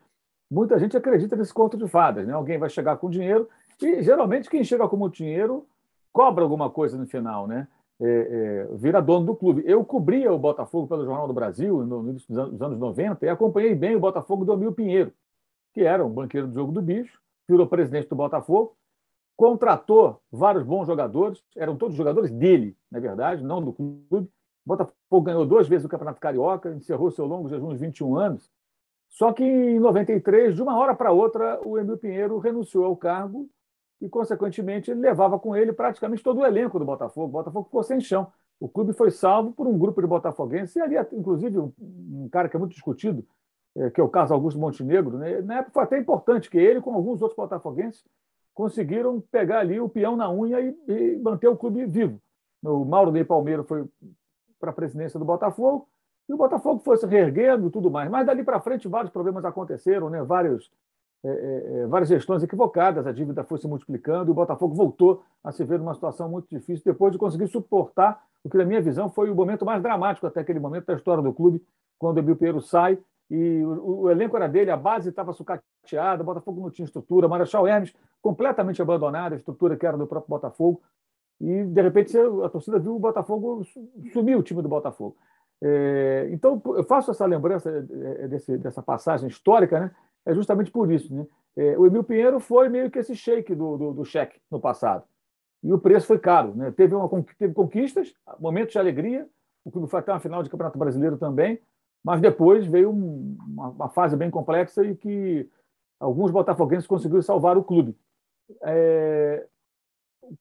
muita 0.51 0.79
gente 0.79 0.97
acredita 0.97 1.37
nesse 1.37 1.53
conto 1.53 1.77
de 1.77 1.89
fadas. 1.89 2.27
Né? 2.27 2.33
Alguém 2.33 2.59
vai 2.59 2.69
chegar 2.69 2.97
com 2.97 3.11
dinheiro 3.11 3.49
e, 3.81 4.03
geralmente, 4.03 4.51
quem 4.51 4.65
chega 4.65 4.89
com 4.89 4.97
muito 4.97 5.17
dinheiro 5.17 5.67
cobra 6.13 6.45
alguma 6.45 6.71
coisa 6.71 6.97
no 6.97 7.07
final. 7.07 7.47
Né? 7.47 7.67
é, 8.01 8.67
é, 8.71 8.77
vira 8.77 9.01
dono 9.01 9.27
do 9.27 9.35
clube. 9.35 9.63
Eu 9.67 9.85
cobria 9.85 10.33
o 10.33 10.39
Botafogo 10.39 10.87
pelo 10.87 11.05
Jornal 11.05 11.27
do 11.27 11.35
Brasil 11.35 11.85
no 11.85 12.01
anos 12.01 12.79
90 12.79 13.25
e 13.25 13.29
acompanhei 13.29 13.75
bem 13.75 13.97
o 13.97 14.01
Botafogo 14.01 14.45
do 14.45 14.53
Amil 14.53 14.73
Pinheiro, 14.73 15.13
que 15.77 15.83
era 15.83 16.03
um 16.03 16.09
banqueiro 16.09 16.47
do 16.47 16.55
jogo 16.55 16.73
do 16.73 16.81
bicho, 16.81 17.21
virou 17.47 17.67
presidente 17.67 18.09
do 18.09 18.17
Botafogo, 18.17 18.75
contratou 19.37 20.23
vários 20.33 20.65
bons 20.65 20.87
jogadores, 20.87 21.45
eram 21.55 21.77
todos 21.77 21.95
jogadores 21.95 22.31
dele, 22.31 22.75
na 22.91 22.99
verdade, 22.99 23.45
não 23.45 23.63
do 23.63 23.75
clube. 23.75 24.07
O 24.11 24.29
Botafogo 24.65 25.21
ganhou 25.21 25.45
duas 25.45 25.69
vezes 25.69 25.85
o 25.85 25.89
Campeonato 25.91 26.19
Carioca, 26.19 26.71
encerrou 26.71 27.11
seu 27.11 27.27
longo 27.27 27.51
jejum 27.51 27.75
de 27.75 27.77
21 27.77 28.17
anos. 28.17 28.51
Só 29.11 29.35
que 29.35 29.45
em 29.45 29.79
93, 29.79 30.55
de 30.55 30.63
uma 30.63 30.79
hora 30.79 30.95
para 30.95 31.13
outra, 31.13 31.61
o 31.63 31.79
Emil 31.79 31.99
Pinheiro 31.99 32.39
renunciou 32.39 32.87
ao 32.87 32.97
cargo 32.97 33.47
e, 34.01 34.09
consequentemente, 34.09 34.91
ele 34.91 35.01
levava 35.01 35.39
com 35.39 35.55
ele 35.55 35.75
praticamente 35.75 36.23
todo 36.23 36.41
o 36.41 36.47
elenco 36.47 36.79
do 36.79 36.87
Botafogo. 36.87 37.27
O 37.27 37.33
Botafogo 37.33 37.67
ficou 37.67 37.83
sem 37.83 38.01
chão. 38.01 38.33
O 38.59 38.67
clube 38.67 38.95
foi 38.95 39.11
salvo 39.11 39.53
por 39.53 39.67
um 39.67 39.77
grupo 39.77 40.01
de 40.01 40.09
botafoguenses, 40.09 40.75
e 40.75 40.81
ali, 40.81 40.97
inclusive, 41.13 41.59
um, 41.59 42.31
cara 42.33 42.49
que 42.49 42.57
é 42.57 42.59
muito 42.59 42.73
discutido, 42.73 43.23
que 43.95 44.01
é 44.01 44.05
o 44.05 44.09
Carlos 44.09 44.33
Augusto 44.33 44.59
Montenegro. 44.59 45.19
Né? 45.19 45.41
Na 45.43 45.59
época 45.59 45.73
foi 45.73 45.83
até 45.83 45.99
importante 45.99 46.49
que 46.51 46.59
ele, 46.59 46.81
com 46.81 46.95
alguns 46.95 47.21
outros 47.21 47.37
botafoguenses, 47.37 48.05
conseguiram 48.55 49.21
pegar 49.31 49.61
ali 49.61 49.79
o 49.79 49.89
peão 49.89 50.17
na 50.17 50.31
unha 50.33 50.61
e, 50.61 50.75
e 50.89 51.19
manter 51.19 51.49
o 51.49 51.57
clube 51.57 51.85
vivo. 51.85 52.21
O 52.65 52.85
Mauro 52.85 53.13
Ney 53.13 53.25
Palmeiro 53.25 53.65
foi 53.65 53.85
para 54.59 54.71
a 54.71 54.75
presidência 54.75 55.19
do 55.19 55.25
Botafogo, 55.25 55.87
e 56.29 56.33
o 56.33 56.37
Botafogo 56.37 56.81
foi 56.85 56.97
se 56.97 57.07
reerguendo 57.07 57.69
e 57.69 57.71
tudo 57.71 57.91
mais. 57.91 58.11
Mas 58.11 58.27
dali 58.27 58.43
para 58.43 58.61
frente 58.61 58.89
vários 58.89 59.13
problemas 59.13 59.45
aconteceram, 59.45 60.09
né? 60.11 60.23
vários 60.23 60.71
é, 61.25 61.29
é, 61.29 61.79
é, 61.81 61.87
várias 61.87 62.09
gestões 62.09 62.43
equivocadas, 62.43 63.05
a 63.05 63.11
dívida 63.11 63.43
foi 63.43 63.59
se 63.59 63.67
multiplicando 63.67 64.31
e 64.31 64.33
o 64.33 64.35
Botafogo 64.35 64.75
voltou 64.75 65.25
a 65.43 65.51
se 65.51 65.65
ver 65.65 65.79
numa 65.79 65.93
situação 65.93 66.29
muito 66.29 66.47
difícil 66.49 66.85
depois 66.85 67.13
de 67.13 67.19
conseguir 67.19 67.49
suportar 67.49 68.23
o 68.45 68.51
que, 68.51 68.57
na 68.57 68.65
minha 68.65 68.81
visão, 68.81 69.11
foi 69.11 69.29
o 69.29 69.35
momento 69.35 69.65
mais 69.65 69.83
dramático 69.83 70.27
até 70.27 70.41
aquele 70.41 70.61
momento 70.61 70.87
da 70.87 70.95
história 70.95 71.23
do 71.23 71.33
clube, 71.33 71.61
quando 71.99 72.19
o 72.19 72.21
Emil 72.21 72.37
Pinheiro 72.37 72.61
sai 72.61 72.97
e 73.31 73.63
o, 73.65 74.03
o, 74.03 74.11
elenco 74.11 74.37
era 74.37 74.49
dele, 74.49 74.71
a 74.71 74.77
base 74.77 75.09
estava 75.09 75.33
sucateada, 75.33 76.23
o 76.23 76.27
Botafogo 76.27 76.61
não 76.61 76.71
tinha 76.71 76.85
estrutura, 76.85 77.29
Marechal 77.29 77.67
Hermes 77.67 77.95
completamente 78.23 78.81
abandonada, 78.81 79.35
a 79.35 79.39
estrutura 79.39 79.77
que 79.77 79.87
era 79.87 79.97
do 79.97 80.07
próprio 80.07 80.31
Botafogo, 80.31 80.81
e 81.41 81.65
de 81.65 81.83
repente 81.83 82.17
a 82.45 82.49
torcida 82.49 82.79
viu 82.79 82.97
o 82.97 83.01
Botafogo 83.01 83.63
sumiu 84.13 84.39
o 84.39 84.43
time 84.43 84.63
do 84.63 84.69
Botafogo. 84.69 85.17
É, 85.63 86.29
então, 86.31 86.61
eu 86.67 86.85
faço 86.85 87.11
essa 87.11 87.25
lembrança 87.25 87.71
é, 87.71 88.29
desse, 88.29 88.59
dessa 88.59 88.83
passagem 88.83 89.29
histórica, 89.29 89.81
né? 89.81 89.91
é 90.25 90.35
justamente 90.35 90.71
por 90.71 90.91
isso. 90.91 91.15
Né? 91.15 91.27
É, 91.57 91.79
o 91.79 91.87
Emil 91.87 92.05
Pinheiro 92.05 92.39
foi 92.41 92.69
meio 92.69 92.91
que 92.91 92.99
esse 92.99 93.15
shake 93.15 93.55
do, 93.55 93.77
do, 93.77 93.93
do 93.93 94.05
cheque 94.05 94.39
no 94.51 94.61
passado. 94.61 95.05
E 95.63 95.73
o 95.73 95.79
preço 95.79 96.07
foi 96.07 96.19
caro. 96.19 96.55
Né? 96.55 96.71
Teve, 96.71 96.95
uma, 96.95 97.09
teve 97.39 97.55
conquistas, 97.55 98.15
momentos 98.39 98.73
de 98.73 98.79
alegria, 98.79 99.27
o 99.65 99.71
clube 99.71 99.89
foi 99.89 100.01
até 100.01 100.13
uma 100.13 100.21
final 100.21 100.43
de 100.43 100.51
Campeonato 100.51 100.79
Brasileiro 100.79 101.17
também, 101.17 101.61
mas 102.07 102.21
depois 102.21 102.65
veio 102.65 102.89
um, 102.89 103.37
uma, 103.49 103.69
uma, 103.71 103.89
fase 103.89 104.17
bem 104.17 104.31
complexa 104.31 104.85
e 104.85 104.95
que 104.95 105.51
alguns 105.99 106.31
botafoguenses 106.31 106.87
conseguiram 106.87 107.21
salvar 107.21 107.59
o 107.59 107.65
clube. 107.65 107.97
É, 108.63 109.45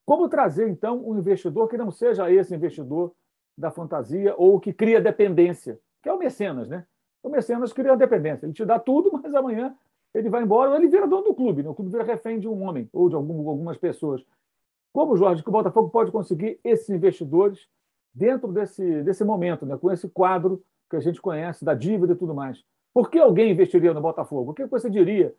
como 0.05 0.29
trazer, 0.29 0.69
então, 0.69 1.03
um 1.09 1.17
investidor 1.17 1.67
que 1.67 1.75
não 1.75 1.89
seja 1.89 2.31
esse 2.31 2.53
investidor 2.53 3.15
da 3.57 3.71
fantasia 3.71 4.35
ou 4.37 4.59
que 4.59 4.71
cria 4.71 5.01
dependência, 5.01 5.79
que 6.03 6.09
é 6.09 6.13
o 6.13 6.19
mecenas, 6.19 6.69
né? 6.69 6.85
O 7.23 7.29
mecenas 7.29 7.73
cria 7.73 7.97
dependência. 7.97 8.45
Ele 8.45 8.53
te 8.53 8.63
dá 8.63 8.77
tudo, 8.77 9.09
mas 9.11 9.33
amanhã 9.33 9.75
ele 10.13 10.29
vai 10.29 10.43
embora 10.43 10.69
ou 10.69 10.75
ele 10.75 10.87
vira 10.87 11.07
dono 11.07 11.23
do 11.23 11.33
clube. 11.33 11.63
Né? 11.63 11.69
O 11.69 11.73
clube 11.73 11.89
vira 11.89 12.03
refém 12.03 12.39
de 12.39 12.47
um 12.47 12.61
homem 12.61 12.87
ou 12.93 13.09
de 13.09 13.15
algum, 13.15 13.49
algumas 13.49 13.75
pessoas. 13.75 14.23
Como, 14.93 15.17
Jorge, 15.17 15.41
que 15.41 15.49
o 15.49 15.51
Botafogo 15.51 15.89
pode 15.89 16.11
conseguir 16.11 16.59
esses 16.63 16.91
investidores 16.91 17.67
dentro 18.13 18.53
desse, 18.53 19.01
desse 19.01 19.23
momento, 19.23 19.65
né? 19.65 19.75
com 19.75 19.91
esse 19.91 20.07
quadro 20.07 20.63
que 20.95 21.07
a 21.07 21.11
gente 21.11 21.21
conhece 21.21 21.63
da 21.63 21.73
dívida 21.73 22.13
e 22.13 22.15
tudo 22.15 22.33
mais? 22.33 22.63
Por 22.93 23.09
que 23.09 23.19
alguém 23.19 23.51
investiria 23.51 23.93
no 23.93 24.01
Botafogo? 24.01 24.51
O 24.51 24.53
que 24.53 24.65
você 24.65 24.89
diria 24.89 25.35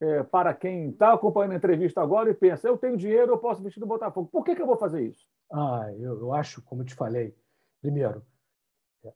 é, 0.00 0.22
para 0.22 0.52
quem 0.52 0.90
está 0.90 1.12
acompanhando 1.12 1.52
a 1.52 1.56
entrevista 1.56 2.00
agora 2.00 2.30
e 2.30 2.34
pensa, 2.34 2.68
eu 2.68 2.76
tenho 2.76 2.96
dinheiro, 2.96 3.32
eu 3.32 3.38
posso 3.38 3.60
investir 3.60 3.80
no 3.80 3.86
Botafogo. 3.86 4.28
Por 4.30 4.44
que, 4.44 4.54
que 4.54 4.60
eu 4.60 4.66
vou 4.66 4.76
fazer 4.76 5.02
isso? 5.02 5.24
Ah, 5.50 5.86
eu, 5.98 6.18
eu 6.18 6.32
acho, 6.34 6.60
como 6.62 6.82
eu 6.82 6.86
te 6.86 6.94
falei, 6.94 7.34
primeiro, 7.80 8.22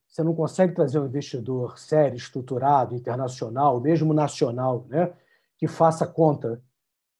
você 0.06 0.22
não 0.22 0.34
consegue 0.34 0.74
trazer 0.74 0.98
um 0.98 1.06
investidor 1.06 1.78
sério, 1.78 2.16
estruturado, 2.16 2.94
internacional, 2.94 3.80
mesmo 3.80 4.12
nacional, 4.14 4.86
né, 4.88 5.12
que 5.58 5.66
faça 5.66 6.06
conta. 6.06 6.62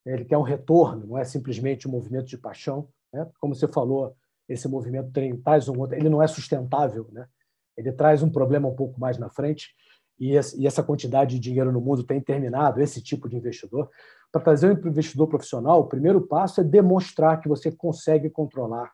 Ele 0.04 0.24
quer 0.24 0.38
um 0.38 0.42
retorno, 0.42 1.06
não 1.06 1.18
é 1.18 1.24
simplesmente 1.24 1.86
um 1.86 1.90
movimento 1.90 2.26
de 2.26 2.38
paixão. 2.38 2.88
Né? 3.12 3.28
Como 3.40 3.54
você 3.54 3.68
falou, 3.68 4.16
esse 4.48 4.68
movimento 4.68 5.10
tem 5.10 5.36
tais 5.36 5.68
um 5.68 5.78
outro, 5.78 5.96
ele 5.96 6.08
não 6.08 6.22
é 6.22 6.26
sustentável, 6.26 7.08
né? 7.10 7.28
Ele 7.76 7.92
traz 7.92 8.22
um 8.22 8.30
problema 8.30 8.68
um 8.68 8.74
pouco 8.74 8.98
mais 8.98 9.18
na 9.18 9.28
frente. 9.28 9.74
e 10.18 10.34
essa 10.34 10.82
quantidade 10.82 11.34
de 11.34 11.40
dinheiro 11.40 11.70
no 11.70 11.80
mundo 11.80 12.02
tem 12.02 12.20
terminado, 12.20 12.80
esse 12.80 13.02
tipo 13.02 13.28
de 13.28 13.36
investidor, 13.36 13.90
para 14.32 14.40
trazer 14.40 14.70
um 14.70 14.88
investidor 14.88 15.28
profissional, 15.28 15.80
o 15.80 15.86
primeiro 15.86 16.20
passo 16.20 16.60
é 16.60 16.64
demonstrar 16.64 17.40
que 17.40 17.48
você 17.48 17.70
consegue 17.70 18.30
controlar 18.30 18.92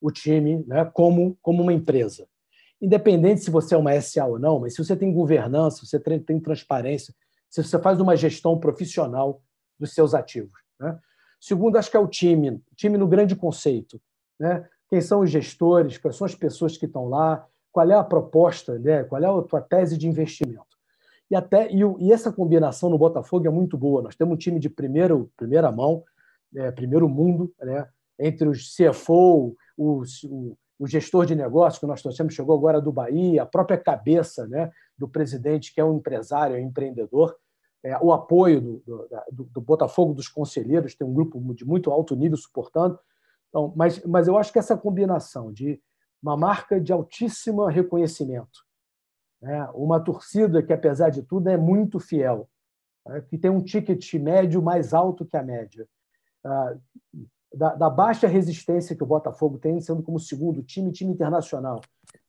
o 0.00 0.10
time 0.10 0.64
né, 0.66 0.84
como, 0.92 1.36
como 1.40 1.62
uma 1.62 1.72
empresa. 1.72 2.26
Independente 2.80 3.42
se 3.42 3.50
você 3.50 3.74
é 3.74 3.78
uma 3.78 3.98
SA 4.00 4.26
ou 4.26 4.38
não, 4.38 4.60
mas 4.60 4.74
se 4.74 4.84
você 4.84 4.94
tem 4.94 5.12
governança, 5.12 5.78
se 5.78 5.86
você 5.86 5.98
tem 5.98 6.38
transparência, 6.40 7.14
se 7.48 7.62
você 7.62 7.78
faz 7.78 8.00
uma 8.00 8.16
gestão 8.16 8.58
profissional 8.58 9.40
dos 9.78 9.94
seus 9.94 10.14
ativos. 10.14 10.60
Né? 10.78 10.98
Segundo, 11.40 11.76
acho 11.76 11.90
que 11.90 11.96
é 11.96 12.00
o 12.00 12.08
time, 12.08 12.62
time 12.74 12.98
no 12.98 13.08
grande 13.08 13.34
conceito. 13.34 14.00
Né? 14.38 14.68
Quem 14.90 15.00
são 15.00 15.20
os 15.20 15.30
gestores, 15.30 15.96
quais 15.96 16.16
são 16.16 16.26
as 16.26 16.34
pessoas 16.34 16.76
que 16.76 16.86
estão 16.86 17.08
lá, 17.08 17.46
qual 17.76 17.90
é 17.90 17.94
a 17.94 18.02
proposta, 18.02 18.78
né? 18.78 19.04
qual 19.04 19.22
é 19.22 19.26
a 19.26 19.42
tua 19.42 19.60
tese 19.60 19.98
de 19.98 20.08
investimento. 20.08 20.64
E, 21.30 21.36
até, 21.36 21.70
e, 21.70 21.80
e 21.98 22.10
essa 22.10 22.32
combinação 22.32 22.88
no 22.88 22.96
Botafogo 22.96 23.46
é 23.46 23.50
muito 23.50 23.76
boa. 23.76 24.00
Nós 24.00 24.16
temos 24.16 24.32
um 24.32 24.38
time 24.38 24.58
de 24.58 24.70
primeiro, 24.70 25.30
primeira 25.36 25.70
mão, 25.70 26.02
é, 26.54 26.70
primeiro 26.70 27.06
mundo, 27.06 27.52
né? 27.60 27.86
entre 28.18 28.48
os 28.48 28.74
CFO, 28.74 29.54
os, 29.76 30.24
o, 30.24 30.56
o 30.78 30.86
gestor 30.86 31.26
de 31.26 31.34
negócios 31.34 31.78
que 31.78 31.84
nós 31.84 32.00
trouxemos, 32.00 32.32
chegou 32.32 32.56
agora 32.56 32.80
do 32.80 32.90
Bahia, 32.90 33.42
a 33.42 33.46
própria 33.46 33.76
cabeça 33.76 34.48
né, 34.48 34.72
do 34.96 35.06
presidente, 35.06 35.74
que 35.74 35.78
é 35.78 35.84
um 35.84 35.98
empresário, 35.98 36.56
é 36.56 36.58
um 36.58 36.64
empreendedor, 36.64 37.36
é, 37.84 37.98
o 37.98 38.10
apoio 38.10 38.58
do, 38.62 38.82
do, 39.30 39.44
do, 39.52 39.60
Botafogo, 39.60 40.14
dos 40.14 40.28
conselheiros, 40.28 40.94
tem 40.94 41.06
um 41.06 41.12
grupo 41.12 41.38
de 41.52 41.66
muito 41.66 41.90
alto 41.90 42.16
nível 42.16 42.38
suportando. 42.38 42.98
Então, 43.50 43.70
mas, 43.76 44.02
mas 44.02 44.28
eu 44.28 44.38
acho 44.38 44.50
que 44.50 44.58
essa 44.58 44.78
combinação 44.78 45.52
de 45.52 45.78
uma 46.26 46.36
marca 46.36 46.80
de 46.80 46.92
altíssimo 46.92 47.64
reconhecimento, 47.66 48.66
né, 49.40 49.68
uma 49.74 50.00
torcida 50.00 50.60
que, 50.60 50.72
apesar 50.72 51.08
de 51.10 51.22
tudo, 51.22 51.48
é 51.48 51.56
muito 51.56 52.00
fiel, 52.00 52.48
né, 53.06 53.20
que 53.20 53.38
tem 53.38 53.48
um 53.48 53.62
ticket 53.62 54.14
médio 54.14 54.60
mais 54.60 54.92
alto 54.92 55.24
que 55.24 55.36
a 55.36 55.42
média, 55.42 55.88
ah, 56.44 56.76
da, 57.54 57.74
da, 57.76 57.88
baixa 57.88 58.26
resistência 58.26 58.96
que 58.96 59.04
o 59.04 59.06
Botafogo 59.06 59.56
tem, 59.56 59.80
sendo 59.80 60.02
como 60.02 60.18
segundo 60.18 60.64
time, 60.64 60.90
time 60.90 61.12
internacional. 61.12 61.80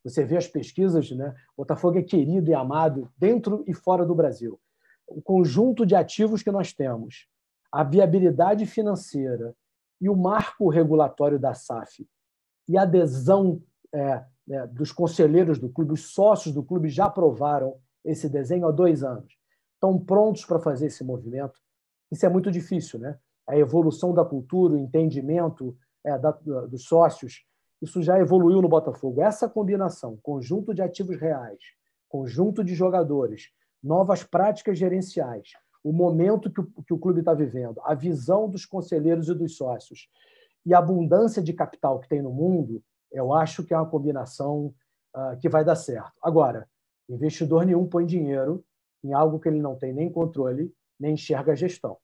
Você 0.03 0.23
vê 0.23 0.37
as 0.37 0.47
pesquisas, 0.47 1.11
né? 1.11 1.35
O 1.55 1.63
Botafogo 1.63 1.97
é 1.97 2.03
querido 2.03 2.49
e 2.49 2.53
amado 2.53 3.11
dentro 3.17 3.63
e 3.67 3.73
fora 3.73 4.05
do 4.05 4.15
Brasil. 4.15 4.59
O 5.07 5.21
conjunto 5.21 5.85
de 5.85 5.95
ativos 5.95 6.43
que 6.43 6.51
nós 6.51 6.71
temos, 6.71 7.27
a 7.71 7.83
viabilidade 7.83 8.65
financeira 8.65 9.53
e 9.99 10.07
o 10.07 10.15
marco 10.15 10.69
regulatório 10.69 11.39
da 11.39 11.53
SAF 11.53 12.07
e 12.67 12.77
a 12.77 12.83
adesão 12.83 13.61
é, 13.93 14.23
é, 14.49 14.67
dos 14.67 14.91
conselheiros 14.91 15.59
do 15.59 15.69
clube, 15.69 15.93
os 15.93 16.13
sócios 16.13 16.53
do 16.53 16.63
clube 16.63 16.89
já 16.89 17.05
aprovaram 17.05 17.75
esse 18.03 18.29
desenho 18.29 18.67
há 18.67 18.71
dois 18.71 19.03
anos. 19.03 19.37
Estão 19.73 19.99
prontos 19.99 20.45
para 20.45 20.59
fazer 20.59 20.87
esse 20.87 21.03
movimento. 21.03 21.59
Isso 22.11 22.25
é 22.25 22.29
muito 22.29 22.49
difícil, 22.51 22.99
né? 22.99 23.17
a 23.47 23.57
evolução 23.57 24.13
da 24.13 24.25
cultura, 24.25 24.73
o 24.73 24.77
entendimento 24.77 25.75
é, 26.03 26.17
da, 26.17 26.31
dos 26.31 26.83
sócios, 26.83 27.45
isso 27.81 28.01
já 28.01 28.19
evoluiu 28.19 28.61
no 28.61 28.67
Botafogo. 28.67 29.21
Essa 29.21 29.47
combinação, 29.47 30.17
conjunto 30.21 30.73
de 30.73 30.81
ativos 30.81 31.17
reais, 31.17 31.59
conjunto 32.09 32.63
de 32.63 32.75
jogadores, 32.75 33.49
novas 33.81 34.23
práticas 34.23 34.77
gerenciais, 34.77 35.51
o 35.83 35.93
momento 35.93 36.51
que 36.51 36.59
o, 36.59 36.83
que 36.83 36.93
o 36.93 36.99
clube 36.99 37.19
está 37.19 37.33
vivendo, 37.33 37.79
a 37.83 37.93
visão 37.93 38.49
dos 38.49 38.65
conselheiros 38.65 39.29
e 39.29 39.33
dos 39.33 39.55
sócios 39.55 40.09
e 40.65 40.73
a 40.73 40.79
abundância 40.79 41.41
de 41.41 41.53
capital 41.53 41.99
que 41.99 42.09
tem 42.09 42.21
no 42.21 42.31
mundo, 42.31 42.83
eu 43.11 43.33
acho 43.33 43.63
que 43.63 43.73
é 43.73 43.77
uma 43.77 43.89
combinação 43.89 44.73
uh, 45.15 45.37
que 45.39 45.49
vai 45.49 45.63
dar 45.63 45.75
certo. 45.75 46.13
Agora, 46.21 46.67
investidor 47.09 47.65
nenhum 47.65 47.87
põe 47.87 48.05
dinheiro 48.05 48.63
em 49.03 49.13
algo 49.13 49.39
que 49.39 49.47
ele 49.47 49.61
não 49.61 49.75
tem 49.75 49.93
nem 49.93 50.11
controle, 50.11 50.73
nem 50.99 51.13
enxerga 51.13 51.53
a 51.53 51.55
gestão. 51.55 51.97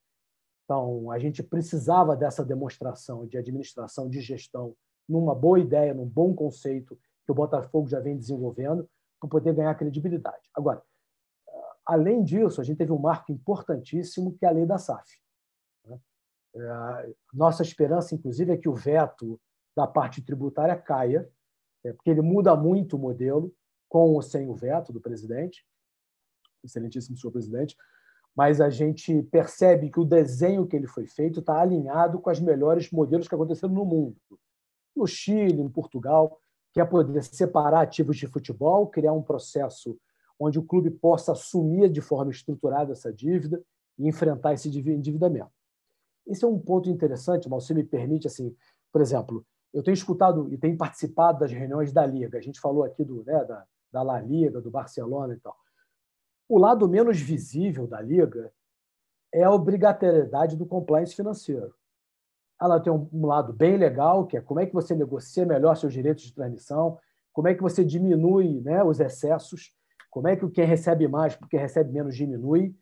Então, 0.64 1.12
a 1.12 1.20
gente 1.20 1.44
precisava 1.44 2.16
dessa 2.16 2.44
demonstração 2.44 3.28
de 3.28 3.38
administração, 3.38 4.10
de 4.10 4.22
gestão, 4.22 4.76
numa 5.08 5.36
boa 5.36 5.60
ideia, 5.60 5.94
num 5.94 6.08
bom 6.08 6.34
conceito 6.34 6.98
que 7.26 7.32
o 7.32 7.36
Botafogo 7.36 7.88
já 7.88 8.00
vem 8.00 8.18
desenvolvendo, 8.18 8.90
para 9.20 9.30
poder 9.30 9.54
ganhar 9.54 9.76
credibilidade. 9.76 10.50
Agora, 10.54 10.82
além 11.86 12.24
disso, 12.24 12.62
a 12.62 12.64
gente 12.64 12.78
teve 12.78 12.92
um 12.92 13.00
marco 13.00 13.32
importantíssimo, 13.32 14.36
que 14.38 14.46
é 14.46 14.50
a 14.50 14.52
lei 14.52 14.66
da 14.66 14.78
SAF. 14.78 15.10
Né? 15.86 16.00
É, 16.56 17.14
nossa 17.34 17.62
esperança, 17.62 18.16
inclusive, 18.16 18.52
é 18.52 18.58
que 18.58 18.70
o 18.70 18.76
veto 18.76 19.40
da 19.76 19.88
parte 19.88 20.22
tributária 20.22 20.76
caia, 20.76 21.30
é, 21.84 21.94
porque 21.94 22.10
ele 22.10 22.22
muda 22.22 22.56
muito 22.56 22.96
o 22.96 23.00
modelo, 23.00 23.54
com 23.90 24.14
ou 24.14 24.22
sem 24.22 24.50
o 24.50 24.56
veto 24.56 24.92
do 24.92 25.02
presidente, 25.02 25.66
excelentíssimo 26.64 27.18
senhor 27.18 27.32
presidente, 27.32 27.76
mas 28.36 28.60
a 28.60 28.70
gente 28.70 29.22
percebe 29.24 29.92
que 29.92 30.00
o 30.00 30.06
desenho 30.06 30.66
que 30.66 30.76
ele 30.76 30.88
foi 30.88 31.06
feito 31.06 31.40
está 31.40 31.60
alinhado 31.60 32.20
com 32.20 32.32
os 32.32 32.40
melhores 32.40 32.90
modelos 32.90 33.28
que 33.28 33.36
aconteceram 33.36 33.74
no 33.74 33.86
mundo. 33.86 34.18
No 34.96 35.06
Chile, 35.06 35.62
em 35.62 35.70
Portugal, 35.70 36.40
que 36.72 36.82
é 36.82 36.86
poder 36.86 37.24
separar 37.24 37.82
ativos 37.82 38.18
de 38.18 38.26
futebol, 38.26 38.88
criar 38.88 39.14
um 39.14 39.22
processo 39.22 39.98
onde 40.40 40.58
o 40.58 40.64
clube 40.64 40.90
possa 40.90 41.34
assumir 41.34 41.90
de 41.90 42.02
forma 42.02 42.32
estruturada 42.32 42.92
essa 42.92 43.14
dívida 43.14 43.62
e 44.00 44.08
enfrentar 44.08 44.54
esse 44.54 44.68
endividamento. 44.68 45.52
Esse 46.26 46.44
é 46.44 46.48
um 46.48 46.58
ponto 46.58 46.90
interessante, 46.90 47.48
mas 47.48 47.66
você 47.66 47.74
me 47.74 47.84
permite, 47.84 48.26
assim, 48.26 48.56
por 48.92 49.02
exemplo, 49.02 49.46
eu 49.74 49.82
tenho 49.82 49.96
escutado 49.96 50.54
e 50.54 50.58
tenho 50.58 50.78
participado 50.78 51.40
das 51.40 51.52
reuniões 51.52 51.92
da 51.92 52.06
Liga. 52.06 52.38
A 52.38 52.42
gente 52.42 52.60
falou 52.60 52.84
aqui 52.84 53.04
do, 53.04 53.24
né, 53.24 53.44
da, 53.46 53.66
da 53.92 54.04
La 54.04 54.22
Liga, 54.22 54.62
do 54.62 54.70
Barcelona 54.70 55.34
e 55.34 55.40
tal. 55.40 55.58
O 56.48 56.60
lado 56.60 56.88
menos 56.88 57.20
visível 57.20 57.88
da 57.88 58.00
liga 58.02 58.52
é 59.34 59.44
a 59.44 59.52
obrigatoriedade 59.52 60.56
do 60.56 60.66
compliance 60.66 61.16
financeiro. 61.16 61.74
Ela 62.62 62.80
tem 62.80 62.94
um 62.94 63.26
lado 63.26 63.52
bem 63.52 63.78
legal, 63.78 64.28
que 64.28 64.38
é 64.38 64.42
como 64.42 64.60
é 64.60 64.66
que 64.66 64.74
você 64.74 64.94
negocia 64.94 65.46
melhor 65.46 65.76
seus 65.76 65.92
direitos 65.92 66.24
de 66.24 66.34
transmissão, 66.34 67.00
como 67.32 67.48
é 67.48 67.56
que 67.56 67.62
você 67.62 67.84
diminui 67.84 68.62
né, 68.62 68.84
os 68.84 69.00
excessos, 69.00 69.74
como 70.12 70.28
é 70.28 70.36
que 70.36 70.48
quem 70.52 70.66
recebe 70.66 71.08
mais 71.08 71.36
porque 71.36 71.58
recebe 71.58 71.92
menos 71.92 72.16
diminui. 72.16 72.76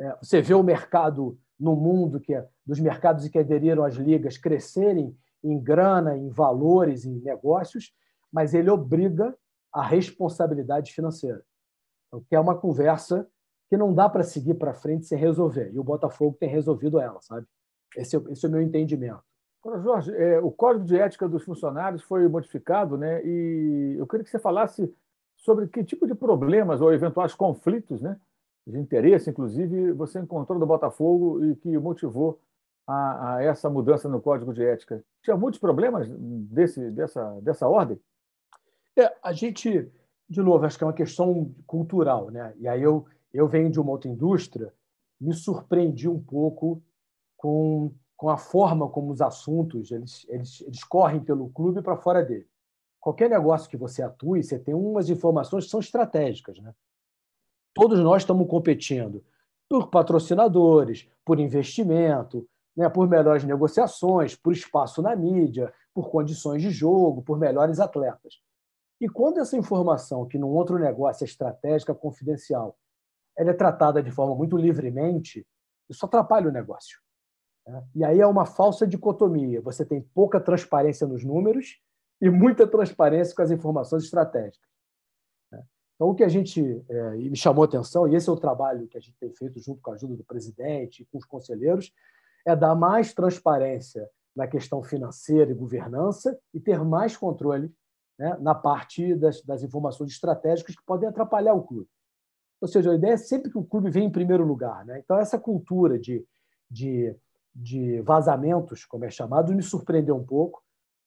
É, 0.00 0.16
você 0.20 0.42
vê 0.42 0.54
o 0.54 0.62
mercado 0.62 1.38
no 1.58 1.76
mundo, 1.76 2.18
que 2.18 2.34
é, 2.34 2.46
dos 2.66 2.80
mercados 2.80 3.28
que 3.28 3.38
aderiram 3.38 3.84
às 3.84 3.94
ligas, 3.94 4.36
crescerem 4.36 5.16
em 5.42 5.58
grana, 5.58 6.16
em 6.16 6.28
valores, 6.28 7.04
em 7.04 7.20
negócios, 7.20 7.92
mas 8.32 8.54
ele 8.54 8.70
obriga 8.70 9.36
a 9.72 9.82
responsabilidade 9.82 10.92
financeira 10.92 11.42
que 12.20 12.34
é 12.34 12.40
uma 12.40 12.56
conversa 12.56 13.26
que 13.68 13.76
não 13.76 13.94
dá 13.94 14.08
para 14.08 14.22
seguir 14.22 14.54
para 14.54 14.74
frente 14.74 15.06
sem 15.06 15.18
resolver. 15.18 15.70
E 15.72 15.78
o 15.78 15.84
Botafogo 15.84 16.36
tem 16.38 16.48
resolvido 16.48 17.00
ela, 17.00 17.20
sabe? 17.22 17.46
Esse 17.96 18.16
é, 18.16 18.20
esse 18.30 18.44
é 18.44 18.48
o 18.48 18.52
meu 18.52 18.60
entendimento. 18.60 19.22
Jorge, 19.82 20.12
é, 20.14 20.40
o 20.40 20.50
Código 20.50 20.84
de 20.84 20.98
Ética 20.98 21.28
dos 21.28 21.44
Funcionários 21.44 22.02
foi 22.02 22.26
modificado, 22.28 22.98
né? 22.98 23.24
E 23.24 23.94
eu 23.96 24.06
queria 24.06 24.24
que 24.24 24.30
você 24.30 24.38
falasse 24.38 24.92
sobre 25.36 25.68
que 25.68 25.84
tipo 25.84 26.06
de 26.06 26.14
problemas 26.14 26.80
ou 26.80 26.92
eventuais 26.92 27.34
conflitos, 27.34 28.02
né? 28.02 28.18
De 28.66 28.78
interesse, 28.78 29.30
inclusive, 29.30 29.92
você 29.92 30.18
encontrou 30.18 30.58
no 30.58 30.66
Botafogo 30.66 31.44
e 31.44 31.56
que 31.56 31.78
motivou 31.78 32.40
a, 32.86 33.36
a 33.36 33.42
essa 33.42 33.70
mudança 33.70 34.08
no 34.08 34.20
Código 34.20 34.52
de 34.52 34.64
Ética. 34.64 35.04
Tinha 35.22 35.36
muitos 35.36 35.60
problemas 35.60 36.08
desse, 36.08 36.90
dessa, 36.90 37.40
dessa 37.40 37.68
ordem? 37.68 38.00
É, 38.96 39.14
a 39.22 39.32
gente 39.32 39.90
de 40.32 40.40
novo, 40.40 40.64
acho 40.64 40.78
que 40.78 40.84
é 40.84 40.86
uma 40.86 40.92
questão 40.92 41.54
cultural. 41.66 42.30
Né? 42.30 42.54
E 42.58 42.66
aí 42.66 42.82
eu, 42.82 43.04
eu 43.32 43.46
venho 43.46 43.70
de 43.70 43.78
uma 43.78 43.90
outra 43.90 44.10
indústria, 44.10 44.72
me 45.20 45.34
surpreendi 45.34 46.08
um 46.08 46.20
pouco 46.20 46.82
com, 47.36 47.92
com 48.16 48.30
a 48.30 48.38
forma 48.38 48.88
como 48.88 49.12
os 49.12 49.20
assuntos 49.20 49.92
eles, 49.92 50.26
eles, 50.28 50.62
eles 50.62 50.82
correm 50.82 51.20
pelo 51.20 51.50
clube 51.50 51.82
para 51.82 51.96
fora 51.96 52.24
dele. 52.24 52.48
Qualquer 52.98 53.28
negócio 53.28 53.68
que 53.68 53.76
você 53.76 54.02
atue, 54.02 54.42
você 54.42 54.58
tem 54.58 54.74
umas 54.74 55.10
informações 55.10 55.64
que 55.64 55.70
são 55.70 55.80
estratégicas. 55.80 56.58
Né? 56.58 56.74
Todos 57.74 58.00
nós 58.00 58.22
estamos 58.22 58.48
competindo 58.48 59.22
por 59.68 59.88
patrocinadores, 59.88 61.08
por 61.24 61.38
investimento, 61.38 62.48
né, 62.76 62.88
por 62.88 63.08
melhores 63.08 63.44
negociações, 63.44 64.34
por 64.34 64.52
espaço 64.52 65.02
na 65.02 65.14
mídia, 65.14 65.72
por 65.94 66.10
condições 66.10 66.62
de 66.62 66.70
jogo, 66.70 67.22
por 67.22 67.38
melhores 67.38 67.78
atletas. 67.80 68.40
E 69.00 69.08
quando 69.08 69.40
essa 69.40 69.56
informação, 69.56 70.26
que 70.26 70.38
num 70.38 70.50
outro 70.50 70.78
negócio 70.78 71.24
é 71.24 71.26
estratégica, 71.26 71.94
confidencial, 71.94 72.78
ela 73.36 73.50
é 73.50 73.54
tratada 73.54 74.02
de 74.02 74.10
forma 74.10 74.34
muito 74.34 74.56
livremente, 74.56 75.46
isso 75.88 76.06
atrapalha 76.06 76.48
o 76.48 76.52
negócio. 76.52 77.00
Né? 77.66 77.84
E 77.94 78.04
aí 78.04 78.20
é 78.20 78.26
uma 78.26 78.46
falsa 78.46 78.86
dicotomia. 78.86 79.60
Você 79.62 79.84
tem 79.84 80.00
pouca 80.14 80.40
transparência 80.40 81.06
nos 81.06 81.24
números 81.24 81.80
e 82.20 82.30
muita 82.30 82.66
transparência 82.66 83.34
com 83.34 83.42
as 83.42 83.50
informações 83.50 84.04
estratégicas. 84.04 84.68
Né? 85.50 85.62
Então, 85.94 86.08
o 86.08 86.14
que 86.14 86.24
a 86.24 86.28
gente 86.28 86.84
é, 86.88 87.10
me 87.10 87.36
chamou 87.36 87.62
a 87.64 87.66
atenção, 87.66 88.06
e 88.06 88.14
esse 88.14 88.28
é 88.28 88.32
o 88.32 88.36
trabalho 88.36 88.86
que 88.86 88.96
a 88.96 89.00
gente 89.00 89.16
tem 89.18 89.32
feito 89.32 89.60
junto 89.60 89.80
com 89.80 89.90
a 89.90 89.94
ajuda 89.94 90.16
do 90.16 90.24
presidente 90.24 91.02
e 91.02 91.06
com 91.06 91.18
os 91.18 91.24
conselheiros, 91.24 91.92
é 92.44 92.56
dar 92.56 92.74
mais 92.74 93.12
transparência 93.12 94.08
na 94.34 94.46
questão 94.46 94.82
financeira 94.82 95.50
e 95.50 95.54
governança 95.54 96.38
e 96.52 96.60
ter 96.60 96.82
mais 96.82 97.16
controle 97.16 97.72
né, 98.18 98.36
na 98.40 98.54
parte 98.54 99.14
das, 99.14 99.42
das 99.42 99.62
informações 99.62 100.10
estratégicas 100.10 100.74
que 100.74 100.84
podem 100.84 101.08
atrapalhar 101.08 101.54
o 101.54 101.62
clube. 101.62 101.88
Ou 102.60 102.68
seja, 102.68 102.92
a 102.92 102.94
ideia 102.94 103.14
é 103.14 103.16
sempre 103.16 103.50
que 103.50 103.58
o 103.58 103.64
clube 103.64 103.90
vem 103.90 104.06
em 104.06 104.10
primeiro 104.10 104.44
lugar. 104.44 104.84
Né? 104.84 105.00
Então, 105.00 105.18
essa 105.18 105.38
cultura 105.38 105.98
de, 105.98 106.24
de, 106.70 107.14
de 107.54 108.00
vazamentos, 108.02 108.84
como 108.84 109.04
é 109.04 109.10
chamado, 109.10 109.54
me 109.54 109.62
surpreendeu 109.62 110.16
um 110.16 110.24
pouco. 110.24 110.62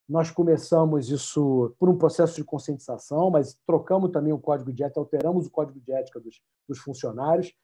Nós 0.07 0.29
começamos 0.29 1.09
isso 1.09 1.73
por 1.79 1.89
um 1.89 1.97
processo 1.97 2.35
de 2.35 2.43
conscientização, 2.43 3.31
mas 3.31 3.57
trocamos 3.65 4.11
também 4.11 4.33
o 4.33 4.37
código 4.37 4.71
de 4.71 4.83
ética, 4.83 4.99
alteramos 4.99 5.47
o 5.47 5.51
código 5.51 5.79
de 5.79 5.91
ética 5.91 6.19
dos, 6.19 6.41
dos 6.67 6.77
funcionários 6.79 7.55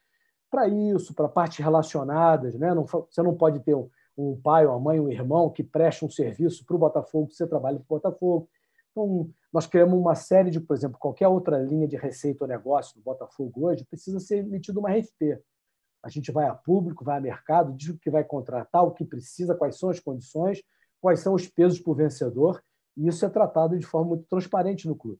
para 0.51 0.67
isso, 0.67 1.13
para 1.13 1.29
partes 1.29 1.63
relacionadas. 1.63 2.53
Né? 2.55 2.73
Não, 2.75 2.85
você 2.85 3.23
não 3.23 3.35
pode 3.35 3.61
ter 3.61 3.73
um, 3.73 3.89
um 4.17 4.39
pai, 4.39 4.67
uma 4.67 4.79
mãe, 4.79 4.99
um 4.99 5.09
irmão 5.09 5.49
que 5.49 5.63
preste 5.63 6.03
um 6.03 6.09
serviço 6.09 6.65
para 6.65 6.75
o 6.75 6.79
Botafogo, 6.79 7.31
você 7.31 7.47
trabalha 7.47 7.77
para 7.77 7.85
o 7.85 7.99
Botafogo. 7.99 8.49
Então, 8.91 9.29
nós 9.53 9.65
criamos 9.65 9.97
uma 9.97 10.15
série 10.15 10.51
de, 10.51 10.59
por 10.59 10.75
exemplo, 10.75 10.99
qualquer 10.99 11.29
outra 11.29 11.57
linha 11.57 11.87
de 11.87 11.95
receita 11.95 12.43
ou 12.43 12.47
negócio 12.47 12.95
do 12.95 13.01
Botafogo 13.01 13.67
hoje 13.67 13.85
precisa 13.85 14.19
ser 14.19 14.39
emitida 14.39 14.77
uma 14.79 14.91
RFP. 14.91 15.41
A 16.03 16.09
gente 16.09 16.31
vai 16.31 16.47
a 16.47 16.53
público, 16.53 17.05
vai 17.05 17.17
a 17.17 17.21
mercado, 17.21 17.73
diz 17.73 17.89
o 17.89 17.97
que 17.97 18.09
vai 18.09 18.23
contratar, 18.23 18.83
o 18.83 18.91
que 18.91 19.05
precisa, 19.05 19.55
quais 19.55 19.77
são 19.77 19.89
as 19.89 19.99
condições, 19.99 20.61
quais 20.99 21.21
são 21.21 21.33
os 21.33 21.47
pesos 21.47 21.79
para 21.79 21.91
o 21.91 21.95
vencedor, 21.95 22.61
e 22.97 23.07
isso 23.07 23.25
é 23.25 23.29
tratado 23.29 23.77
de 23.77 23.85
forma 23.85 24.09
muito 24.09 24.25
transparente 24.27 24.87
no 24.87 24.95
clube. 24.95 25.19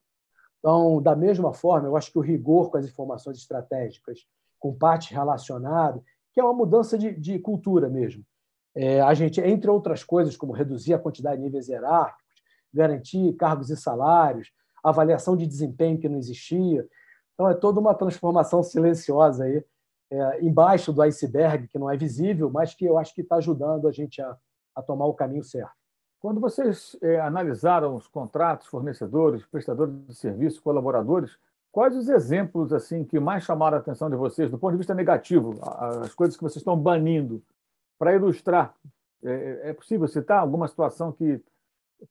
Então, 0.59 1.01
da 1.01 1.15
mesma 1.15 1.53
forma, 1.53 1.87
eu 1.87 1.95
acho 1.95 2.11
que 2.11 2.19
o 2.19 2.21
rigor 2.21 2.69
com 2.69 2.77
as 2.77 2.85
informações 2.85 3.37
estratégicas, 3.37 4.27
com 4.61 4.73
parte 4.73 5.13
relacionada, 5.13 6.01
que 6.31 6.39
é 6.39 6.43
uma 6.43 6.53
mudança 6.53 6.97
de, 6.97 7.11
de 7.11 7.39
cultura 7.39 7.89
mesmo. 7.89 8.23
É, 8.73 9.01
a 9.01 9.13
gente, 9.13 9.41
entre 9.41 9.69
outras 9.69 10.03
coisas, 10.03 10.37
como 10.37 10.53
reduzir 10.53 10.93
a 10.93 10.99
quantidade 10.99 11.37
de 11.37 11.43
níveis 11.43 11.67
hierárquicos, 11.67 12.21
garantir 12.73 13.33
cargos 13.33 13.69
e 13.69 13.75
salários, 13.75 14.49
avaliação 14.81 15.35
de 15.35 15.45
desempenho 15.45 15.99
que 15.99 16.07
não 16.07 16.17
existia. 16.17 16.87
Então, 17.33 17.49
é 17.49 17.53
toda 17.53 17.79
uma 17.79 17.93
transformação 17.93 18.63
silenciosa 18.63 19.43
aí, 19.43 19.65
é, 20.11 20.45
embaixo 20.45 20.93
do 20.93 21.01
iceberg, 21.01 21.67
que 21.67 21.79
não 21.79 21.89
é 21.89 21.97
visível, 21.97 22.49
mas 22.49 22.73
que 22.73 22.85
eu 22.85 22.97
acho 22.97 23.13
que 23.13 23.21
está 23.21 23.37
ajudando 23.37 23.87
a 23.87 23.91
gente 23.91 24.21
a, 24.21 24.37
a, 24.75 24.81
tomar 24.81 25.05
o 25.05 25.13
caminho 25.13 25.43
certo. 25.43 25.73
Quando 26.19 26.39
vocês 26.39 26.95
é, 27.01 27.19
analisaram 27.19 27.95
os 27.95 28.07
contratos, 28.07 28.67
fornecedores, 28.67 29.45
prestadores 29.45 29.95
de 30.07 30.15
serviços, 30.15 30.59
colaboradores, 30.59 31.37
quais 31.71 31.95
os 31.95 32.09
exemplos 32.09 32.73
assim 32.73 33.03
que 33.03 33.19
mais 33.19 33.43
chamaram 33.43 33.77
a 33.77 33.79
atenção 33.79 34.09
de 34.09 34.15
vocês, 34.15 34.51
do 34.51 34.57
ponto 34.57 34.71
de 34.71 34.77
vista 34.77 34.93
negativo, 34.93 35.59
as 36.03 36.13
coisas 36.13 36.35
que 36.35 36.43
vocês 36.43 36.57
estão 36.57 36.77
banindo 36.77 37.41
para 37.97 38.13
ilustrar, 38.13 38.75
é, 39.23 39.69
é, 39.69 39.73
possível 39.73 40.07
citar 40.07 40.39
alguma 40.39 40.67
situação 40.67 41.11
que 41.11 41.41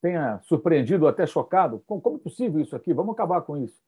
tenha 0.00 0.38
surpreendido 0.42 1.04
ou 1.04 1.10
até 1.10 1.26
chocado? 1.26 1.82
Como, 1.86 2.16
é 2.16 2.18
possível 2.18 2.60
isso 2.60 2.76
aqui? 2.76 2.94
Vamos 2.94 3.12
acabar 3.12 3.42
com 3.42 3.56
isso. 3.56 3.80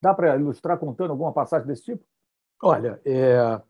Dá 0.00 0.14
para 0.14 0.36
ilustrar 0.36 0.78
contando 0.78 1.10
alguma 1.10 1.32
passagem 1.32 1.66
desse 1.66 1.82
tipo? 1.82 2.04
Olha, 2.62 3.00
é, 3.04 3.60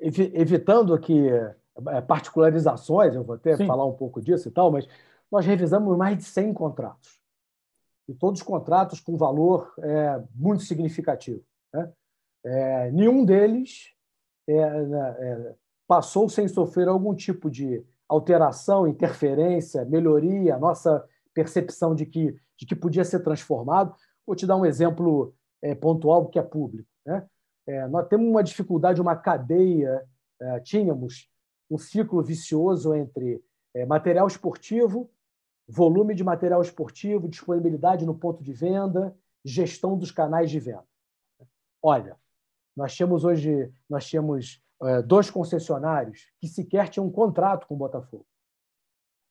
evitando 0.00 0.94
aqui 0.94 1.28
é, 1.28 2.00
particularizações, 2.02 3.14
eu 3.14 3.24
vou 3.24 3.34
até 3.34 3.56
Sim. 3.56 3.66
falar 3.66 3.84
um 3.84 3.92
pouco 3.92 4.22
disso 4.22 4.48
e 4.48 4.50
tal, 4.50 4.70
mas 4.70 4.88
nós 5.30 5.44
revisamos 5.44 5.96
mais 5.96 6.16
de 6.16 6.24
100 6.24 6.54
contratos. 6.54 7.20
E 8.08 8.14
todos 8.14 8.40
os 8.40 8.46
contratos 8.46 9.00
com 9.00 9.16
valor 9.16 9.72
é, 9.80 10.22
muito 10.34 10.62
significativo. 10.62 11.42
Né? 11.72 11.92
É, 12.44 12.90
nenhum 12.92 13.24
deles 13.24 13.92
é, 14.48 14.82
né, 14.84 15.16
é 15.18 15.54
passou 15.88 16.28
sem 16.28 16.48
sofrer 16.48 16.88
algum 16.88 17.14
tipo 17.14 17.50
de 17.50 17.84
alteração, 18.08 18.88
interferência, 18.88 19.84
melhoria, 19.84 20.58
nossa 20.58 21.04
percepção 21.32 21.94
de 21.94 22.06
que, 22.06 22.36
de 22.58 22.66
que 22.66 22.74
podia 22.74 23.04
ser 23.04 23.20
transformado. 23.20 23.94
Vou 24.26 24.34
te 24.34 24.46
dar 24.46 24.56
um 24.56 24.66
exemplo 24.66 25.34
é, 25.62 25.74
pontual 25.74 26.26
que 26.28 26.38
é 26.38 26.42
público. 26.42 26.88
Né? 27.04 27.24
É, 27.68 27.88
nós 27.88 28.08
temos 28.08 28.26
uma 28.28 28.42
dificuldade, 28.42 29.00
uma 29.00 29.16
cadeia, 29.16 30.04
tínhamos 30.62 31.28
um 31.70 31.78
ciclo 31.78 32.22
vicioso 32.22 32.94
entre 32.94 33.42
material 33.88 34.26
esportivo, 34.26 35.10
volume 35.68 36.14
de 36.14 36.22
material 36.22 36.62
esportivo, 36.62 37.28
disponibilidade 37.28 38.06
no 38.06 38.14
ponto 38.14 38.42
de 38.42 38.52
venda, 38.52 39.16
gestão 39.44 39.96
dos 39.96 40.10
canais 40.10 40.50
de 40.50 40.60
venda. 40.60 40.84
Olha, 41.82 42.16
nós 42.76 42.96
temos 42.96 43.24
hoje 43.24 43.72
nós 43.88 44.08
temos 44.10 44.62
é, 44.82 45.02
dois 45.02 45.30
concessionários 45.30 46.30
que 46.38 46.46
sequer 46.46 46.88
tinham 46.88 47.06
um 47.06 47.12
contrato 47.12 47.66
com 47.66 47.74
o 47.74 47.78
Botafogo. 47.78 48.26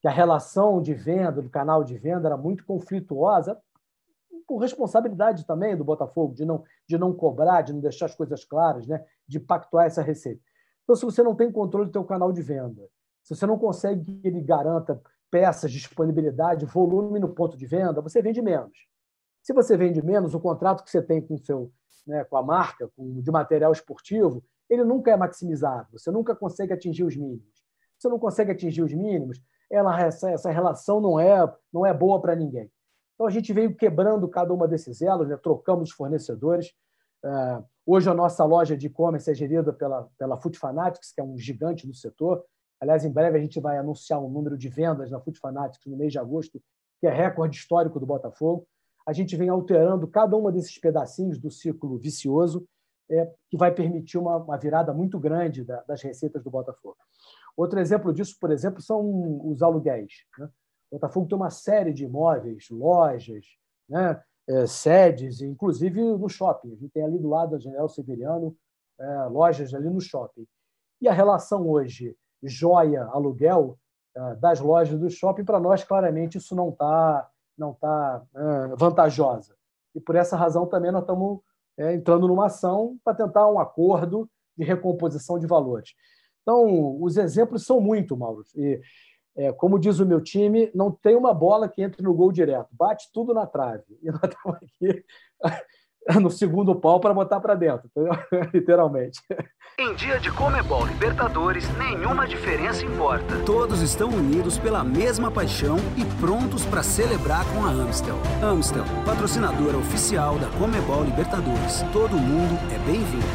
Que 0.02 0.08
a 0.08 0.12
relação 0.12 0.82
de 0.82 0.93
venda, 0.93 1.41
do 1.41 1.50
canal 1.50 1.84
de 1.84 1.98
venda, 1.98 2.28
era 2.28 2.38
muito 2.38 2.65
conflituosa, 2.65 3.60
por 4.48 4.58
responsabilidade 4.58 5.45
também 5.45 5.76
do 5.76 5.84
Botafogo, 5.84 6.34
de 6.34 6.45
não, 6.45 6.63
de 6.88 6.98
não 6.98 7.13
cobrar, 7.13 7.62
de 7.62 7.74
não 7.74 7.80
deixar 7.80 8.06
as 8.06 8.15
coisas 8.15 8.43
claras, 8.45 8.86
né? 8.86 9.04
de 9.28 9.39
pactuar 9.39 9.86
essa 9.86 10.02
receita. 10.02 10.41
Então, 10.84 10.95
se 10.95 11.04
você 11.04 11.24
não 11.24 11.36
tem 11.36 11.52
controle 11.52 11.89
do 11.89 11.93
seu 11.93 12.04
canal 12.04 12.32
de 12.32 12.41
venda, 12.41 12.88
se 13.24 13.36
você 13.36 13.45
não 13.48 13.58
consegue 13.58 14.19
que 14.19 14.28
ele 14.28 14.41
garanta 14.41 15.02
peças, 15.30 15.72
disponibilidade, 15.72 16.66
volume 16.66 17.20
no 17.20 17.30
ponto 17.30 17.58
de 17.58 17.66
venda, 17.66 18.02
você 18.02 18.22
vende 18.22 18.42
menos. 18.42 18.88
Se 19.42 19.54
você 19.54 19.78
vende 19.78 20.04
menos, 20.04 20.34
o 20.34 20.40
contrato 20.40 20.84
que 20.84 20.90
você 20.90 21.02
tem 21.02 21.22
com, 21.22 21.38
seu, 21.38 21.72
né, 22.06 22.24
com 22.24 22.38
a 22.38 22.44
marca, 22.44 22.90
com, 22.96 23.22
de 23.22 23.32
material 23.32 23.72
esportivo, 23.72 24.44
ele 24.70 24.84
nunca 24.84 25.12
é 25.12 25.18
maximizado, 25.18 25.88
você 25.92 26.10
nunca 26.10 26.36
consegue 26.36 26.74
atingir 26.74 27.04
os 27.04 27.16
mínimos. 27.16 27.64
Você 27.98 28.10
não 28.10 28.20
consegue 28.20 28.52
atingir 28.52 28.82
os 28.82 28.94
mínimos, 28.94 29.40
ela, 29.70 30.00
essa, 30.02 30.30
essa 30.32 30.52
relação 30.52 31.00
não 31.00 31.20
é, 31.20 31.54
não 31.72 31.86
é 31.86 31.94
boa 31.94 32.22
para 32.22 32.36
ninguém. 32.36 32.72
Então, 33.14 33.28
a 33.28 33.30
gente 33.30 33.52
veio 33.54 33.76
quebrando 33.76 34.28
cada 34.28 34.54
uma 34.54 34.68
desses 34.68 35.02
elos, 35.02 35.28
né? 35.28 35.38
trocamos 35.38 35.90
os 35.90 35.96
fornecedores. 35.96 36.74
Uh, 37.24 37.64
hoje, 37.86 38.10
a 38.10 38.14
nossa 38.14 38.44
loja 38.44 38.76
de 38.76 38.88
e-commerce 38.88 39.30
é 39.32 39.34
gerida 39.34 39.72
pela, 39.72 40.10
pela 40.18 40.38
Food 40.38 40.58
Fanatics, 40.60 41.14
que 41.14 41.22
é 41.22 41.24
um 41.24 41.38
gigante 41.38 41.88
do 41.88 41.94
setor. 41.94 42.44
Aliás, 42.80 43.06
em 43.06 43.12
breve 43.12 43.38
a 43.38 43.42
gente 43.42 43.60
vai 43.60 43.78
anunciar 43.78 44.22
um 44.22 44.30
número 44.30 44.58
de 44.58 44.70
vendas 44.70 45.10
na 45.10 45.20
Food 45.20 45.40
Fanatics 45.40 45.86
no 45.86 45.98
mês 45.98 46.12
de 46.12 46.20
agosto, 46.20 46.62
que 47.00 47.08
é 47.08 47.12
recorde 47.12 47.58
histórico 47.58 48.00
do 48.00 48.06
Botafogo. 48.06 48.68
A 49.08 49.14
gente 49.14 49.36
vem 49.36 49.50
alterando 49.50 50.08
cada 50.08 50.36
uma 50.36 50.52
desses 50.52 50.78
pedacinhos 50.80 51.40
do 51.40 51.52
ciclo 51.52 51.98
vicioso 51.98 52.68
é, 53.10 53.32
que 53.50 53.58
vai 53.58 53.72
permitir 53.72 54.18
uma, 54.18 54.38
uma 54.38 54.58
virada 54.58 54.94
muito 54.94 55.20
grande 55.20 55.64
da, 55.64 55.82
das 55.84 56.02
receitas 56.02 56.44
do 56.44 56.50
Botafogo. 56.50 56.98
Outro 57.56 57.80
exemplo 57.80 58.12
disso, 58.12 58.36
por 58.40 58.52
exemplo, 58.52 58.82
são 58.82 59.48
os 59.48 59.62
aluguéis. 59.62 60.26
Né? 60.38 60.50
O 60.92 60.96
Botafogo 60.96 61.28
tem 61.28 61.38
uma 61.38 61.50
série 61.50 61.94
de 61.94 62.04
imóveis, 62.04 62.68
lojas, 62.70 63.46
né? 63.88 64.22
é, 64.48 64.68
sedes, 64.68 65.42
inclusive 65.42 66.02
no 66.02 66.30
shopping. 66.30 66.74
A 66.74 66.76
gente 66.76 66.90
tem 66.90 67.04
ali 67.04 67.18
do 67.18 67.30
lado 67.30 67.52
da 67.52 67.60
General 67.60 67.88
Severiano 67.90 68.56
é, 69.00 69.24
lojas 69.26 69.74
ali 69.74 69.90
no 69.90 70.02
shopping. 70.02 70.46
E 71.02 71.08
a 71.08 71.14
relação 71.14 71.68
hoje 71.68 72.16
joia-aluguel 72.47 73.77
é, 74.15 74.36
das 74.36 74.60
lojas 74.60 74.99
do 74.99 75.10
shopping, 75.10 75.43
para 75.43 75.60
nós, 75.60 75.84
claramente, 75.84 76.38
isso 76.38 76.55
não 76.55 76.69
está 76.69 77.29
não 77.58 77.73
tá, 77.73 78.21
é, 78.36 78.75
vantajosa. 78.75 79.55
E 79.93 79.99
por 79.99 80.15
essa 80.15 80.36
razão 80.36 80.65
também 80.65 80.91
nós 80.91 81.01
estamos 81.01 81.39
é, 81.77 81.93
entrando 81.93 82.27
numa 82.27 82.47
ação 82.47 82.97
para 83.03 83.15
tentar 83.15 83.49
um 83.49 83.60
acordo 83.60 84.29
de 84.58 84.65
recomposição 84.65 85.39
de 85.39 85.47
valores. 85.47 85.93
Então, 86.41 87.01
os 87.01 87.17
exemplos 87.17 87.65
são 87.65 87.79
muito, 87.79 88.15
Mauro. 88.15 88.43
E, 88.55 88.79
é, 89.38 89.51
como 89.51 89.79
diz 89.79 89.99
o 89.99 90.05
meu 90.05 90.21
time, 90.21 90.71
não 90.73 90.91
tem 90.91 91.15
uma 91.15 91.34
bola 91.34 91.67
que 91.67 91.81
entre 91.81 92.01
no 92.01 92.13
gol 92.13 92.31
direto, 92.31 92.69
bate 92.71 93.10
tudo 93.12 93.34
na 93.34 93.45
trave. 93.45 93.84
E 94.01 94.12
nós 94.12 94.21
estamos 94.23 94.58
aqui 94.58 95.05
no 96.22 96.30
segundo 96.30 96.76
pau 96.76 97.00
para 97.00 97.13
botar 97.13 97.39
para 97.39 97.56
dentro, 97.56 97.89
literalmente. 98.54 99.20
Em 99.78 99.94
dia 99.96 100.20
de 100.20 100.32
Comebol 100.32 100.86
Libertadores, 100.86 101.65
nenhuma 101.78 102.28
diferença 102.28 102.86
importa. 102.86 103.44
Todos 103.46 103.82
estão 103.82 104.10
unidos 104.10 104.58
pela 104.60 104.84
mesma 104.84 105.32
paixão 105.32 105.78
e 105.98 106.06
prontos 106.20 106.65
para 106.65 106.84
celebrar 106.84 107.44
com 107.54 107.65
a 107.65 107.70
Amstel. 107.70 108.15
Amstel, 108.44 108.84
patrocinadora 109.06 109.78
oficial 109.78 110.38
da 110.38 110.50
Comebol 110.60 111.04
Libertadores. 111.04 111.82
Todo 111.91 112.15
mundo 112.15 112.56
é 112.74 112.78
bem-vindo. 112.86 113.26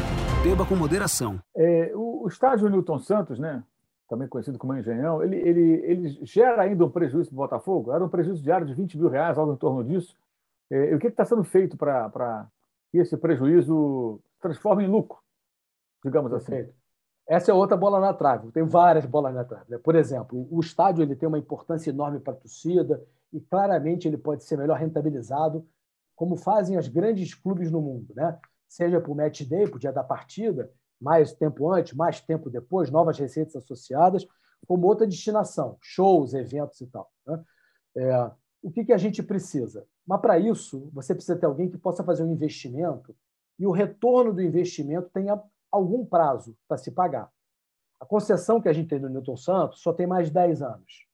Beba 0.43 0.65
com 0.65 0.75
moderação. 0.75 1.39
É, 1.55 1.91
o, 1.93 2.23
o 2.23 2.27
estádio 2.27 2.69
Newton 2.69 2.99
Santos, 2.99 3.37
né? 3.37 3.63
também 4.07 4.27
conhecido 4.27 4.57
como 4.57 4.75
Engenhão, 4.75 5.23
ele, 5.23 5.37
ele, 5.37 5.71
ele 5.85 6.09
gera 6.23 6.63
ainda 6.63 6.83
um 6.83 6.89
prejuízo 6.89 7.29
para 7.29 7.33
o 7.33 7.37
Botafogo? 7.37 7.93
Era 7.93 8.03
um 8.03 8.09
prejuízo 8.09 8.43
diário 8.43 8.67
de 8.67 8.73
20 8.73 8.97
mil 8.97 9.07
reais, 9.07 9.37
algo 9.37 9.53
em 9.53 9.55
torno 9.55 9.85
disso. 9.85 10.17
É, 10.69 10.93
o 10.93 10.99
que 10.99 11.07
está 11.07 11.23
sendo 11.23 11.45
feito 11.45 11.77
para 11.77 12.45
que 12.91 12.97
esse 12.97 13.15
prejuízo 13.17 14.21
transforme 14.41 14.83
em 14.83 14.87
lucro, 14.87 15.19
digamos 16.03 16.31
assim. 16.33 16.51
Perfeito. 16.51 16.69
assim. 16.69 16.81
Essa 17.27 17.51
é 17.51 17.53
outra 17.53 17.77
bola 17.77 17.99
na 17.99 18.13
trave. 18.13 18.51
Tem 18.51 18.63
várias 18.63 19.05
bolas 19.05 19.33
na 19.33 19.45
trave. 19.45 19.65
Né? 19.69 19.77
Por 19.77 19.95
exemplo, 19.95 20.47
o 20.51 20.59
estádio 20.59 21.01
ele 21.01 21.15
tem 21.15 21.27
uma 21.27 21.39
importância 21.39 21.89
enorme 21.89 22.19
para 22.19 22.33
a 22.33 22.35
torcida 22.35 23.01
e 23.31 23.39
claramente 23.39 24.07
ele 24.07 24.17
pode 24.17 24.43
ser 24.43 24.57
melhor 24.57 24.77
rentabilizado, 24.77 25.65
como 26.15 26.35
fazem 26.35 26.77
os 26.77 26.87
grandes 26.87 27.33
clubes 27.33 27.71
no 27.71 27.81
mundo, 27.81 28.13
né? 28.13 28.37
Seja 28.67 28.99
o 28.99 29.15
match 29.15 29.41
day, 29.43 29.65
o 29.65 29.79
dia 29.79 29.91
da 29.91 30.03
partida, 30.03 30.71
mais 30.99 31.33
tempo 31.33 31.71
antes, 31.71 31.93
mais 31.93 32.21
tempo 32.21 32.49
depois, 32.49 32.91
novas 32.91 33.17
receitas 33.17 33.55
associadas, 33.55 34.27
como 34.67 34.87
outra 34.87 35.07
destinação, 35.07 35.77
shows, 35.81 36.33
eventos 36.33 36.79
e 36.81 36.87
tal. 36.87 37.11
Né? 37.25 37.43
É, 37.97 38.31
o 38.61 38.71
que, 38.71 38.85
que 38.85 38.93
a 38.93 38.97
gente 38.97 39.23
precisa? 39.23 39.85
Mas, 40.11 40.19
para 40.19 40.37
isso, 40.37 40.89
você 40.91 41.15
precisa 41.15 41.39
ter 41.39 41.45
alguém 41.45 41.69
que 41.69 41.77
possa 41.77 42.03
fazer 42.03 42.21
um 42.21 42.33
investimento 42.33 43.15
e 43.57 43.65
o 43.65 43.71
retorno 43.71 44.33
do 44.33 44.41
investimento 44.41 45.09
tenha 45.09 45.41
algum 45.71 46.05
prazo 46.05 46.53
para 46.67 46.77
se 46.77 46.91
pagar. 46.91 47.31
A 47.97 48.05
concessão 48.05 48.59
que 48.59 48.67
a 48.67 48.73
gente 48.73 48.89
tem 48.89 48.99
no 48.99 49.07
Newton 49.07 49.37
Santos 49.37 49.81
só 49.81 49.93
tem 49.93 50.05
mais 50.05 50.29
10 50.29 50.63
anos. 50.63 51.07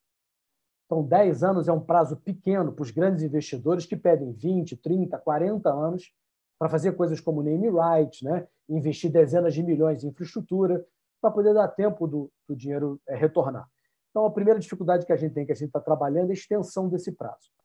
Então, 0.87 1.03
10 1.03 1.43
anos 1.43 1.67
é 1.67 1.71
um 1.71 1.79
prazo 1.79 2.17
pequeno 2.17 2.73
para 2.73 2.81
os 2.81 2.89
grandes 2.89 3.21
investidores 3.21 3.85
que 3.85 3.95
pedem 3.95 4.31
20, 4.31 4.75
30, 4.77 5.15
40 5.19 5.71
anos 5.71 6.11
para 6.57 6.67
fazer 6.67 6.93
coisas 6.93 7.21
como 7.21 7.43
name 7.43 7.69
rights, 7.69 8.23
né? 8.23 8.47
investir 8.67 9.11
dezenas 9.11 9.53
de 9.53 9.61
milhões 9.61 10.03
em 10.03 10.07
infraestrutura, 10.07 10.83
para 11.21 11.29
poder 11.29 11.53
dar 11.53 11.67
tempo 11.67 12.07
do, 12.07 12.31
do 12.49 12.55
dinheiro 12.55 12.99
é, 13.07 13.15
retornar. 13.15 13.69
Então, 14.09 14.25
a 14.25 14.31
primeira 14.31 14.59
dificuldade 14.59 15.05
que 15.05 15.13
a 15.13 15.17
gente 15.17 15.35
tem, 15.35 15.45
que 15.45 15.51
a 15.51 15.55
gente 15.55 15.67
está 15.67 15.79
trabalhando, 15.79 16.29
é 16.29 16.31
a 16.31 16.33
extensão 16.33 16.89
desse 16.89 17.11
prazo. 17.11 17.55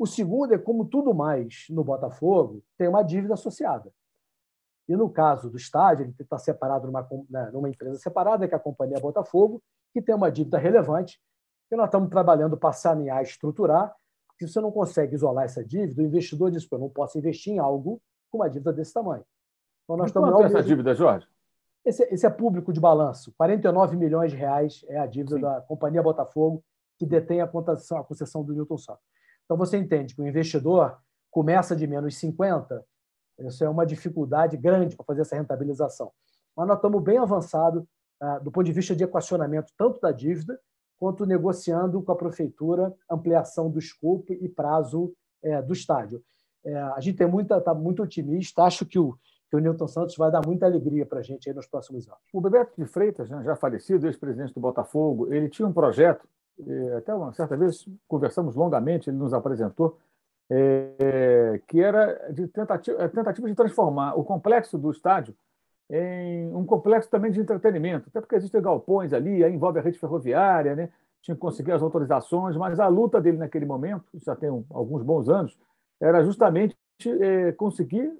O 0.00 0.06
segundo 0.06 0.54
é, 0.54 0.58
como 0.58 0.86
tudo 0.86 1.12
mais 1.12 1.66
no 1.68 1.84
Botafogo, 1.84 2.62
tem 2.78 2.88
uma 2.88 3.02
dívida 3.02 3.34
associada. 3.34 3.92
E 4.88 4.96
no 4.96 5.10
caso 5.10 5.50
do 5.50 5.58
estádio, 5.58 6.06
ele 6.06 6.14
está 6.18 6.38
separado 6.38 6.86
numa, 6.86 7.06
né, 7.28 7.50
numa 7.52 7.68
empresa 7.68 7.98
separada, 7.98 8.48
que 8.48 8.54
é 8.54 8.56
a 8.56 8.60
Companhia 8.60 8.98
Botafogo, 8.98 9.62
que 9.92 10.00
tem 10.00 10.14
uma 10.14 10.32
dívida 10.32 10.56
relevante, 10.56 11.20
que 11.68 11.76
nós 11.76 11.88
estamos 11.88 12.08
trabalhando 12.08 12.56
para 12.56 12.72
sanear, 12.72 13.20
estruturar, 13.20 13.94
porque 14.28 14.48
você 14.48 14.58
não 14.58 14.72
consegue 14.72 15.14
isolar 15.14 15.44
essa 15.44 15.62
dívida, 15.62 16.00
o 16.00 16.06
investidor 16.06 16.50
diz, 16.50 16.66
eu 16.72 16.78
não 16.78 16.88
posso 16.88 17.18
investir 17.18 17.52
em 17.52 17.58
algo 17.58 18.00
com 18.30 18.38
uma 18.38 18.48
dívida 18.48 18.72
desse 18.72 18.94
tamanho. 18.94 19.24
Então, 19.84 19.98
nós 19.98 20.06
estamos 20.06 20.30
quanto 20.30 20.44
é 20.44 20.46
essa 20.46 20.62
dívida, 20.62 20.94
Jorge? 20.94 21.28
Esse, 21.84 22.04
esse, 22.04 22.24
é 22.24 22.30
público 22.30 22.72
de 22.72 22.80
balanço. 22.80 23.34
49 23.36 23.98
milhões 23.98 24.30
de 24.30 24.38
reais 24.38 24.82
é 24.88 24.98
a 24.98 25.04
dívida 25.04 25.36
Sim. 25.36 25.42
da 25.42 25.60
Companhia 25.60 26.02
Botafogo, 26.02 26.64
que 26.98 27.04
detém 27.04 27.42
a 27.42 27.46
concessão, 27.46 27.98
a 27.98 28.04
concessão 28.04 28.42
do 28.42 28.54
Newton 28.54 28.78
Santos. 28.78 29.10
Então, 29.50 29.58
você 29.58 29.76
entende 29.76 30.14
que 30.14 30.22
o 30.22 30.28
investidor 30.28 30.96
começa 31.28 31.74
de 31.74 31.84
menos 31.84 32.16
50, 32.18 32.84
isso 33.40 33.64
é 33.64 33.68
uma 33.68 33.84
dificuldade 33.84 34.56
grande 34.56 34.94
para 34.94 35.04
fazer 35.04 35.22
essa 35.22 35.34
rentabilização. 35.34 36.12
Mas 36.56 36.68
nós 36.68 36.76
estamos 36.76 37.02
bem 37.02 37.18
avançados 37.18 37.82
ah, 38.20 38.38
do 38.38 38.52
ponto 38.52 38.64
de 38.64 38.72
vista 38.72 38.94
de 38.94 39.02
equacionamento 39.02 39.72
tanto 39.76 40.00
da 40.00 40.12
dívida 40.12 40.56
quanto 41.00 41.26
negociando 41.26 42.00
com 42.00 42.12
a 42.12 42.16
prefeitura 42.16 42.94
ampliação 43.10 43.68
do 43.68 43.80
escopo 43.80 44.32
e 44.32 44.48
prazo 44.48 45.12
é, 45.42 45.60
do 45.60 45.72
estádio. 45.72 46.22
É, 46.64 46.76
a 46.76 47.00
gente 47.00 47.20
está 47.20 47.74
muito 47.74 48.04
otimista, 48.04 48.62
acho 48.62 48.86
que 48.86 49.00
o, 49.00 49.18
que 49.50 49.56
o 49.56 49.58
Newton 49.58 49.88
Santos 49.88 50.16
vai 50.16 50.30
dar 50.30 50.46
muita 50.46 50.66
alegria 50.66 51.04
para 51.04 51.18
a 51.18 51.22
gente 51.22 51.52
nos 51.52 51.66
próximos 51.66 52.06
anos. 52.06 52.20
O 52.32 52.40
Bebeto 52.40 52.80
de 52.80 52.86
Freitas, 52.86 53.28
né, 53.28 53.42
já 53.42 53.56
falecido, 53.56 54.06
ex-presidente 54.06 54.54
do 54.54 54.60
Botafogo, 54.60 55.34
ele 55.34 55.48
tinha 55.48 55.66
um 55.66 55.72
projeto 55.72 56.28
até 56.96 57.14
uma 57.14 57.32
certa 57.32 57.56
vez 57.56 57.86
conversamos 58.06 58.54
longamente, 58.54 59.08
ele 59.08 59.16
nos 59.16 59.32
apresentou, 59.32 59.98
é, 60.50 61.60
que 61.68 61.80
era 61.80 62.32
de 62.32 62.48
tentativa, 62.48 63.08
tentativa 63.08 63.48
de 63.48 63.54
transformar 63.54 64.18
o 64.18 64.24
complexo 64.24 64.76
do 64.76 64.90
estádio 64.90 65.34
em 65.88 66.54
um 66.54 66.64
complexo 66.64 67.10
também 67.10 67.32
de 67.32 67.40
entretenimento, 67.40 68.08
até 68.08 68.20
porque 68.20 68.36
existem 68.36 68.62
galpões 68.62 69.12
ali, 69.12 69.42
aí 69.42 69.52
envolve 69.52 69.78
a 69.78 69.82
rede 69.82 69.98
ferroviária, 69.98 70.76
né? 70.76 70.88
tinha 71.20 71.34
que 71.34 71.40
conseguir 71.40 71.72
as 71.72 71.82
autorizações, 71.82 72.56
mas 72.56 72.80
a 72.80 72.86
luta 72.86 73.20
dele 73.20 73.38
naquele 73.38 73.66
momento, 73.66 74.04
já 74.14 74.34
tem 74.34 74.48
alguns 74.70 75.02
bons 75.02 75.28
anos, 75.28 75.58
era 76.00 76.22
justamente 76.24 76.76
é, 77.20 77.52
conseguir 77.52 78.10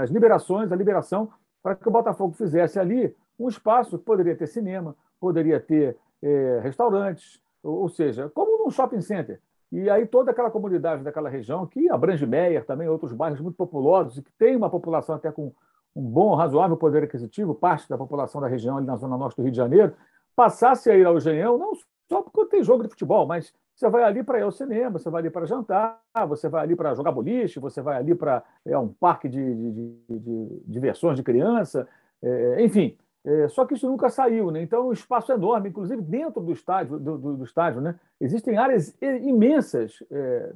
as 0.00 0.10
liberações, 0.10 0.70
a 0.70 0.76
liberação, 0.76 1.30
para 1.62 1.74
que 1.74 1.88
o 1.88 1.90
Botafogo 1.90 2.34
fizesse 2.34 2.78
ali 2.78 3.14
um 3.38 3.48
espaço 3.48 3.98
que 3.98 4.04
poderia 4.04 4.36
ter 4.36 4.46
cinema, 4.46 4.94
poderia 5.18 5.58
ter 5.58 5.96
é, 6.22 6.60
restaurantes, 6.62 7.40
ou 7.62 7.88
seja, 7.88 8.28
como 8.30 8.62
num 8.62 8.70
shopping 8.70 9.00
center. 9.00 9.40
E 9.72 9.88
aí 9.88 10.04
toda 10.04 10.32
aquela 10.32 10.50
comunidade 10.50 11.02
daquela 11.04 11.28
região, 11.28 11.66
que 11.66 11.88
abrange 11.90 12.26
Meier 12.26 12.64
também, 12.64 12.88
outros 12.88 13.12
bairros 13.12 13.40
muito 13.40 13.56
populosos, 13.56 14.18
e 14.18 14.22
que 14.22 14.32
tem 14.32 14.56
uma 14.56 14.68
população 14.68 15.14
até 15.14 15.30
com 15.30 15.52
um 15.94 16.02
bom, 16.02 16.34
razoável 16.34 16.76
poder 16.76 17.04
aquisitivo, 17.04 17.54
parte 17.54 17.88
da 17.88 17.96
população 17.96 18.40
da 18.40 18.48
região 18.48 18.76
ali 18.76 18.86
na 18.86 18.96
zona 18.96 19.16
norte 19.16 19.36
do 19.36 19.42
Rio 19.42 19.50
de 19.50 19.56
Janeiro, 19.56 19.94
passasse 20.34 20.90
a 20.90 20.96
ir 20.96 21.04
ao 21.04 21.16
Engenhão, 21.16 21.58
não 21.58 21.72
só 22.08 22.22
porque 22.22 22.46
tem 22.46 22.62
jogo 22.62 22.82
de 22.82 22.88
futebol, 22.88 23.26
mas 23.26 23.52
você 23.74 23.88
vai 23.88 24.02
ali 24.02 24.22
para 24.22 24.38
ir 24.38 24.42
ao 24.42 24.50
cinema, 24.50 24.98
você 24.98 25.08
vai 25.08 25.22
ali 25.22 25.30
para 25.30 25.46
jantar, 25.46 26.00
você 26.28 26.48
vai 26.48 26.62
ali 26.62 26.74
para 26.74 26.94
jogar 26.94 27.12
boliche, 27.12 27.60
você 27.60 27.80
vai 27.80 27.96
ali 27.96 28.14
para 28.14 28.42
é, 28.66 28.76
um 28.76 28.88
parque 28.88 29.28
de, 29.28 29.54
de, 29.54 29.72
de, 29.72 30.18
de 30.18 30.62
diversões 30.66 31.16
de 31.16 31.22
criança, 31.22 31.88
é, 32.22 32.62
enfim, 32.64 32.96
é, 33.24 33.48
só 33.48 33.66
que 33.66 33.74
isso 33.74 33.86
nunca 33.86 34.08
saiu, 34.08 34.50
né? 34.50 34.62
então 34.62 34.88
o 34.88 34.92
espaço 34.92 35.30
é 35.30 35.34
enorme, 35.34 35.68
inclusive 35.68 36.00
dentro 36.00 36.40
do 36.40 36.52
estádio, 36.52 36.98
do, 36.98 37.18
do, 37.18 37.36
do 37.36 37.44
estádio, 37.44 37.80
né? 37.80 37.98
existem 38.20 38.56
áreas 38.56 38.96
imensas. 39.00 40.02
É, 40.10 40.52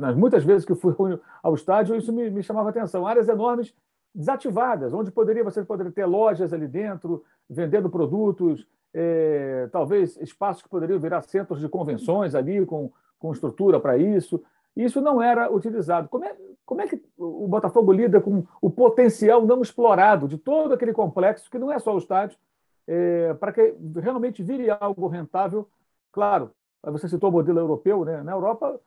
nas 0.00 0.16
muitas 0.16 0.44
vezes 0.44 0.64
que 0.64 0.74
fui 0.74 0.94
ao 1.42 1.54
estádio, 1.54 1.94
isso 1.94 2.12
me, 2.12 2.30
me, 2.30 2.42
chamava 2.42 2.70
atenção. 2.70 3.06
Áreas 3.06 3.28
enormes 3.28 3.74
desativadas, 4.14 4.94
onde 4.94 5.10
poderia 5.10 5.44
você 5.44 5.62
poderia 5.62 5.92
ter 5.92 6.06
lojas 6.06 6.52
ali 6.52 6.66
dentro, 6.66 7.22
vendendo 7.48 7.90
produtos, 7.90 8.66
é, 8.94 9.68
talvez 9.70 10.16
espaços 10.16 10.62
que 10.62 10.68
poderiam 10.68 10.98
virar 10.98 11.22
centros 11.22 11.60
de 11.60 11.68
convenções 11.68 12.34
ali, 12.34 12.64
com, 12.64 12.90
com 13.18 13.32
estrutura 13.32 13.78
para 13.78 13.98
isso. 13.98 14.42
Isso 14.74 15.00
não 15.00 15.20
era 15.20 15.52
utilizado. 15.52 16.08
Como 16.08 16.24
é, 16.24 16.34
como 16.68 16.82
é 16.82 16.86
que 16.86 17.02
o 17.16 17.48
Botafogo 17.48 17.90
lida 17.90 18.20
com 18.20 18.44
o 18.60 18.68
potencial 18.68 19.46
não 19.46 19.62
explorado 19.62 20.28
de 20.28 20.36
todo 20.36 20.74
aquele 20.74 20.92
complexo, 20.92 21.50
que 21.50 21.58
não 21.58 21.72
é 21.72 21.78
só 21.78 21.94
o 21.94 21.98
estádio, 21.98 22.38
é, 22.86 23.32
para 23.32 23.54
que 23.54 23.74
realmente 23.94 24.42
vire 24.42 24.68
algo 24.68 25.08
rentável? 25.08 25.66
Claro, 26.12 26.50
você 26.82 27.08
citou 27.08 27.30
o 27.30 27.32
modelo 27.32 27.58
europeu, 27.58 28.04
né? 28.04 28.22
na 28.22 28.32
Europa, 28.32 28.78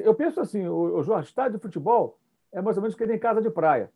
eu 0.00 0.12
penso 0.12 0.40
assim, 0.40 0.66
o, 0.66 1.04
Jorge, 1.04 1.28
estádio 1.28 1.56
de 1.56 1.62
futebol 1.62 2.18
é 2.50 2.60
mais 2.60 2.76
ou 2.76 2.82
menos 2.82 2.96
que 2.96 3.06
nem 3.06 3.16
casa 3.16 3.40
de 3.40 3.48
praia. 3.48 3.92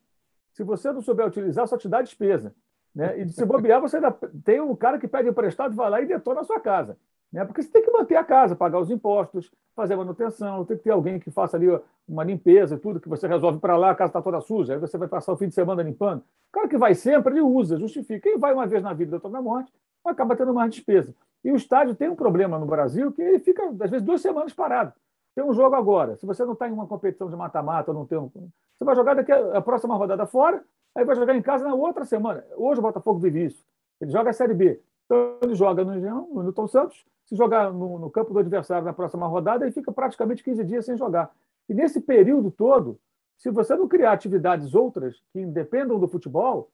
Se 0.53 0.63
você 0.63 0.93
não 0.93 1.03
souber 1.03 1.27
utilizar, 1.27 1.67
só 1.67 1.77
te 1.77 1.89
dá 1.89 2.01
despesa. 2.01 2.55
Né? 2.95 3.19
E 3.19 3.29
se 3.31 3.45
bobear, 3.45 3.81
você 3.81 3.97
ainda 3.97 4.13
tem 4.45 4.61
um 4.61 4.77
cara 4.77 4.97
que 4.97 5.09
pede 5.09 5.29
emprestado, 5.29 5.75
vai 5.75 5.91
lá 5.91 6.01
e 6.01 6.07
detona 6.07 6.43
a 6.43 6.45
sua 6.45 6.61
casa. 6.61 6.97
Né? 7.33 7.45
Porque 7.45 7.63
você 7.63 7.69
tem 7.69 7.83
que 7.83 7.91
manter 7.91 8.17
a 8.17 8.25
casa, 8.25 8.57
pagar 8.57 8.79
os 8.79 8.91
impostos, 8.91 9.51
fazer 9.77 9.95
a 9.95 9.97
manutenção, 9.99 10.65
tem 10.65 10.77
que 10.77 10.85
ter 10.85 10.91
alguém 10.91 11.19
que 11.19 11.31
faça 11.31 11.57
ali 11.57 11.67
uma 12.09 12.25
limpeza, 12.25 12.79
tudo 12.79 13.01
que 13.01 13.09
você 13.09 13.29
resolve 13.29 13.59
para 13.59 13.77
lá, 13.77 13.91
a 13.91 13.95
casa 13.95 14.11
está 14.11 14.23
toda 14.23 14.41
suja, 14.41 14.75
aí 14.75 14.79
você 14.79 14.97
vai 14.97 15.09
passar 15.09 15.33
o 15.33 15.37
fim 15.37 15.49
de 15.49 15.55
semana 15.55 15.83
limpando. 15.83 16.21
O 16.21 16.53
cara 16.53 16.69
que 16.69 16.79
vai 16.79 16.95
sempre, 16.95 17.35
ele 17.35 17.43
usa, 17.43 17.79
justifica. 17.79 18.21
Quem 18.21 18.39
vai 18.39 18.55
uma 18.55 18.67
vez 18.67 18.83
na 18.83 18.95
vida 18.95 19.19
da 19.19 19.29
na 19.29 19.43
morte, 19.43 19.73
acaba 20.05 20.35
tendo 20.35 20.55
mais 20.55 20.75
despesa. 20.75 21.15
E 21.45 21.53
o 21.53 21.57
estádio 21.57 21.95
tem 21.95 22.09
um 22.09 22.17
problema 22.17 22.59
no 22.59 22.67
Brasil 22.67 23.13
que 23.13 23.23
ele 23.23 23.39
fica, 23.39 23.63
às 23.69 23.91
vezes, 23.91 24.03
duas 24.03 24.21
semanas 24.21 24.53
parado. 24.53 24.93
Tem 25.35 25.45
um 25.45 25.53
jogo 25.53 25.77
agora. 25.77 26.17
Se 26.17 26.27
você 26.27 26.45
não 26.45 26.55
está 26.55 26.69
em 26.69 26.73
uma 26.73 26.87
competição 26.87 27.29
de 27.29 27.37
mata-mata, 27.37 27.93
não 27.93 28.05
tem 28.05 28.19
um... 28.19 28.29
Você 28.29 28.85
vai 28.85 28.97
jogar 28.97 29.15
daqui 29.15 29.31
a, 29.31 29.59
a 29.59 29.61
próxima 29.61 29.95
rodada 29.95 30.27
fora, 30.27 30.65
aí 30.95 31.05
vai 31.05 31.15
jogar 31.15 31.37
em 31.37 31.43
casa 31.43 31.65
na 31.65 31.75
outra 31.75 32.05
semana. 32.05 32.45
Hoje 32.57 32.81
o 32.81 32.83
Botafogo 32.83 33.21
vive 33.21 33.45
isso. 33.45 33.65
Ele 34.01 34.11
joga 34.11 34.31
a 34.31 34.33
Série 34.33 34.55
B. 34.55 34.81
Então, 35.05 35.37
ele 35.43 35.55
joga 35.55 35.85
no 35.85 35.95
no 35.95 36.43
Newton 36.43 36.67
Santos. 36.67 37.05
Se 37.29 37.37
jogar 37.37 37.71
no, 37.71 37.99
no, 37.99 38.11
campo 38.11 38.33
do 38.33 38.39
adversário 38.39 38.87
na 38.87 38.93
próxima 38.95 39.27
rodada, 39.27 39.65
ele 39.65 39.73
fica 39.73 39.93
praticamente 39.93 40.43
15 40.43 40.65
dias 40.65 40.87
sem 40.87 40.97
jogar. 40.97 41.31
E 41.69 41.75
nesse 41.75 42.01
período 42.01 42.51
todo, 42.51 42.99
se 43.37 43.51
você 43.51 43.77
não 43.77 43.87
criar 43.87 44.13
atividades 44.13 44.75
outras 44.75 45.23
que 45.31 45.41
independam 45.41 46.01
do 46.01 46.09
futebol, 46.09 46.71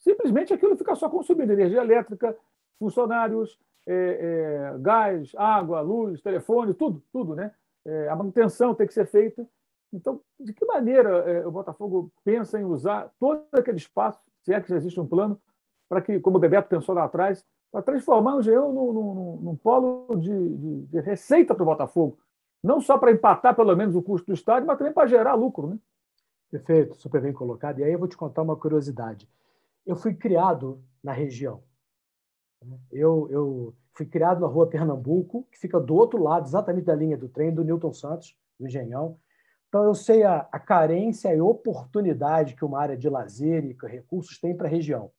simplesmente 0.00 0.52
aquilo 0.52 0.76
fica 0.76 0.96
só 0.96 1.08
consumindo 1.08 1.52
energia 1.52 1.80
elétrica, 1.80 2.36
funcionários, 2.76 3.56
é, 3.86 4.72
é, 4.74 4.78
gás, 4.80 5.32
água, 5.36 5.80
luz, 5.80 6.20
telefone, 6.20 6.74
tudo, 6.74 7.00
tudo, 7.12 7.36
né? 7.36 7.52
É, 7.84 8.08
a 8.08 8.16
manutenção 8.16 8.74
tem 8.74 8.88
que 8.88 8.94
ser 8.94 9.06
feita. 9.06 9.46
Então, 9.92 10.20
de 10.40 10.52
que 10.52 10.64
maneira 10.64 11.08
é, 11.30 11.46
o 11.46 11.52
Botafogo 11.52 12.10
pensa 12.24 12.58
em 12.58 12.64
usar 12.64 13.12
todo 13.20 13.44
aquele 13.52 13.76
espaço, 13.76 14.20
se 14.42 14.52
é 14.52 14.60
que 14.60 14.68
já 14.68 14.76
existe 14.76 14.98
um 14.98 15.06
plano, 15.06 15.40
para 15.88 16.02
que, 16.02 16.18
como 16.18 16.38
o 16.38 16.40
Bebeto 16.40 16.68
pensou 16.68 16.94
lá 16.94 17.04
atrás, 17.04 17.44
para 17.74 17.82
transformar 17.82 18.36
o 18.36 18.38
Engenhão 18.38 18.72
num, 18.72 18.92
num, 18.92 19.36
num 19.42 19.56
polo 19.56 20.06
de, 20.14 20.30
de, 20.30 20.82
de 20.82 21.00
receita 21.00 21.56
para 21.56 21.62
o 21.64 21.66
Botafogo. 21.66 22.16
Não 22.62 22.80
só 22.80 22.96
para 22.96 23.10
empatar 23.10 23.52
pelo 23.56 23.74
menos 23.74 23.96
o 23.96 24.02
custo 24.02 24.28
do 24.28 24.32
estádio, 24.32 24.64
mas 24.64 24.78
também 24.78 24.92
para 24.92 25.08
gerar 25.08 25.34
lucro. 25.34 25.66
Né? 25.66 25.78
Perfeito, 26.52 26.94
super 26.94 27.20
bem 27.20 27.32
colocado. 27.32 27.80
E 27.80 27.84
aí 27.84 27.92
eu 27.92 27.98
vou 27.98 28.06
te 28.06 28.16
contar 28.16 28.42
uma 28.42 28.54
curiosidade. 28.54 29.28
Eu 29.84 29.96
fui 29.96 30.14
criado 30.14 30.80
na 31.02 31.10
região. 31.10 31.64
Eu, 32.92 33.26
eu 33.28 33.74
fui 33.92 34.06
criado 34.06 34.40
na 34.40 34.46
rua 34.46 34.68
Pernambuco, 34.68 35.44
que 35.50 35.58
fica 35.58 35.80
do 35.80 35.96
outro 35.96 36.22
lado, 36.22 36.46
exatamente 36.46 36.84
da 36.84 36.94
linha 36.94 37.18
do 37.18 37.28
trem, 37.28 37.52
do 37.52 37.64
Newton 37.64 37.92
Santos, 37.92 38.36
do 38.58 38.68
Engenhão. 38.68 39.18
Então, 39.68 39.82
eu 39.82 39.96
sei 39.96 40.22
a, 40.22 40.48
a 40.52 40.60
carência 40.60 41.34
e 41.34 41.40
oportunidade 41.40 42.54
que 42.54 42.64
uma 42.64 42.78
área 42.78 42.96
de 42.96 43.08
lazer 43.08 43.64
e 43.64 43.76
recursos 43.84 44.38
tem 44.38 44.56
para 44.56 44.68
a 44.68 44.70
região. 44.70 45.10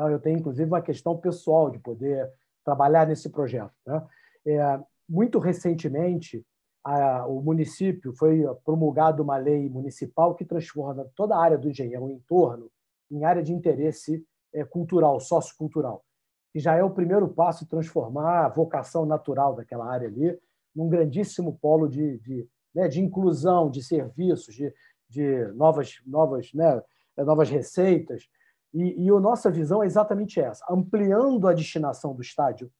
Então, 0.00 0.10
eu 0.10 0.18
tenho, 0.18 0.38
inclusive, 0.38 0.66
uma 0.66 0.80
questão 0.80 1.14
pessoal 1.14 1.68
de 1.68 1.78
poder 1.78 2.26
trabalhar 2.64 3.06
nesse 3.06 3.28
projeto. 3.28 3.74
Né? 3.86 4.02
É, 4.46 4.80
muito 5.06 5.38
recentemente, 5.38 6.42
a, 6.82 7.26
o 7.26 7.42
município 7.42 8.10
foi 8.14 8.42
promulgada 8.64 9.22
uma 9.22 9.36
lei 9.36 9.68
municipal 9.68 10.34
que 10.34 10.42
transforma 10.42 11.06
toda 11.14 11.36
a 11.36 11.42
área 11.42 11.58
do 11.58 11.68
engenhão 11.68 12.08
em 12.08 12.18
torno 12.20 12.70
em 13.10 13.24
área 13.24 13.42
de 13.42 13.52
interesse 13.52 14.24
é, 14.54 14.64
cultural, 14.64 15.20
sociocultural, 15.20 16.02
que 16.50 16.58
já 16.58 16.74
é 16.74 16.82
o 16.82 16.94
primeiro 16.94 17.28
passo 17.28 17.66
transformar 17.66 18.46
a 18.46 18.48
vocação 18.48 19.04
natural 19.04 19.54
daquela 19.54 19.86
área 19.86 20.08
ali 20.08 20.38
num 20.74 20.88
grandíssimo 20.88 21.58
polo 21.60 21.86
de, 21.86 22.16
de, 22.20 22.48
né, 22.74 22.88
de 22.88 23.02
inclusão, 23.02 23.68
de 23.68 23.82
serviços, 23.82 24.54
de, 24.54 24.72
de 25.10 25.44
novas, 25.52 26.00
novas 26.06 26.54
né, 26.54 26.82
novas 27.18 27.50
receitas. 27.50 28.26
E, 28.72 29.04
e 29.04 29.10
a 29.10 29.20
nossa 29.20 29.50
visão 29.50 29.82
é 29.82 29.86
exatamente 29.86 30.40
essa: 30.40 30.64
ampliando 30.70 31.48
a 31.48 31.52
destinação 31.52 32.14
do 32.14 32.22
estádio, 32.22 32.70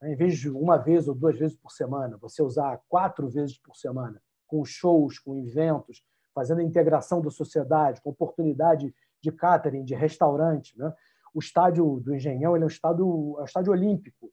né, 0.00 0.12
em 0.12 0.16
vez 0.16 0.38
de 0.38 0.48
uma 0.48 0.76
vez 0.76 1.08
ou 1.08 1.14
duas 1.14 1.38
vezes 1.38 1.56
por 1.56 1.70
semana, 1.70 2.16
você 2.16 2.42
usar 2.42 2.80
quatro 2.88 3.28
vezes 3.28 3.58
por 3.58 3.76
semana, 3.76 4.22
com 4.46 4.64
shows, 4.64 5.18
com 5.18 5.36
eventos, 5.36 6.02
fazendo 6.34 6.60
a 6.60 6.64
integração 6.64 7.20
da 7.20 7.30
sociedade, 7.30 8.00
com 8.00 8.10
oportunidade 8.10 8.94
de 9.20 9.32
catering, 9.32 9.84
de 9.84 9.94
restaurante. 9.94 10.78
Né? 10.78 10.92
O 11.34 11.40
estádio 11.40 12.00
do 12.00 12.14
Engenhão 12.14 12.56
é 12.56 12.60
um 12.60 12.66
estádio, 12.66 13.36
é 13.38 13.42
um 13.42 13.44
estádio 13.44 13.72
olímpico. 13.72 14.30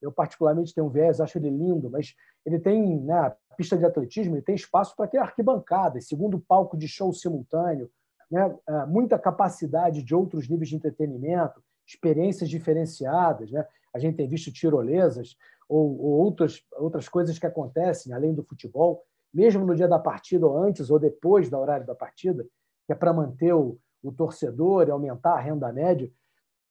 Eu, 0.00 0.12
particularmente, 0.12 0.72
tenho 0.72 0.86
um 0.86 0.90
viés, 0.90 1.20
acho 1.20 1.38
ele 1.38 1.50
lindo, 1.50 1.90
mas 1.90 2.14
ele 2.46 2.60
tem 2.60 3.00
né, 3.00 3.34
pista 3.56 3.76
de 3.76 3.84
atletismo, 3.84 4.36
ele 4.36 4.42
tem 4.42 4.54
espaço 4.54 4.94
para 4.94 5.08
ter 5.08 5.18
arquibancada, 5.18 6.00
segundo 6.00 6.38
palco 6.38 6.76
de 6.76 6.86
show 6.86 7.12
simultâneo, 7.12 7.90
né, 8.30 8.56
é, 8.68 8.86
muita 8.86 9.18
capacidade 9.18 10.02
de 10.02 10.14
outros 10.14 10.48
níveis 10.48 10.68
de 10.68 10.76
entretenimento, 10.76 11.62
experiências 11.86 12.48
diferenciadas. 12.48 13.50
Né? 13.50 13.66
A 13.94 13.98
gente 13.98 14.16
tem 14.16 14.28
visto 14.28 14.52
tirolesas 14.52 15.36
ou, 15.68 15.98
ou 16.00 16.10
outras, 16.20 16.62
outras 16.76 17.08
coisas 17.08 17.38
que 17.38 17.46
acontecem 17.46 18.12
além 18.12 18.34
do 18.34 18.42
futebol, 18.42 19.04
mesmo 19.32 19.64
no 19.64 19.74
dia 19.74 19.88
da 19.88 19.98
partida, 19.98 20.46
ou 20.46 20.56
antes 20.56 20.90
ou 20.90 20.98
depois 20.98 21.50
do 21.50 21.58
horário 21.58 21.86
da 21.86 21.94
partida, 21.94 22.46
que 22.86 22.92
é 22.92 22.94
para 22.94 23.12
manter 23.12 23.52
o, 23.52 23.78
o 24.02 24.12
torcedor 24.12 24.88
e 24.88 24.90
aumentar 24.90 25.34
a 25.34 25.40
renda 25.40 25.72
média. 25.72 26.10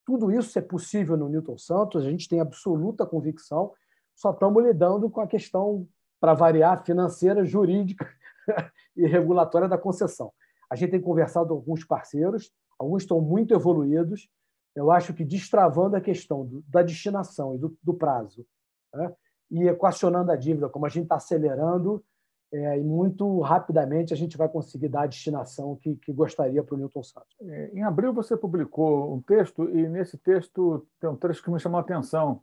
Tudo 0.05 0.31
isso 0.31 0.57
é 0.57 0.61
possível 0.61 1.17
no 1.17 1.29
Newton 1.29 1.57
Santos, 1.57 2.05
a 2.05 2.09
gente 2.09 2.27
tem 2.27 2.39
absoluta 2.39 3.05
convicção, 3.05 3.73
só 4.15 4.31
estamos 4.31 4.63
lidando 4.63 5.09
com 5.09 5.21
a 5.21 5.27
questão, 5.27 5.87
para 6.19 6.33
variar, 6.33 6.83
financeira, 6.83 7.45
jurídica 7.45 8.09
e 8.95 9.05
regulatória 9.05 9.67
da 9.67 9.77
concessão. 9.77 10.33
A 10.69 10.75
gente 10.75 10.91
tem 10.91 11.01
conversado 11.01 11.49
com 11.49 11.55
alguns 11.55 11.83
parceiros, 11.83 12.51
alguns 12.77 13.03
estão 13.03 13.21
muito 13.21 13.53
evoluídos. 13.53 14.29
Eu 14.75 14.91
acho 14.91 15.13
que 15.13 15.23
destravando 15.23 15.95
a 15.95 16.01
questão 16.01 16.45
do, 16.45 16.63
da 16.67 16.83
destinação 16.83 17.55
e 17.55 17.57
do, 17.57 17.77
do 17.81 17.93
prazo 17.93 18.45
né? 18.93 19.13
e 19.49 19.67
equacionando 19.67 20.31
a 20.31 20.35
dívida, 20.35 20.69
como 20.69 20.85
a 20.85 20.89
gente 20.89 21.03
está 21.03 21.15
acelerando, 21.15 22.03
é, 22.51 22.79
e 22.79 22.83
muito 22.83 23.41
rapidamente 23.41 24.13
a 24.13 24.17
gente 24.17 24.37
vai 24.37 24.47
conseguir 24.47 24.87
dar 24.87 25.01
a 25.01 25.07
destinação 25.07 25.75
que, 25.75 25.95
que 25.97 26.13
gostaria 26.13 26.63
para 26.63 26.75
o 26.75 26.77
Newton 26.77 27.03
Santos. 27.03 27.35
É, 27.41 27.71
em 27.73 27.83
abril 27.83 28.13
você 28.13 28.37
publicou 28.37 29.13
um 29.13 29.21
texto 29.21 29.69
e 29.69 29.87
nesse 29.89 30.17
texto 30.17 30.85
tem 30.99 31.09
um 31.09 31.15
trecho 31.15 31.43
que 31.43 31.51
me 31.51 31.59
chamou 31.59 31.77
a 31.77 31.81
atenção. 31.81 32.41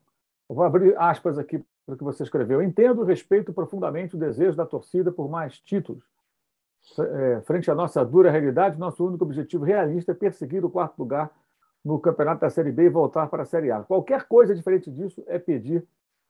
Eu 0.49 0.57
vou 0.57 0.65
abrir 0.65 0.95
aspas 0.99 1.39
aqui 1.39 1.65
para 1.87 1.95
o 1.95 1.99
que 1.99 2.05
você 2.05 2.23
escreveu. 2.23 2.63
Entendo 2.63 3.03
e 3.03 3.07
respeito 3.07 3.53
profundamente 3.53 4.15
o 4.15 4.19
desejo 4.19 4.57
da 4.57 4.67
torcida 4.67 5.11
por 5.11 5.29
mais 5.29 5.59
títulos, 5.59 6.05
é, 6.99 7.41
frente 7.43 7.71
à 7.71 7.75
nossa 7.75 8.05
dura 8.05 8.31
realidade, 8.31 8.79
nosso 8.79 9.07
único 9.07 9.25
objetivo 9.25 9.65
realista 9.65 10.13
é 10.13 10.15
perseguir 10.15 10.65
o 10.65 10.71
quarto 10.71 10.99
lugar 10.99 11.31
no 11.85 11.99
campeonato 11.99 12.41
da 12.41 12.51
Série 12.51 12.73
B 12.73 12.85
e 12.85 12.89
voltar 12.89 13.29
para 13.29 13.43
a 13.43 13.47
Série 13.47 13.71
A. 13.71 13.83
Qualquer 13.83 14.25
coisa 14.25 14.55
diferente 14.55 14.91
disso 14.91 15.23
é 15.27 15.39
pedir 15.39 15.87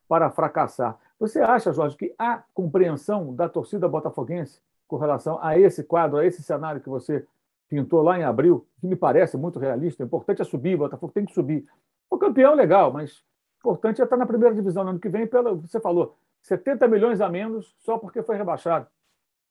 para 0.08 0.30
fracassar. 0.30 0.98
Você 1.18 1.40
acha, 1.40 1.72
Jorge, 1.72 1.96
que 1.96 2.14
há 2.18 2.42
compreensão 2.52 3.34
da 3.34 3.48
torcida 3.48 3.88
botafoguense 3.88 4.60
com 4.86 4.96
relação 4.96 5.38
a 5.40 5.58
esse 5.58 5.82
quadro, 5.84 6.18
a 6.18 6.26
esse 6.26 6.42
cenário 6.42 6.80
que 6.80 6.88
você 6.88 7.26
pintou 7.68 8.02
lá 8.02 8.18
em 8.18 8.24
abril, 8.24 8.66
que 8.80 8.86
me 8.86 8.96
parece 8.96 9.36
muito 9.36 9.58
realista? 9.58 10.02
O 10.02 10.06
importante 10.06 10.42
é 10.42 10.44
subir, 10.44 10.74
o 10.74 10.78
Botafogo 10.78 11.12
tem 11.12 11.24
que 11.24 11.32
subir. 11.32 11.66
O 12.10 12.18
campeão, 12.18 12.54
legal, 12.54 12.92
mas 12.92 13.18
o 13.18 13.60
importante 13.60 14.00
é 14.00 14.04
estar 14.04 14.16
na 14.16 14.26
primeira 14.26 14.54
divisão 14.54 14.84
no 14.84 14.90
ano 14.90 15.00
que 15.00 15.08
vem, 15.08 15.26
pelo 15.26 15.56
você 15.56 15.80
falou, 15.80 16.16
70 16.42 16.86
milhões 16.88 17.20
a 17.20 17.28
menos 17.28 17.74
só 17.80 17.96
porque 17.96 18.22
foi 18.22 18.36
rebaixado. 18.36 18.86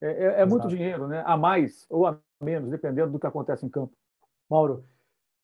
É, 0.02 0.08
é, 0.08 0.42
é 0.42 0.46
muito 0.46 0.68
dinheiro, 0.68 1.08
né? 1.08 1.24
a 1.26 1.38
mais 1.38 1.86
ou 1.90 2.06
a 2.06 2.20
menos, 2.42 2.70
dependendo 2.70 3.12
do 3.12 3.20
que 3.20 3.28
acontece 3.28 3.66
em 3.66 3.70
campo. 3.70 3.94
Mauro, 4.50 4.86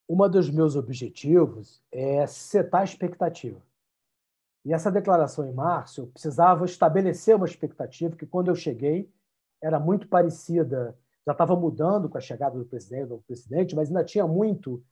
um 0.07 0.29
dos 0.29 0.49
meus 0.49 0.75
objetivos 0.75 1.81
é 1.91 2.25
setar 2.25 2.81
a 2.81 2.83
expectativa. 2.83 3.61
E 4.65 4.73
essa 4.73 4.91
declaração 4.91 5.47
em 5.47 5.53
março, 5.53 6.01
eu 6.01 6.07
precisava 6.07 6.65
estabelecer 6.65 7.35
uma 7.35 7.45
expectativa 7.45 8.15
que, 8.15 8.25
quando 8.25 8.49
eu 8.49 8.55
cheguei, 8.55 9.09
era 9.61 9.79
muito 9.79 10.07
parecida. 10.07 10.97
Já 11.25 11.31
estava 11.31 11.55
mudando 11.55 12.09
com 12.09 12.17
a 12.17 12.21
chegada 12.21 12.57
do 12.57 12.65
presidente, 12.65 13.07
do 13.07 13.19
presidente 13.19 13.75
mas 13.75 13.87
ainda 13.87 14.03
tinha 14.03 14.27
muito 14.27 14.83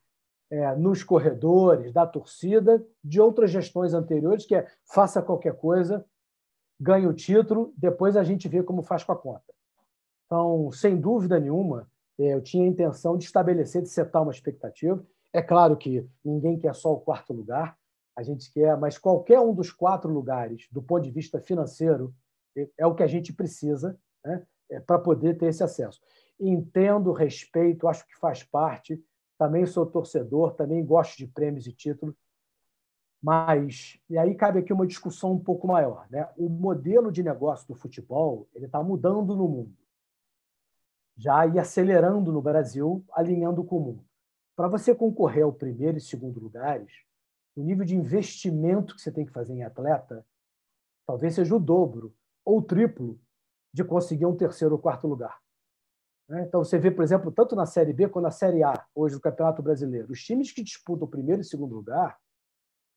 é, 0.50 0.74
nos 0.76 1.02
corredores 1.02 1.92
da 1.92 2.06
torcida 2.06 2.84
de 3.02 3.20
outras 3.20 3.50
gestões 3.50 3.92
anteriores, 3.92 4.46
que 4.46 4.54
é 4.54 4.66
faça 4.84 5.20
qualquer 5.20 5.54
coisa, 5.54 6.04
ganhe 6.80 7.06
o 7.06 7.12
título, 7.12 7.72
depois 7.76 8.16
a 8.16 8.22
gente 8.22 8.48
vê 8.48 8.62
como 8.62 8.82
faz 8.82 9.02
com 9.02 9.12
a 9.12 9.16
conta. 9.16 9.52
Então, 10.26 10.70
sem 10.70 10.96
dúvida 10.96 11.40
nenhuma, 11.40 11.90
é, 12.18 12.34
eu 12.34 12.42
tinha 12.42 12.64
a 12.64 12.68
intenção 12.68 13.16
de 13.16 13.24
estabelecer, 13.24 13.82
de 13.82 13.88
setar 13.88 14.22
uma 14.22 14.32
expectativa. 14.32 15.04
É 15.32 15.42
claro 15.42 15.76
que 15.76 16.06
ninguém 16.24 16.58
quer 16.58 16.74
só 16.74 16.92
o 16.92 17.00
quarto 17.00 17.32
lugar, 17.32 17.76
a 18.16 18.22
gente 18.22 18.52
quer, 18.52 18.76
mas 18.76 18.98
qualquer 18.98 19.38
um 19.40 19.54
dos 19.54 19.70
quatro 19.70 20.12
lugares, 20.12 20.66
do 20.72 20.82
ponto 20.82 21.04
de 21.04 21.10
vista 21.10 21.40
financeiro, 21.40 22.12
é, 22.56 22.68
é 22.78 22.86
o 22.86 22.94
que 22.94 23.02
a 23.02 23.06
gente 23.06 23.32
precisa 23.32 23.98
né, 24.24 24.44
é, 24.70 24.80
para 24.80 24.98
poder 24.98 25.38
ter 25.38 25.46
esse 25.46 25.62
acesso. 25.62 26.00
Entendo, 26.38 27.12
respeito, 27.12 27.88
acho 27.88 28.06
que 28.06 28.16
faz 28.18 28.42
parte. 28.42 29.02
Também 29.38 29.66
sou 29.66 29.86
torcedor, 29.86 30.54
também 30.54 30.84
gosto 30.84 31.16
de 31.16 31.26
prêmios 31.26 31.66
e 31.66 31.72
títulos. 31.72 32.14
Mas, 33.20 34.00
e 34.08 34.16
aí 34.16 34.34
cabe 34.34 34.60
aqui 34.60 34.72
uma 34.72 34.86
discussão 34.86 35.32
um 35.32 35.38
pouco 35.38 35.66
maior. 35.66 36.06
Né? 36.08 36.28
O 36.36 36.48
modelo 36.48 37.10
de 37.10 37.22
negócio 37.22 37.66
do 37.66 37.74
futebol 37.74 38.48
ele 38.54 38.66
está 38.66 38.82
mudando 38.82 39.34
no 39.34 39.48
mundo 39.48 39.76
já 41.18 41.44
ir 41.46 41.58
acelerando 41.58 42.30
no 42.32 42.40
Brasil, 42.40 43.04
alinhando 43.12 43.64
com 43.64 43.76
o 43.76 43.80
mundo. 43.80 44.04
Para 44.54 44.68
você 44.68 44.94
concorrer 44.94 45.42
ao 45.42 45.52
primeiro 45.52 45.98
e 45.98 46.00
segundo 46.00 46.38
lugares, 46.38 46.92
o 47.56 47.62
nível 47.62 47.84
de 47.84 47.96
investimento 47.96 48.94
que 48.94 49.02
você 49.02 49.10
tem 49.10 49.26
que 49.26 49.32
fazer 49.32 49.52
em 49.52 49.64
atleta 49.64 50.24
talvez 51.04 51.34
seja 51.34 51.56
o 51.56 51.58
dobro 51.58 52.14
ou 52.44 52.58
o 52.58 52.62
triplo 52.62 53.18
de 53.72 53.82
conseguir 53.82 54.26
um 54.26 54.36
terceiro 54.36 54.74
ou 54.74 54.80
quarto 54.80 55.08
lugar. 55.08 55.40
Né? 56.28 56.44
Então, 56.46 56.62
você 56.62 56.78
vê, 56.78 56.90
por 56.90 57.02
exemplo, 57.02 57.32
tanto 57.32 57.56
na 57.56 57.66
Série 57.66 57.92
B 57.92 58.08
quanto 58.08 58.24
na 58.24 58.30
Série 58.30 58.62
A, 58.62 58.86
hoje 58.94 59.16
do 59.16 59.20
Campeonato 59.20 59.62
Brasileiro, 59.62 60.12
os 60.12 60.22
times 60.22 60.52
que 60.52 60.62
disputam 60.62 61.06
o 61.06 61.10
primeiro 61.10 61.40
e 61.40 61.44
segundo 61.44 61.74
lugar 61.74 62.16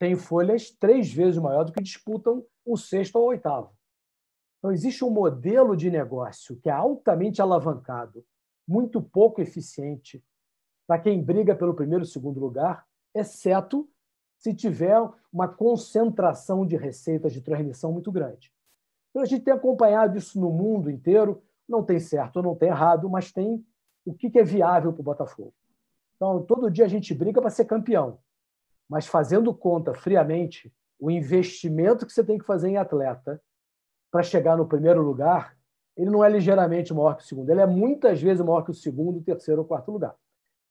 têm 0.01 0.15
folhas 0.15 0.71
três 0.71 1.13
vezes 1.13 1.39
maior 1.39 1.63
do 1.63 1.71
que 1.71 1.79
disputam 1.79 2.43
o 2.65 2.75
sexto 2.75 3.17
ou 3.17 3.27
oitavo. 3.27 3.71
Então, 4.57 4.71
existe 4.71 5.05
um 5.05 5.11
modelo 5.11 5.77
de 5.77 5.91
negócio 5.91 6.55
que 6.55 6.71
é 6.71 6.73
altamente 6.73 7.39
alavancado, 7.39 8.25
muito 8.67 8.99
pouco 8.99 9.41
eficiente 9.41 10.23
para 10.87 10.97
quem 10.97 11.21
briga 11.21 11.55
pelo 11.55 11.75
primeiro 11.75 12.03
e 12.03 12.07
segundo 12.07 12.39
lugar, 12.39 12.83
exceto 13.13 13.87
se 14.39 14.55
tiver 14.55 14.97
uma 15.31 15.47
concentração 15.47 16.65
de 16.65 16.75
receitas 16.75 17.31
de 17.31 17.39
transmissão 17.39 17.91
muito 17.91 18.11
grande. 18.11 18.51
Então, 19.11 19.21
a 19.21 19.25
gente 19.25 19.43
tem 19.43 19.53
acompanhado 19.53 20.17
isso 20.17 20.41
no 20.41 20.49
mundo 20.49 20.89
inteiro, 20.89 21.43
não 21.69 21.83
tem 21.83 21.99
certo 21.99 22.41
não 22.41 22.55
tem 22.55 22.69
errado, 22.69 23.07
mas 23.07 23.31
tem 23.31 23.63
o 24.03 24.15
que 24.15 24.39
é 24.39 24.43
viável 24.43 24.91
para 24.91 25.01
o 25.01 25.03
Botafogo. 25.03 25.53
Então, 26.15 26.41
todo 26.41 26.71
dia 26.71 26.85
a 26.85 26.89
gente 26.89 27.13
briga 27.13 27.39
para 27.39 27.51
ser 27.51 27.65
campeão, 27.65 28.17
mas 28.91 29.07
fazendo 29.07 29.53
conta 29.53 29.93
friamente, 29.93 30.69
o 30.99 31.09
investimento 31.09 32.05
que 32.05 32.11
você 32.11 32.21
tem 32.21 32.37
que 32.37 32.45
fazer 32.45 32.67
em 32.67 32.75
atleta 32.75 33.41
para 34.11 34.21
chegar 34.21 34.57
no 34.57 34.67
primeiro 34.67 35.01
lugar, 35.01 35.55
ele 35.95 36.09
não 36.09 36.21
é 36.21 36.29
ligeiramente 36.29 36.93
maior 36.93 37.15
que 37.15 37.23
o 37.23 37.25
segundo, 37.25 37.49
ele 37.49 37.61
é 37.61 37.65
muitas 37.65 38.21
vezes 38.21 38.43
maior 38.43 38.63
que 38.63 38.71
o 38.71 38.73
segundo, 38.73 39.21
terceiro 39.21 39.61
ou 39.61 39.67
quarto 39.67 39.93
lugar. 39.93 40.13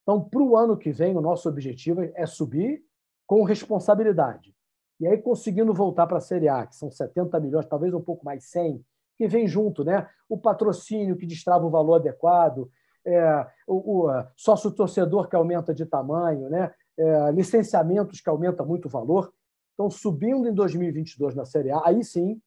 Então, 0.02 0.20
para 0.22 0.42
o 0.42 0.54
ano 0.54 0.76
que 0.76 0.92
vem, 0.92 1.16
o 1.16 1.22
nosso 1.22 1.48
objetivo 1.48 2.02
é 2.14 2.26
subir 2.26 2.84
com 3.26 3.42
responsabilidade. 3.42 4.54
E 5.00 5.06
aí, 5.06 5.16
conseguindo 5.16 5.72
voltar 5.72 6.06
para 6.06 6.18
a 6.18 6.20
Série 6.20 6.48
A, 6.48 6.66
que 6.66 6.76
são 6.76 6.90
70 6.90 7.40
milhões, 7.40 7.64
talvez 7.64 7.94
um 7.94 8.02
pouco 8.02 8.22
mais 8.22 8.44
100, 8.50 8.84
que 9.16 9.26
vem 9.28 9.48
junto, 9.48 9.82
né? 9.82 10.06
O 10.28 10.36
patrocínio 10.36 11.16
que 11.16 11.24
destrava 11.24 11.64
o 11.64 11.70
valor 11.70 11.94
adequado, 11.94 12.70
é, 13.02 13.46
o, 13.66 14.08
o 14.08 14.24
sócio-torcedor 14.36 15.26
que 15.26 15.36
aumenta 15.36 15.72
de 15.72 15.86
tamanho, 15.86 16.50
né? 16.50 16.74
É, 17.02 17.32
licenciamentos 17.32 18.20
que 18.20 18.28
aumenta 18.28 18.62
muito 18.62 18.84
o 18.84 18.90
valor. 18.90 19.32
Então, 19.72 19.88
subindo 19.88 20.46
em 20.46 20.52
2022 20.52 21.34
na 21.34 21.46
Série 21.46 21.70
A, 21.70 21.80
aí 21.86 22.04
sim 22.04 22.38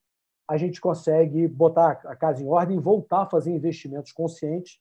a 0.48 0.58
gente 0.58 0.80
consegue 0.80 1.48
botar 1.48 2.02
a 2.06 2.16
casa 2.16 2.44
em 2.44 2.48
ordem 2.48 2.78
e 2.78 2.80
voltar 2.80 3.24
a 3.24 3.26
fazer 3.26 3.50
investimentos 3.50 4.12
conscientes 4.12 4.80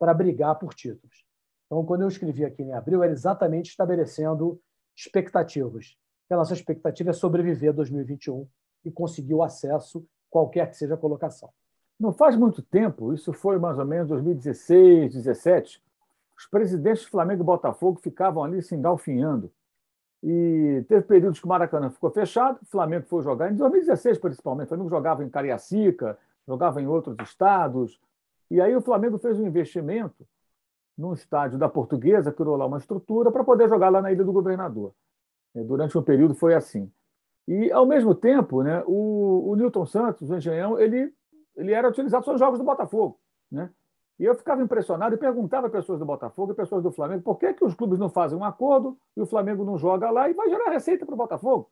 para 0.00 0.12
brigar 0.12 0.58
por 0.58 0.74
títulos. 0.74 1.24
Então, 1.66 1.84
quando 1.84 2.00
eu 2.00 2.08
escrevi 2.08 2.44
aqui 2.44 2.64
em 2.64 2.72
abril, 2.72 3.04
era 3.04 3.12
exatamente 3.12 3.70
estabelecendo 3.70 4.60
expectativas. 4.96 5.96
A 6.28 6.34
nossa 6.34 6.54
expectativa 6.54 7.10
é 7.10 7.12
sobreviver 7.12 7.70
a 7.70 7.72
2021 7.72 8.48
e 8.84 8.90
conseguir 8.90 9.34
o 9.34 9.44
acesso, 9.44 10.04
qualquer 10.28 10.68
que 10.68 10.76
seja 10.76 10.94
a 10.94 10.98
colocação. 10.98 11.50
Não 12.00 12.12
faz 12.12 12.34
muito 12.34 12.62
tempo, 12.62 13.14
isso 13.14 13.32
foi 13.32 13.60
mais 13.60 13.78
ou 13.78 13.84
menos 13.84 14.08
2016, 14.08 15.12
2017, 15.12 15.80
os 16.36 16.46
presidentes 16.46 17.04
do 17.04 17.10
Flamengo 17.10 17.42
e 17.42 17.46
Botafogo 17.46 18.00
ficavam 18.02 18.42
ali 18.42 18.62
se 18.62 18.74
engalfinhando 18.74 19.50
e 20.26 20.82
teve 20.88 21.02
períodos 21.02 21.38
que 21.38 21.44
o 21.44 21.48
Maracanã 21.48 21.90
ficou 21.90 22.10
fechado, 22.10 22.58
o 22.62 22.66
Flamengo 22.66 23.04
foi 23.06 23.22
jogar, 23.22 23.52
em 23.52 23.56
2016 23.56 24.16
principalmente, 24.16 24.66
o 24.66 24.68
Flamengo 24.70 24.88
jogava 24.88 25.22
em 25.22 25.28
Cariacica, 25.28 26.18
jogava 26.48 26.80
em 26.80 26.86
outros 26.86 27.14
estados, 27.20 28.00
e 28.50 28.58
aí 28.58 28.74
o 28.74 28.80
Flamengo 28.80 29.18
fez 29.18 29.38
um 29.38 29.46
investimento 29.46 30.26
num 30.96 31.12
estádio 31.12 31.58
da 31.58 31.68
Portuguesa, 31.68 32.32
criou 32.32 32.56
lá 32.56 32.64
uma 32.64 32.78
estrutura 32.78 33.30
para 33.30 33.44
poder 33.44 33.68
jogar 33.68 33.90
lá 33.90 34.00
na 34.00 34.12
Ilha 34.12 34.24
do 34.24 34.32
Governador. 34.32 34.94
É, 35.54 35.62
durante 35.62 35.98
um 35.98 36.02
período 36.02 36.34
foi 36.34 36.54
assim. 36.54 36.90
E, 37.46 37.70
ao 37.70 37.84
mesmo 37.84 38.14
tempo, 38.14 38.62
né, 38.62 38.82
o, 38.86 39.50
o 39.50 39.56
Newton 39.56 39.84
Santos, 39.84 40.30
o 40.30 40.36
Engenhão, 40.36 40.80
ele, 40.80 41.12
ele 41.54 41.72
era 41.72 41.88
utilizado 41.88 42.24
só 42.24 42.32
nos 42.32 42.40
jogos 42.40 42.58
do 42.58 42.64
Botafogo. 42.64 43.20
Né? 43.52 43.68
E 44.18 44.24
eu 44.24 44.34
ficava 44.34 44.62
impressionado 44.62 45.14
e 45.14 45.18
perguntava 45.18 45.66
a 45.66 45.70
pessoas 45.70 45.98
do 45.98 46.04
Botafogo 46.04 46.52
e 46.52 46.54
pessoas 46.54 46.82
do 46.82 46.92
Flamengo 46.92 47.22
por 47.22 47.36
que, 47.36 47.52
que 47.52 47.64
os 47.64 47.74
clubes 47.74 47.98
não 47.98 48.08
fazem 48.08 48.38
um 48.38 48.44
acordo 48.44 48.96
e 49.16 49.20
o 49.20 49.26
Flamengo 49.26 49.64
não 49.64 49.76
joga 49.76 50.10
lá 50.10 50.28
e 50.28 50.34
vai 50.34 50.48
gerar 50.48 50.70
receita 50.70 51.04
para 51.04 51.14
o 51.14 51.18
Botafogo. 51.18 51.68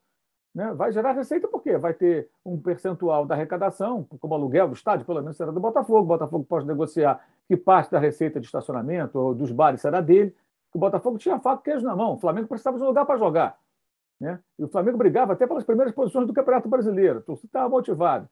Né? 0.54 0.72
Vai 0.74 0.92
gerar 0.92 1.12
receita 1.12 1.48
porque 1.48 1.78
vai 1.78 1.94
ter 1.94 2.28
um 2.44 2.60
percentual 2.60 3.24
da 3.24 3.34
arrecadação, 3.34 4.04
como 4.20 4.34
aluguel 4.34 4.68
do 4.68 4.74
estádio, 4.74 5.06
pelo 5.06 5.20
menos 5.20 5.36
será 5.36 5.52
do 5.52 5.60
Botafogo. 5.60 6.00
O 6.00 6.06
Botafogo 6.06 6.44
pode 6.44 6.66
negociar 6.66 7.24
que 7.46 7.56
parte 7.56 7.92
da 7.92 7.98
receita 7.98 8.40
de 8.40 8.46
estacionamento 8.46 9.18
ou 9.18 9.34
dos 9.34 9.52
bares 9.52 9.80
será 9.80 10.00
dele. 10.00 10.34
O 10.74 10.78
Botafogo 10.78 11.18
tinha 11.18 11.38
fato 11.38 11.62
queijo 11.62 11.84
na 11.84 11.94
mão, 11.94 12.14
o 12.14 12.18
Flamengo 12.18 12.48
precisava 12.48 12.76
de 12.76 12.82
um 12.82 12.86
lugar 12.86 13.06
para 13.06 13.18
jogar. 13.18 13.58
Né? 14.20 14.38
E 14.58 14.64
o 14.64 14.68
Flamengo 14.68 14.98
brigava 14.98 15.32
até 15.32 15.46
pelas 15.46 15.64
primeiras 15.64 15.94
posições 15.94 16.26
do 16.26 16.32
Campeonato 16.32 16.68
Brasileiro. 16.68 17.20
Então, 17.22 17.34
estava 17.34 17.68
motivado. 17.68 18.28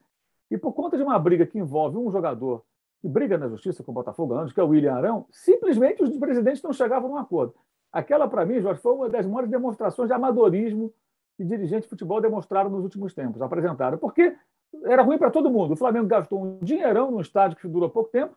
E 0.51 0.59
por 0.59 0.73
conta 0.73 0.97
de 0.97 1.03
uma 1.03 1.19
briga 1.19 1.47
que 1.47 1.59
envolve 1.59 1.97
um 1.97 2.11
jogador 2.11 2.63
que 3.01 3.09
briga 3.09 3.39
na 3.39 3.49
justiça 3.49 3.83
com 3.83 3.91
o 3.91 3.95
Botafogo 3.95 4.35
anos, 4.35 4.53
que 4.53 4.61
é 4.61 4.63
o 4.63 4.69
William 4.69 4.95
Arão, 4.95 5.27
simplesmente 5.31 6.03
os 6.03 6.17
presidentes 6.19 6.63
não 6.63 6.73
chegavam 6.73 7.11
a 7.11 7.15
um 7.15 7.17
acordo. 7.19 7.55
Aquela, 7.93 8.29
para 8.29 8.45
mim, 8.45 8.61
Jorge, 8.61 8.81
foi 8.81 8.93
uma 8.93 9.09
das 9.09 9.27
maiores 9.27 9.51
demonstrações 9.51 10.09
de 10.09 10.15
amadorismo 10.15 10.93
que 11.37 11.45
dirigentes 11.45 11.85
de 11.85 11.91
futebol 11.91 12.21
demonstraram 12.21 12.71
nos 12.71 12.85
últimos 12.85 13.15
tempos, 13.15 13.41
apresentaram. 13.41 13.99
Porque 13.99 14.37
era 14.85 15.03
ruim 15.03 15.19
para 15.19 15.31
todo 15.31 15.51
mundo. 15.51 15.73
O 15.73 15.77
Flamengo 15.77 16.07
gastou 16.07 16.43
um 16.43 16.59
dinheirão 16.61 17.11
num 17.11 17.21
estádio 17.21 17.57
que 17.57 17.67
durou 17.67 17.89
pouco 17.91 18.11
tempo 18.11 18.37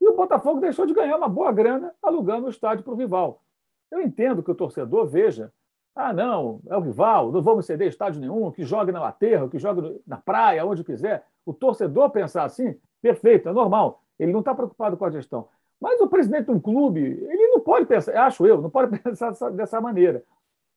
e 0.00 0.08
o 0.08 0.16
Botafogo 0.16 0.60
deixou 0.60 0.86
de 0.86 0.94
ganhar 0.94 1.16
uma 1.16 1.28
boa 1.28 1.52
grana 1.52 1.92
alugando 2.02 2.46
o 2.46 2.50
estádio 2.50 2.84
para 2.84 2.94
o 2.94 2.96
rival. 2.96 3.42
Eu 3.90 4.00
entendo 4.00 4.42
que 4.42 4.50
o 4.50 4.54
torcedor 4.54 5.06
veja 5.06 5.52
ah, 5.94 6.12
não, 6.12 6.60
é 6.66 6.76
o 6.76 6.80
rival, 6.80 7.30
não 7.30 7.40
vamos 7.40 7.66
ceder 7.66 7.86
estádio 7.86 8.20
nenhum, 8.20 8.50
que 8.50 8.64
jogue 8.64 8.90
na 8.90 9.00
laterra, 9.00 9.48
que 9.48 9.60
jogue 9.60 10.00
na 10.04 10.16
praia, 10.16 10.66
onde 10.66 10.82
quiser. 10.82 11.24
O 11.46 11.52
torcedor 11.52 12.10
pensar 12.10 12.42
assim, 12.42 12.76
perfeito, 13.00 13.48
é 13.48 13.52
normal. 13.52 14.02
Ele 14.18 14.32
não 14.32 14.40
está 14.40 14.54
preocupado 14.54 14.96
com 14.96 15.04
a 15.04 15.10
gestão. 15.10 15.48
Mas 15.80 16.00
o 16.00 16.08
presidente 16.08 16.46
de 16.46 16.50
um 16.50 16.60
clube, 16.60 17.00
ele 17.00 17.48
não 17.48 17.60
pode 17.60 17.86
pensar, 17.86 18.26
acho 18.26 18.46
eu, 18.46 18.60
não 18.60 18.70
pode 18.70 18.96
pensar 18.98 19.30
dessa, 19.30 19.50
dessa 19.50 19.80
maneira. 19.80 20.24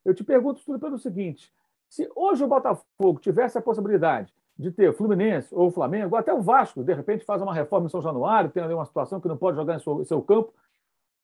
Eu 0.03 0.13
te 0.13 0.23
pergunto 0.23 0.61
tudo 0.65 0.79
pelo 0.79 0.97
seguinte: 0.97 1.51
se 1.89 2.09
hoje 2.15 2.43
o 2.43 2.47
Botafogo 2.47 3.19
tivesse 3.19 3.57
a 3.57 3.61
possibilidade 3.61 4.33
de 4.57 4.71
ter 4.71 4.93
Fluminense 4.93 5.53
ou 5.53 5.69
Flamengo, 5.69 6.15
ou 6.15 6.19
até 6.19 6.33
o 6.33 6.41
Vasco, 6.41 6.83
de 6.83 6.93
repente 6.93 7.23
faz 7.23 7.41
uma 7.41 7.53
reforma 7.53 7.85
em 7.85 7.89
São 7.89 8.01
Januário, 8.01 8.49
tem 8.49 8.63
ali 8.63 8.73
uma 8.73 8.85
situação 8.85 9.21
que 9.21 9.27
não 9.27 9.37
pode 9.37 9.55
jogar 9.55 9.75
em 9.75 9.79
seu, 9.79 10.03
seu 10.03 10.21
campo, 10.21 10.51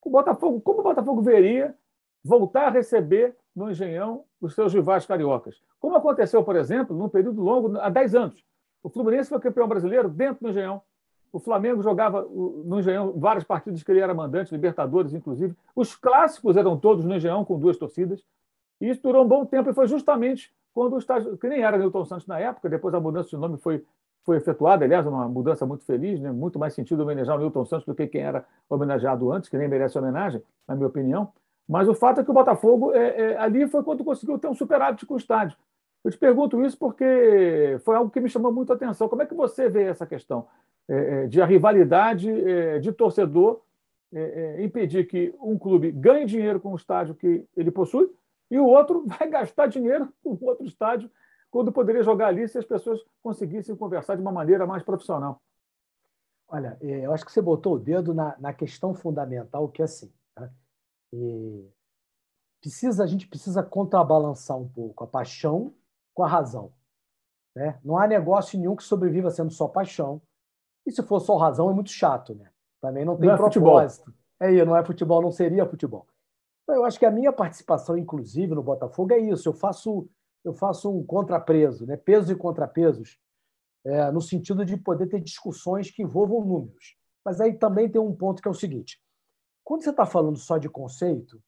o 0.03 0.09
Botafogo, 0.09 0.61
como 0.61 0.82
o 0.82 0.84
Botafogo 0.84 1.22
veria 1.22 1.76
voltar 2.24 2.68
a 2.68 2.70
receber 2.70 3.36
no 3.55 3.72
Engenhão 3.72 4.26
os 4.39 4.53
seus 4.53 4.74
rivais 4.74 5.05
cariocas. 5.05 5.61
Como 5.80 5.95
aconteceu, 5.95 6.43
por 6.43 6.55
exemplo, 6.55 6.95
num 6.95 7.09
período 7.09 7.41
longo, 7.41 7.78
há 7.80 7.89
10 7.89 8.16
anos. 8.16 8.45
O 8.82 8.89
Fluminense 8.89 9.30
foi 9.30 9.39
campeão 9.39 9.68
brasileiro 9.68 10.09
dentro 10.09 10.43
do 10.43 10.49
Engenhão. 10.49 10.82
O 11.34 11.39
Flamengo 11.39 11.81
jogava 11.81 12.21
no 12.21 12.79
Engenhão 12.79 13.11
várias 13.17 13.43
partidas 13.43 13.81
que 13.81 13.91
ele 13.91 13.99
era 13.99 14.13
mandante, 14.13 14.53
Libertadores, 14.53 15.15
inclusive. 15.15 15.55
Os 15.75 15.95
clássicos 15.95 16.55
eram 16.55 16.77
todos 16.77 17.03
no 17.03 17.15
Engenhão, 17.15 17.43
com 17.43 17.57
duas 17.57 17.75
torcidas. 17.75 18.23
E 18.79 18.88
isso 18.88 19.01
durou 19.01 19.25
um 19.25 19.27
bom 19.27 19.43
tempo 19.43 19.67
e 19.67 19.73
foi 19.73 19.88
justamente 19.88 20.53
quando 20.73 20.93
o 20.93 20.99
estádio, 20.99 21.36
que 21.38 21.49
nem 21.49 21.63
era 21.63 21.77
Newton 21.77 22.05
Santos 22.05 22.27
na 22.27 22.39
época, 22.39 22.69
depois 22.69 22.93
a 22.93 22.99
mudança 22.99 23.29
de 23.29 23.38
nome 23.38 23.57
foi, 23.57 23.84
foi 24.23 24.38
efetuada, 24.38 24.86
aliás, 24.86 25.07
uma 25.07 25.27
mudança 25.27 25.65
muito 25.65 25.84
feliz, 25.86 26.19
né? 26.19 26.31
muito 26.31 26.59
mais 26.59 26.75
sentido 26.75 27.01
homenagear 27.01 27.38
o 27.38 27.39
Newton 27.39 27.65
Santos 27.65 27.86
do 27.86 27.95
que 27.95 28.05
quem 28.05 28.21
era 28.21 28.45
homenageado 28.69 29.31
antes, 29.31 29.49
que 29.49 29.57
nem 29.57 29.67
merece 29.67 29.97
homenagem, 29.97 30.41
na 30.67 30.75
minha 30.75 30.88
opinião. 30.88 31.31
Mas 31.67 31.88
o 31.88 31.95
fato 31.95 32.21
é 32.21 32.23
que 32.23 32.29
o 32.29 32.34
Botafogo, 32.34 32.93
é, 32.93 33.31
é, 33.31 33.38
ali 33.38 33.67
foi 33.67 33.84
quando 33.84 34.03
conseguiu 34.03 34.38
ter 34.38 34.47
um 34.47 34.53
superávit 34.53 35.03
com 35.05 35.15
o 35.15 35.17
estádio. 35.17 35.57
Eu 36.03 36.11
te 36.11 36.17
pergunto 36.17 36.61
isso 36.61 36.77
porque 36.77 37.79
foi 37.86 37.95
algo 37.95 38.11
que 38.11 38.19
me 38.19 38.29
chamou 38.29 38.51
muito 38.51 38.71
a 38.71 38.75
atenção. 38.75 39.07
Como 39.07 39.21
é 39.21 39.25
que 39.25 39.34
você 39.34 39.69
vê 39.69 39.84
essa 39.84 40.05
questão 40.05 40.45
de 41.29 41.41
a 41.41 41.45
rivalidade 41.45 42.29
é, 42.29 42.79
de 42.79 42.91
torcedor 42.91 43.61
é, 44.13 44.63
impedir 44.63 45.07
que 45.07 45.34
um 45.41 45.57
clube 45.57 45.91
ganhe 45.91 46.25
dinheiro 46.25 46.59
com 46.59 46.73
o 46.73 46.75
estádio 46.75 47.15
que 47.15 47.47
ele 47.55 47.71
possui 47.71 48.13
e 48.51 48.59
o 48.59 48.65
outro 48.65 49.05
vai 49.07 49.29
gastar 49.29 49.67
dinheiro 49.67 50.11
com 50.23 50.38
outro 50.41 50.65
estádio 50.65 51.09
quando 51.49 51.71
poderia 51.71 52.03
jogar 52.03 52.27
ali 52.27 52.47
se 52.47 52.57
as 52.57 52.65
pessoas 52.65 52.99
conseguissem 53.21 53.75
conversar 53.75 54.15
de 54.15 54.21
uma 54.21 54.31
maneira 54.31 54.65
mais 54.65 54.81
profissional? 54.81 55.39
Olha, 56.47 56.77
eu 56.81 57.13
acho 57.13 57.23
que 57.23 57.31
você 57.31 57.41
botou 57.41 57.75
o 57.75 57.79
dedo 57.79 58.13
na, 58.13 58.36
na 58.39 58.53
questão 58.53 58.93
fundamental, 58.93 59.69
que 59.69 59.81
é 59.81 59.86
assim. 59.86 60.11
Né? 60.38 60.51
Precisa, 62.59 63.03
a 63.03 63.07
gente 63.07 63.27
precisa 63.27 63.61
contrabalançar 63.61 64.57
um 64.57 64.67
pouco 64.67 65.03
a 65.03 65.07
paixão 65.07 65.73
com 66.13 66.23
a 66.23 66.27
razão. 66.27 66.71
Né? 67.55 67.79
Não 67.84 67.97
há 67.97 68.07
negócio 68.07 68.57
nenhum 68.59 68.75
que 68.75 68.84
sobreviva 68.84 69.29
sendo 69.29 69.51
só 69.51 69.67
paixão. 69.67 70.21
E 70.86 70.91
se 70.91 71.01
for 71.03 71.19
só 71.19 71.38
razão, 71.38 71.69
é 71.69 71.73
muito 71.73 71.89
chato. 71.89 72.36
Né? 72.36 72.49
Também 72.81 73.05
não 73.05 73.15
tem 73.17 73.27
não 73.27 73.36
é 73.36 73.38
propósito. 73.38 74.13
É 74.39 74.51
isso, 74.51 74.65
não 74.65 74.75
é 74.75 74.84
futebol, 74.84 75.21
não 75.21 75.31
seria 75.31 75.65
futebol. 75.65 76.07
Então, 76.63 76.75
eu 76.75 76.86
acho 76.86 76.99
que 76.99 77.05
a 77.05 77.11
minha 77.11 77.31
participação, 77.31 77.97
inclusive, 77.97 78.55
no 78.55 78.63
Botafogo 78.63 79.13
é 79.13 79.19
isso. 79.19 79.47
Eu 79.47 79.53
faço, 79.53 80.09
eu 80.43 80.53
faço 80.53 80.89
um 80.89 81.03
contrapreso, 81.05 81.86
né? 81.86 81.97
pesos 81.97 82.29
e 82.29 82.36
contrapesos, 82.36 83.17
é, 83.86 84.11
no 84.11 84.21
sentido 84.21 84.65
de 84.65 84.77
poder 84.77 85.07
ter 85.07 85.19
discussões 85.19 85.91
que 85.91 86.03
envolvam 86.03 86.43
números. 86.43 86.97
Mas 87.23 87.39
aí 87.39 87.53
também 87.53 87.89
tem 87.89 88.01
um 88.01 88.15
ponto 88.15 88.41
que 88.41 88.47
é 88.47 88.51
o 88.51 88.55
seguinte: 88.55 88.99
quando 89.63 89.84
você 89.84 89.89
está 89.89 90.05
falando 90.05 90.38
só 90.38 90.57
de 90.57 90.69
conceito, 90.69 91.41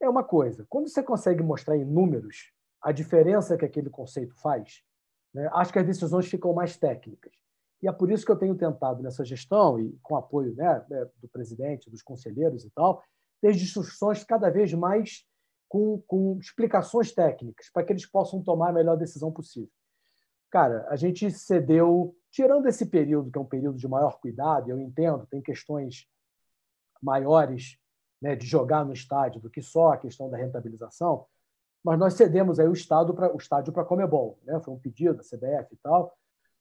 é 0.00 0.08
uma 0.08 0.24
coisa. 0.24 0.66
Quando 0.68 0.88
você 0.88 1.02
consegue 1.02 1.42
mostrar 1.42 1.76
em 1.76 1.84
números 1.84 2.52
a 2.82 2.92
diferença 2.92 3.56
que 3.56 3.64
aquele 3.64 3.90
conceito 3.90 4.34
faz, 4.40 4.82
né, 5.34 5.48
acho 5.52 5.72
que 5.72 5.78
as 5.78 5.86
decisões 5.86 6.26
ficam 6.26 6.52
mais 6.52 6.76
técnicas. 6.76 7.32
E 7.82 7.88
é 7.88 7.92
por 7.92 8.10
isso 8.10 8.24
que 8.24 8.32
eu 8.32 8.36
tenho 8.36 8.54
tentado 8.54 9.02
nessa 9.02 9.24
gestão, 9.24 9.80
e 9.80 9.98
com 10.02 10.16
apoio 10.16 10.54
né, 10.54 10.84
é, 10.90 11.04
do 11.20 11.28
presidente, 11.28 11.90
dos 11.90 12.02
conselheiros 12.02 12.64
e 12.64 12.70
tal, 12.70 13.02
ter 13.40 13.54
discussões 13.54 14.22
cada 14.22 14.50
vez 14.50 14.72
mais 14.74 15.24
com, 15.68 16.02
com 16.06 16.38
explicações 16.38 17.12
técnicas, 17.12 17.70
para 17.72 17.84
que 17.84 17.92
eles 17.92 18.04
possam 18.04 18.42
tomar 18.42 18.70
a 18.70 18.72
melhor 18.72 18.96
decisão 18.96 19.32
possível. 19.32 19.70
Cara, 20.50 20.86
a 20.90 20.96
gente 20.96 21.30
cedeu, 21.30 22.14
tirando 22.30 22.66
esse 22.66 22.84
período, 22.84 23.30
que 23.30 23.38
é 23.38 23.40
um 23.40 23.46
período 23.46 23.78
de 23.78 23.88
maior 23.88 24.18
cuidado, 24.20 24.68
eu 24.68 24.80
entendo, 24.80 25.26
tem 25.26 25.40
questões 25.40 26.06
maiores 27.00 27.78
né, 28.20 28.36
de 28.36 28.46
jogar 28.46 28.84
no 28.84 28.92
estádio 28.92 29.40
do 29.40 29.48
que 29.48 29.62
só 29.62 29.92
a 29.92 29.96
questão 29.96 30.28
da 30.28 30.36
rentabilização, 30.36 31.24
mas 31.82 31.98
nós 31.98 32.14
cedemos 32.14 32.58
aí 32.58 32.68
o, 32.68 32.72
estado 32.72 33.14
pra, 33.14 33.32
o 33.32 33.38
estádio 33.38 33.72
para 33.72 33.82
a 33.82 33.86
Comebol. 33.86 34.38
Né? 34.44 34.60
Foi 34.60 34.74
um 34.74 34.78
pedido 34.78 35.14
da 35.14 35.22
CBF 35.22 35.72
e 35.72 35.78
tal. 35.82 36.12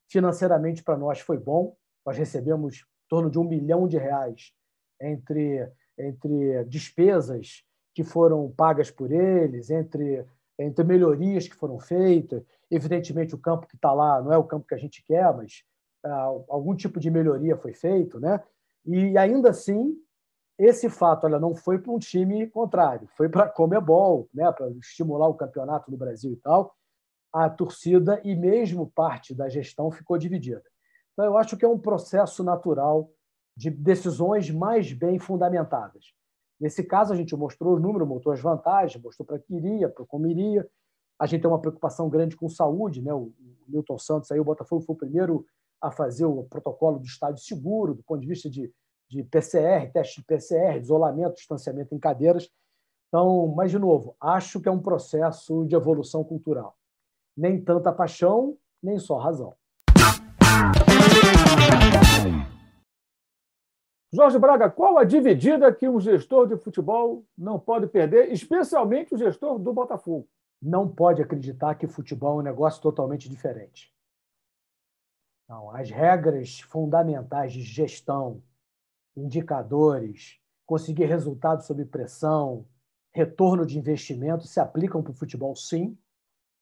Financeiramente, 0.10 0.84
para 0.84 0.98
nós, 0.98 1.20
foi 1.20 1.38
bom. 1.38 1.76
Nós 2.06 2.18
recebemos 2.18 2.78
em 2.78 3.10
torno 3.10 3.30
de 3.30 3.38
um 3.38 3.44
milhão 3.44 3.88
de 3.88 3.98
reais 3.98 4.52
entre, 5.00 5.72
entre 5.98 6.64
despesas 6.66 7.64
que 7.94 8.04
foram 8.04 8.52
pagas 8.52 8.90
por 8.90 9.12
eles, 9.12 9.70
entre, 9.70 10.26
entre 10.58 10.84
melhorias 10.84 11.48
que 11.48 11.56
foram 11.56 11.80
feitas. 11.80 12.44
Evidentemente, 12.70 13.36
o 13.36 13.40
campo 13.40 13.68
que 13.68 13.76
está 13.76 13.94
lá 13.94 14.22
não 14.22 14.34
é 14.34 14.38
o 14.38 14.44
campo 14.44 14.68
que 14.68 14.76
a 14.76 14.80
gente 14.80 15.04
quer, 15.04 15.34
mas 15.36 15.64
ah, 16.04 16.32
algum 16.50 16.76
tipo 16.76 17.00
de 17.00 17.12
melhoria 17.12 17.58
foi 17.58 17.74
feito. 17.74 18.20
Né? 18.20 18.42
E 18.86 19.18
ainda 19.18 19.50
assim, 19.50 19.96
esse 20.58 20.90
fato 20.90 21.26
olha, 21.26 21.40
não 21.40 21.56
foi 21.56 21.80
para 21.80 21.92
um 21.92 22.00
time 22.00 22.48
contrário, 22.48 23.08
foi 23.16 23.30
para 23.30 23.46
a 23.46 23.50
Comebol, 23.50 24.28
né, 24.34 24.52
para 24.52 24.70
estimular 24.72 25.28
o 25.28 25.34
campeonato 25.34 25.90
no 25.90 25.98
Brasil 25.98 26.34
e 26.34 26.38
tal. 26.38 26.76
A 27.32 27.50
torcida 27.50 28.22
e 28.24 28.36
mesmo 28.36 28.92
parte 28.92 29.34
da 29.36 29.48
gestão 29.50 29.92
ficou 29.92 30.18
dividida. 30.18 30.64
Então, 31.14 31.26
eu 31.26 31.38
acho 31.38 31.58
que 31.58 31.66
é 31.66 31.68
um 31.68 31.78
processo 31.78 32.44
natural 32.44 33.12
de 33.56 33.70
decisões 33.70 34.50
mais 34.50 34.92
bem 34.94 35.20
fundamentadas. 35.20 36.14
Nesse 36.60 36.84
caso, 36.84 37.14
a 37.14 37.16
gente 37.16 37.36
mostrou 37.36 37.76
o 37.76 37.80
número, 37.80 38.06
mostrou 38.06 38.34
as 38.34 38.42
vantagens, 38.42 39.02
mostrou 39.02 39.26
para 39.26 39.40
que 39.40 39.54
iria, 39.54 39.90
para 39.90 40.06
como 40.06 40.28
iria. 40.28 40.68
A 41.20 41.26
gente 41.26 41.42
tem 41.42 41.50
uma 41.50 41.62
preocupação 41.62 42.10
grande 42.10 42.36
com 42.36 42.50
saúde. 42.50 43.02
Né? 43.02 43.14
O 43.14 43.34
Milton 43.68 43.98
Santos, 43.98 44.32
aí, 44.32 44.40
o 44.40 44.46
Botafogo, 44.46 44.82
foi 44.82 44.96
o 44.96 44.98
primeiro 44.98 45.46
a 45.82 45.92
fazer 45.92 46.26
o 46.26 46.44
protocolo 46.44 47.00
do 47.00 47.06
estádio 47.06 47.44
seguro, 47.44 47.94
do 47.94 48.04
ponto 48.04 48.20
de 48.22 48.28
vista 48.28 48.50
de 48.50 48.74
de 49.10 49.24
PCR, 49.24 49.92
teste 49.92 50.22
de 50.22 50.28
PCR, 50.28 50.80
isolamento, 50.80 51.36
distanciamento 51.36 51.96
em 51.96 52.00
cadeiras. 52.00 52.48
Então, 53.08 53.48
mas, 53.48 53.72
de 53.72 53.80
novo, 53.80 54.16
acho 54.22 54.62
que 54.62 54.70
é 54.70 54.72
um 54.72 54.82
processo 54.82 55.66
de 55.66 55.76
evolução 55.76 56.24
cultural. 56.24 56.78
Nem 57.40 57.64
tanta 57.64 57.94
paixão, 57.94 58.58
nem 58.84 59.00
só 59.00 59.18
razão. 59.18 59.56
Jorge 64.12 64.38
Braga, 64.38 64.70
qual 64.70 64.98
a 64.98 65.06
dividida 65.06 65.74
que 65.74 65.88
um 65.88 66.02
gestor 66.02 66.50
de 66.50 66.58
futebol 66.58 67.24
não 67.38 67.58
pode 67.58 67.88
perder, 67.88 68.30
especialmente 68.34 69.16
o 69.16 69.18
gestor 69.18 69.58
do 69.58 69.72
Botafogo? 69.72 70.28
Não 70.62 70.86
pode 70.86 71.22
acreditar 71.22 71.76
que 71.76 71.88
futebol 71.88 72.40
é 72.40 72.42
um 72.42 72.44
negócio 72.44 72.82
totalmente 72.82 73.30
diferente. 73.30 73.90
Não, 75.48 75.74
as 75.74 75.90
regras 75.90 76.60
fundamentais 76.60 77.54
de 77.54 77.62
gestão, 77.62 78.44
indicadores, 79.16 80.42
conseguir 80.66 81.06
resultados 81.06 81.68
sob 81.68 81.86
pressão, 81.86 82.68
retorno 83.14 83.66
de 83.66 83.80
investimento 83.80 84.46
se 84.46 84.60
aplicam 84.60 85.02
para 85.02 85.12
o 85.12 85.16
futebol, 85.16 85.56
sim, 85.56 85.98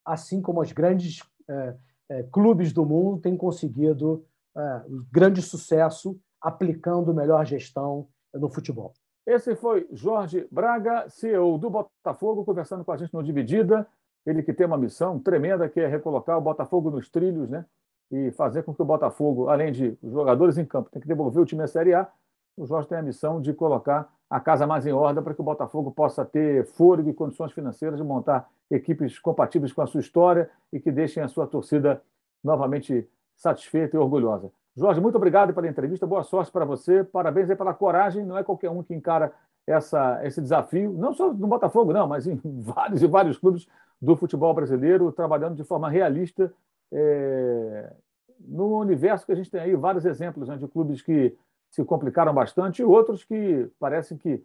assim 0.08 0.42
como 0.42 0.62
os 0.62 0.72
grandes 0.72 1.22
é, 1.50 1.76
é, 2.10 2.24
clubes 2.24 2.72
do 2.72 2.86
mundo 2.86 3.22
têm 3.22 3.36
conseguido 3.36 4.26
é, 4.56 4.82
grande 5.12 5.42
sucesso 5.42 6.18
aplicando 6.42 7.14
melhor 7.14 7.46
gestão 7.46 8.08
no 8.34 8.50
futebol. 8.50 8.94
Esse 9.26 9.56
foi 9.56 9.88
Jorge 9.92 10.48
Braga, 10.50 11.10
CEO 11.10 11.58
do 11.58 11.70
Botafogo, 11.70 12.46
conversando 12.46 12.86
com 12.86 12.94
a 12.94 12.98
gente 12.98 13.14
no 13.14 13.22
Dividida. 13.22 13.86
Ele 14.26 14.42
que 14.42 14.54
tem 14.54 14.66
uma 14.66 14.78
missão 14.78 15.20
tremenda, 15.20 15.68
que 15.68 15.82
é 15.82 15.88
recolocar 15.88 16.38
o 16.38 16.42
Botafogo 16.42 16.90
nos 16.90 17.10
trilhos, 17.10 17.50
né? 17.50 17.66
E 18.10 18.32
fazer 18.32 18.64
com 18.64 18.74
que 18.74 18.82
o 18.82 18.86
Botafogo, 18.86 19.50
além 19.50 19.72
de 19.72 19.98
jogadores 20.02 20.58
em 20.58 20.66
campo, 20.66 20.90
tem 20.90 21.02
que 21.02 21.08
devolver 21.08 21.42
o 21.42 21.46
time 21.46 21.64
à 21.64 21.68
Série 21.68 21.94
A, 21.94 22.10
o 22.56 22.66
Jorge 22.66 22.88
tem 22.88 22.98
a 22.98 23.02
missão 23.02 23.42
de 23.42 23.54
colocar 23.54 24.10
a 24.30 24.40
casa 24.40 24.68
mais 24.68 24.86
em 24.86 24.92
ordem 24.92 25.24
para 25.24 25.34
que 25.34 25.42
o 25.42 25.44
Botafogo 25.44 25.92
possa 25.92 26.26
ter 26.26 26.66
fôlego 26.66 27.10
e 27.10 27.14
condições 27.14 27.52
financeiras 27.52 27.98
de 27.98 28.04
montar 28.04 28.50
equipes 28.70 29.18
compatíveis 29.20 29.72
com 29.72 29.82
a 29.82 29.88
sua 29.88 30.02
história 30.02 30.50
e 30.72 30.80
que 30.80 30.92
deixem 30.92 31.24
a 31.24 31.28
sua 31.28 31.48
torcida 31.48 32.02
novamente 32.44 33.08
satisfeita 33.36 33.96
e 33.96 34.00
orgulhosa. 34.00 34.52
Jorge, 34.76 35.00
muito 35.00 35.16
obrigado 35.16 35.54
pela 35.54 35.68
entrevista, 35.68 36.06
boa 36.06 36.24
sorte 36.24 36.52
para 36.52 36.66
você, 36.66 37.04
parabéns 37.04 37.48
pela 37.48 37.74
coragem, 37.74 38.26
não 38.26 38.38
é 38.38 38.44
qualquer 38.44 38.70
um 38.70 38.84
que 38.84 38.94
encara 38.94 39.34
essa, 39.66 40.20
esse 40.24 40.42
desafio, 40.42 40.94
não 40.94 41.14
só 41.14 41.34
no 41.34 41.48
Botafogo, 41.48 41.94
não, 41.94 42.08
mas 42.08 42.28
em 42.28 42.40
vários 42.44 43.02
e 43.02 43.08
vários 43.08 43.38
clubes 43.38 43.68
do 44.02 44.16
futebol 44.16 44.54
brasileiro, 44.54 45.12
trabalhando 45.12 45.56
de 45.56 45.64
forma 45.64 45.90
realista 45.90 46.54
é, 46.92 47.92
no 48.40 48.80
universo 48.80 49.26
que 49.26 49.32
a 49.32 49.36
gente 49.36 49.50
tem 49.50 49.62
aí 49.62 49.76
vários 49.76 50.06
exemplos 50.06 50.48
né, 50.48 50.58
de 50.58 50.68
clubes 50.68 51.02
que 51.02 51.36
se 51.70 51.84
complicaram 51.84 52.34
bastante 52.34 52.82
e 52.82 52.86
outros 52.86 53.24
que 53.24 53.70
parecem 53.80 54.18
que 54.18 54.44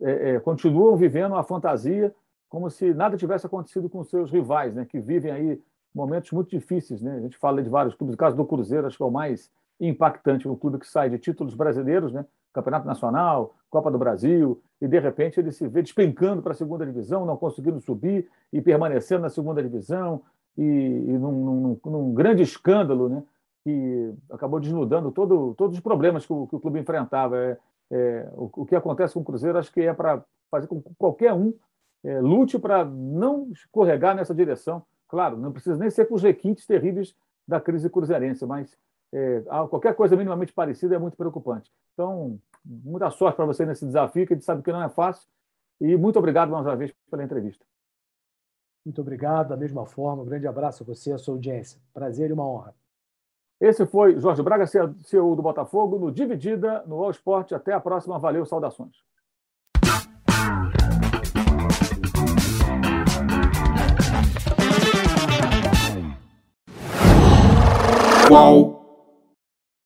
é, 0.00 0.30
é, 0.30 0.40
continuam 0.40 0.96
vivendo 0.96 1.34
a 1.34 1.42
fantasia 1.42 2.14
como 2.48 2.68
se 2.68 2.92
nada 2.92 3.16
tivesse 3.16 3.46
acontecido 3.46 3.88
com 3.88 4.04
seus 4.04 4.30
rivais, 4.30 4.74
né, 4.74 4.84
que 4.84 5.00
vivem 5.00 5.32
aí 5.32 5.62
momentos 5.94 6.30
muito 6.32 6.50
difíceis. 6.50 7.00
Né? 7.00 7.16
A 7.16 7.20
gente 7.20 7.38
fala 7.38 7.62
de 7.62 7.68
vários 7.68 7.94
clubes, 7.94 8.14
o 8.14 8.18
caso 8.18 8.36
do 8.36 8.44
Cruzeiro, 8.44 8.86
acho 8.86 8.96
que 8.96 9.02
é 9.02 9.06
o 9.06 9.10
mais 9.10 9.50
impactante, 9.80 10.48
um 10.48 10.56
clube 10.56 10.78
que 10.78 10.86
sai 10.86 11.08
de 11.08 11.18
títulos 11.18 11.54
brasileiros, 11.54 12.12
né? 12.12 12.24
Campeonato 12.52 12.86
Nacional, 12.86 13.54
Copa 13.70 13.90
do 13.90 13.98
Brasil, 13.98 14.60
e 14.80 14.86
de 14.86 14.98
repente 14.98 15.40
ele 15.40 15.50
se 15.50 15.66
vê 15.66 15.80
despencando 15.80 16.42
para 16.42 16.52
a 16.52 16.54
segunda 16.54 16.84
divisão, 16.84 17.24
não 17.24 17.36
conseguindo 17.36 17.80
subir 17.80 18.28
e 18.52 18.60
permanecendo 18.60 19.22
na 19.22 19.30
segunda 19.30 19.62
divisão, 19.62 20.22
e, 20.56 20.62
e 20.62 21.18
num, 21.18 21.32
num, 21.32 21.90
num, 21.90 22.14
grande 22.14 22.42
escândalo, 22.42 23.08
né? 23.08 23.22
Que 23.64 24.14
acabou 24.30 24.60
desnudando 24.60 25.12
todo, 25.12 25.54
todos 25.54 25.76
os 25.76 25.82
problemas 25.82 26.26
que 26.26 26.32
o, 26.32 26.46
que 26.46 26.56
o 26.56 26.60
clube 26.60 26.80
enfrentava. 26.80 27.36
É, 27.38 27.58
é, 27.90 28.28
o, 28.34 28.50
o, 28.62 28.66
que 28.66 28.74
acontece 28.74 29.14
com 29.14 29.20
o 29.20 29.24
Cruzeiro, 29.24 29.58
acho 29.58 29.72
que 29.72 29.82
é 29.82 29.92
para 29.92 30.24
fazer 30.50 30.66
com 30.66 30.80
que 30.80 30.94
qualquer 30.96 31.32
um 31.32 31.52
é, 32.02 32.20
lute 32.20 32.58
para 32.58 32.84
não 32.84 33.50
escorregar 33.52 34.16
nessa 34.16 34.34
direção. 34.34 34.82
Claro, 35.08 35.36
não 35.36 35.52
precisa 35.52 35.76
nem 35.76 35.90
ser 35.90 36.06
com 36.06 36.14
os 36.14 36.22
requintes 36.22 36.66
terríveis 36.66 37.14
da 37.46 37.60
crise 37.60 37.90
cruzeirense, 37.90 38.46
mas 38.46 38.76
é, 39.12 39.42
qualquer 39.68 39.94
coisa 39.94 40.16
minimamente 40.16 40.52
parecida 40.52 40.94
é 40.94 40.98
muito 40.98 41.16
preocupante. 41.16 41.70
Então, 41.92 42.38
muita 42.64 43.10
sorte 43.10 43.36
para 43.36 43.44
você 43.44 43.66
nesse 43.66 43.84
desafio, 43.84 44.26
que 44.26 44.32
a 44.32 44.36
gente 44.36 44.44
sabe 44.44 44.62
que 44.62 44.72
não 44.72 44.82
é 44.82 44.88
fácil. 44.88 45.28
E 45.80 45.96
muito 45.96 46.18
obrigado 46.18 46.50
mais 46.50 46.64
uma 46.64 46.76
vez 46.76 46.94
pela 47.10 47.22
entrevista. 47.22 47.64
Muito 48.84 49.00
obrigado, 49.00 49.48
da 49.48 49.56
mesma 49.56 49.86
forma. 49.86 50.22
Um 50.22 50.26
grande 50.26 50.46
abraço 50.46 50.82
a 50.82 50.86
você 50.86 51.10
e 51.10 51.12
a 51.12 51.18
sua 51.18 51.34
audiência. 51.34 51.80
Prazer 51.92 52.30
e 52.30 52.32
uma 52.32 52.46
honra. 52.46 52.74
Esse 53.62 53.86
foi 53.86 54.18
Jorge 54.18 54.42
Braga, 54.42 54.66
CEO 54.66 55.36
do 55.36 55.40
Botafogo, 55.40 55.96
no 55.96 56.10
Dividida, 56.10 56.82
no 56.84 57.00
All 57.00 57.12
Sport. 57.12 57.52
Até 57.52 57.72
a 57.72 57.78
próxima. 57.78 58.18
Valeu, 58.18 58.44
saudações. 58.44 58.96
Qual? 68.26 68.81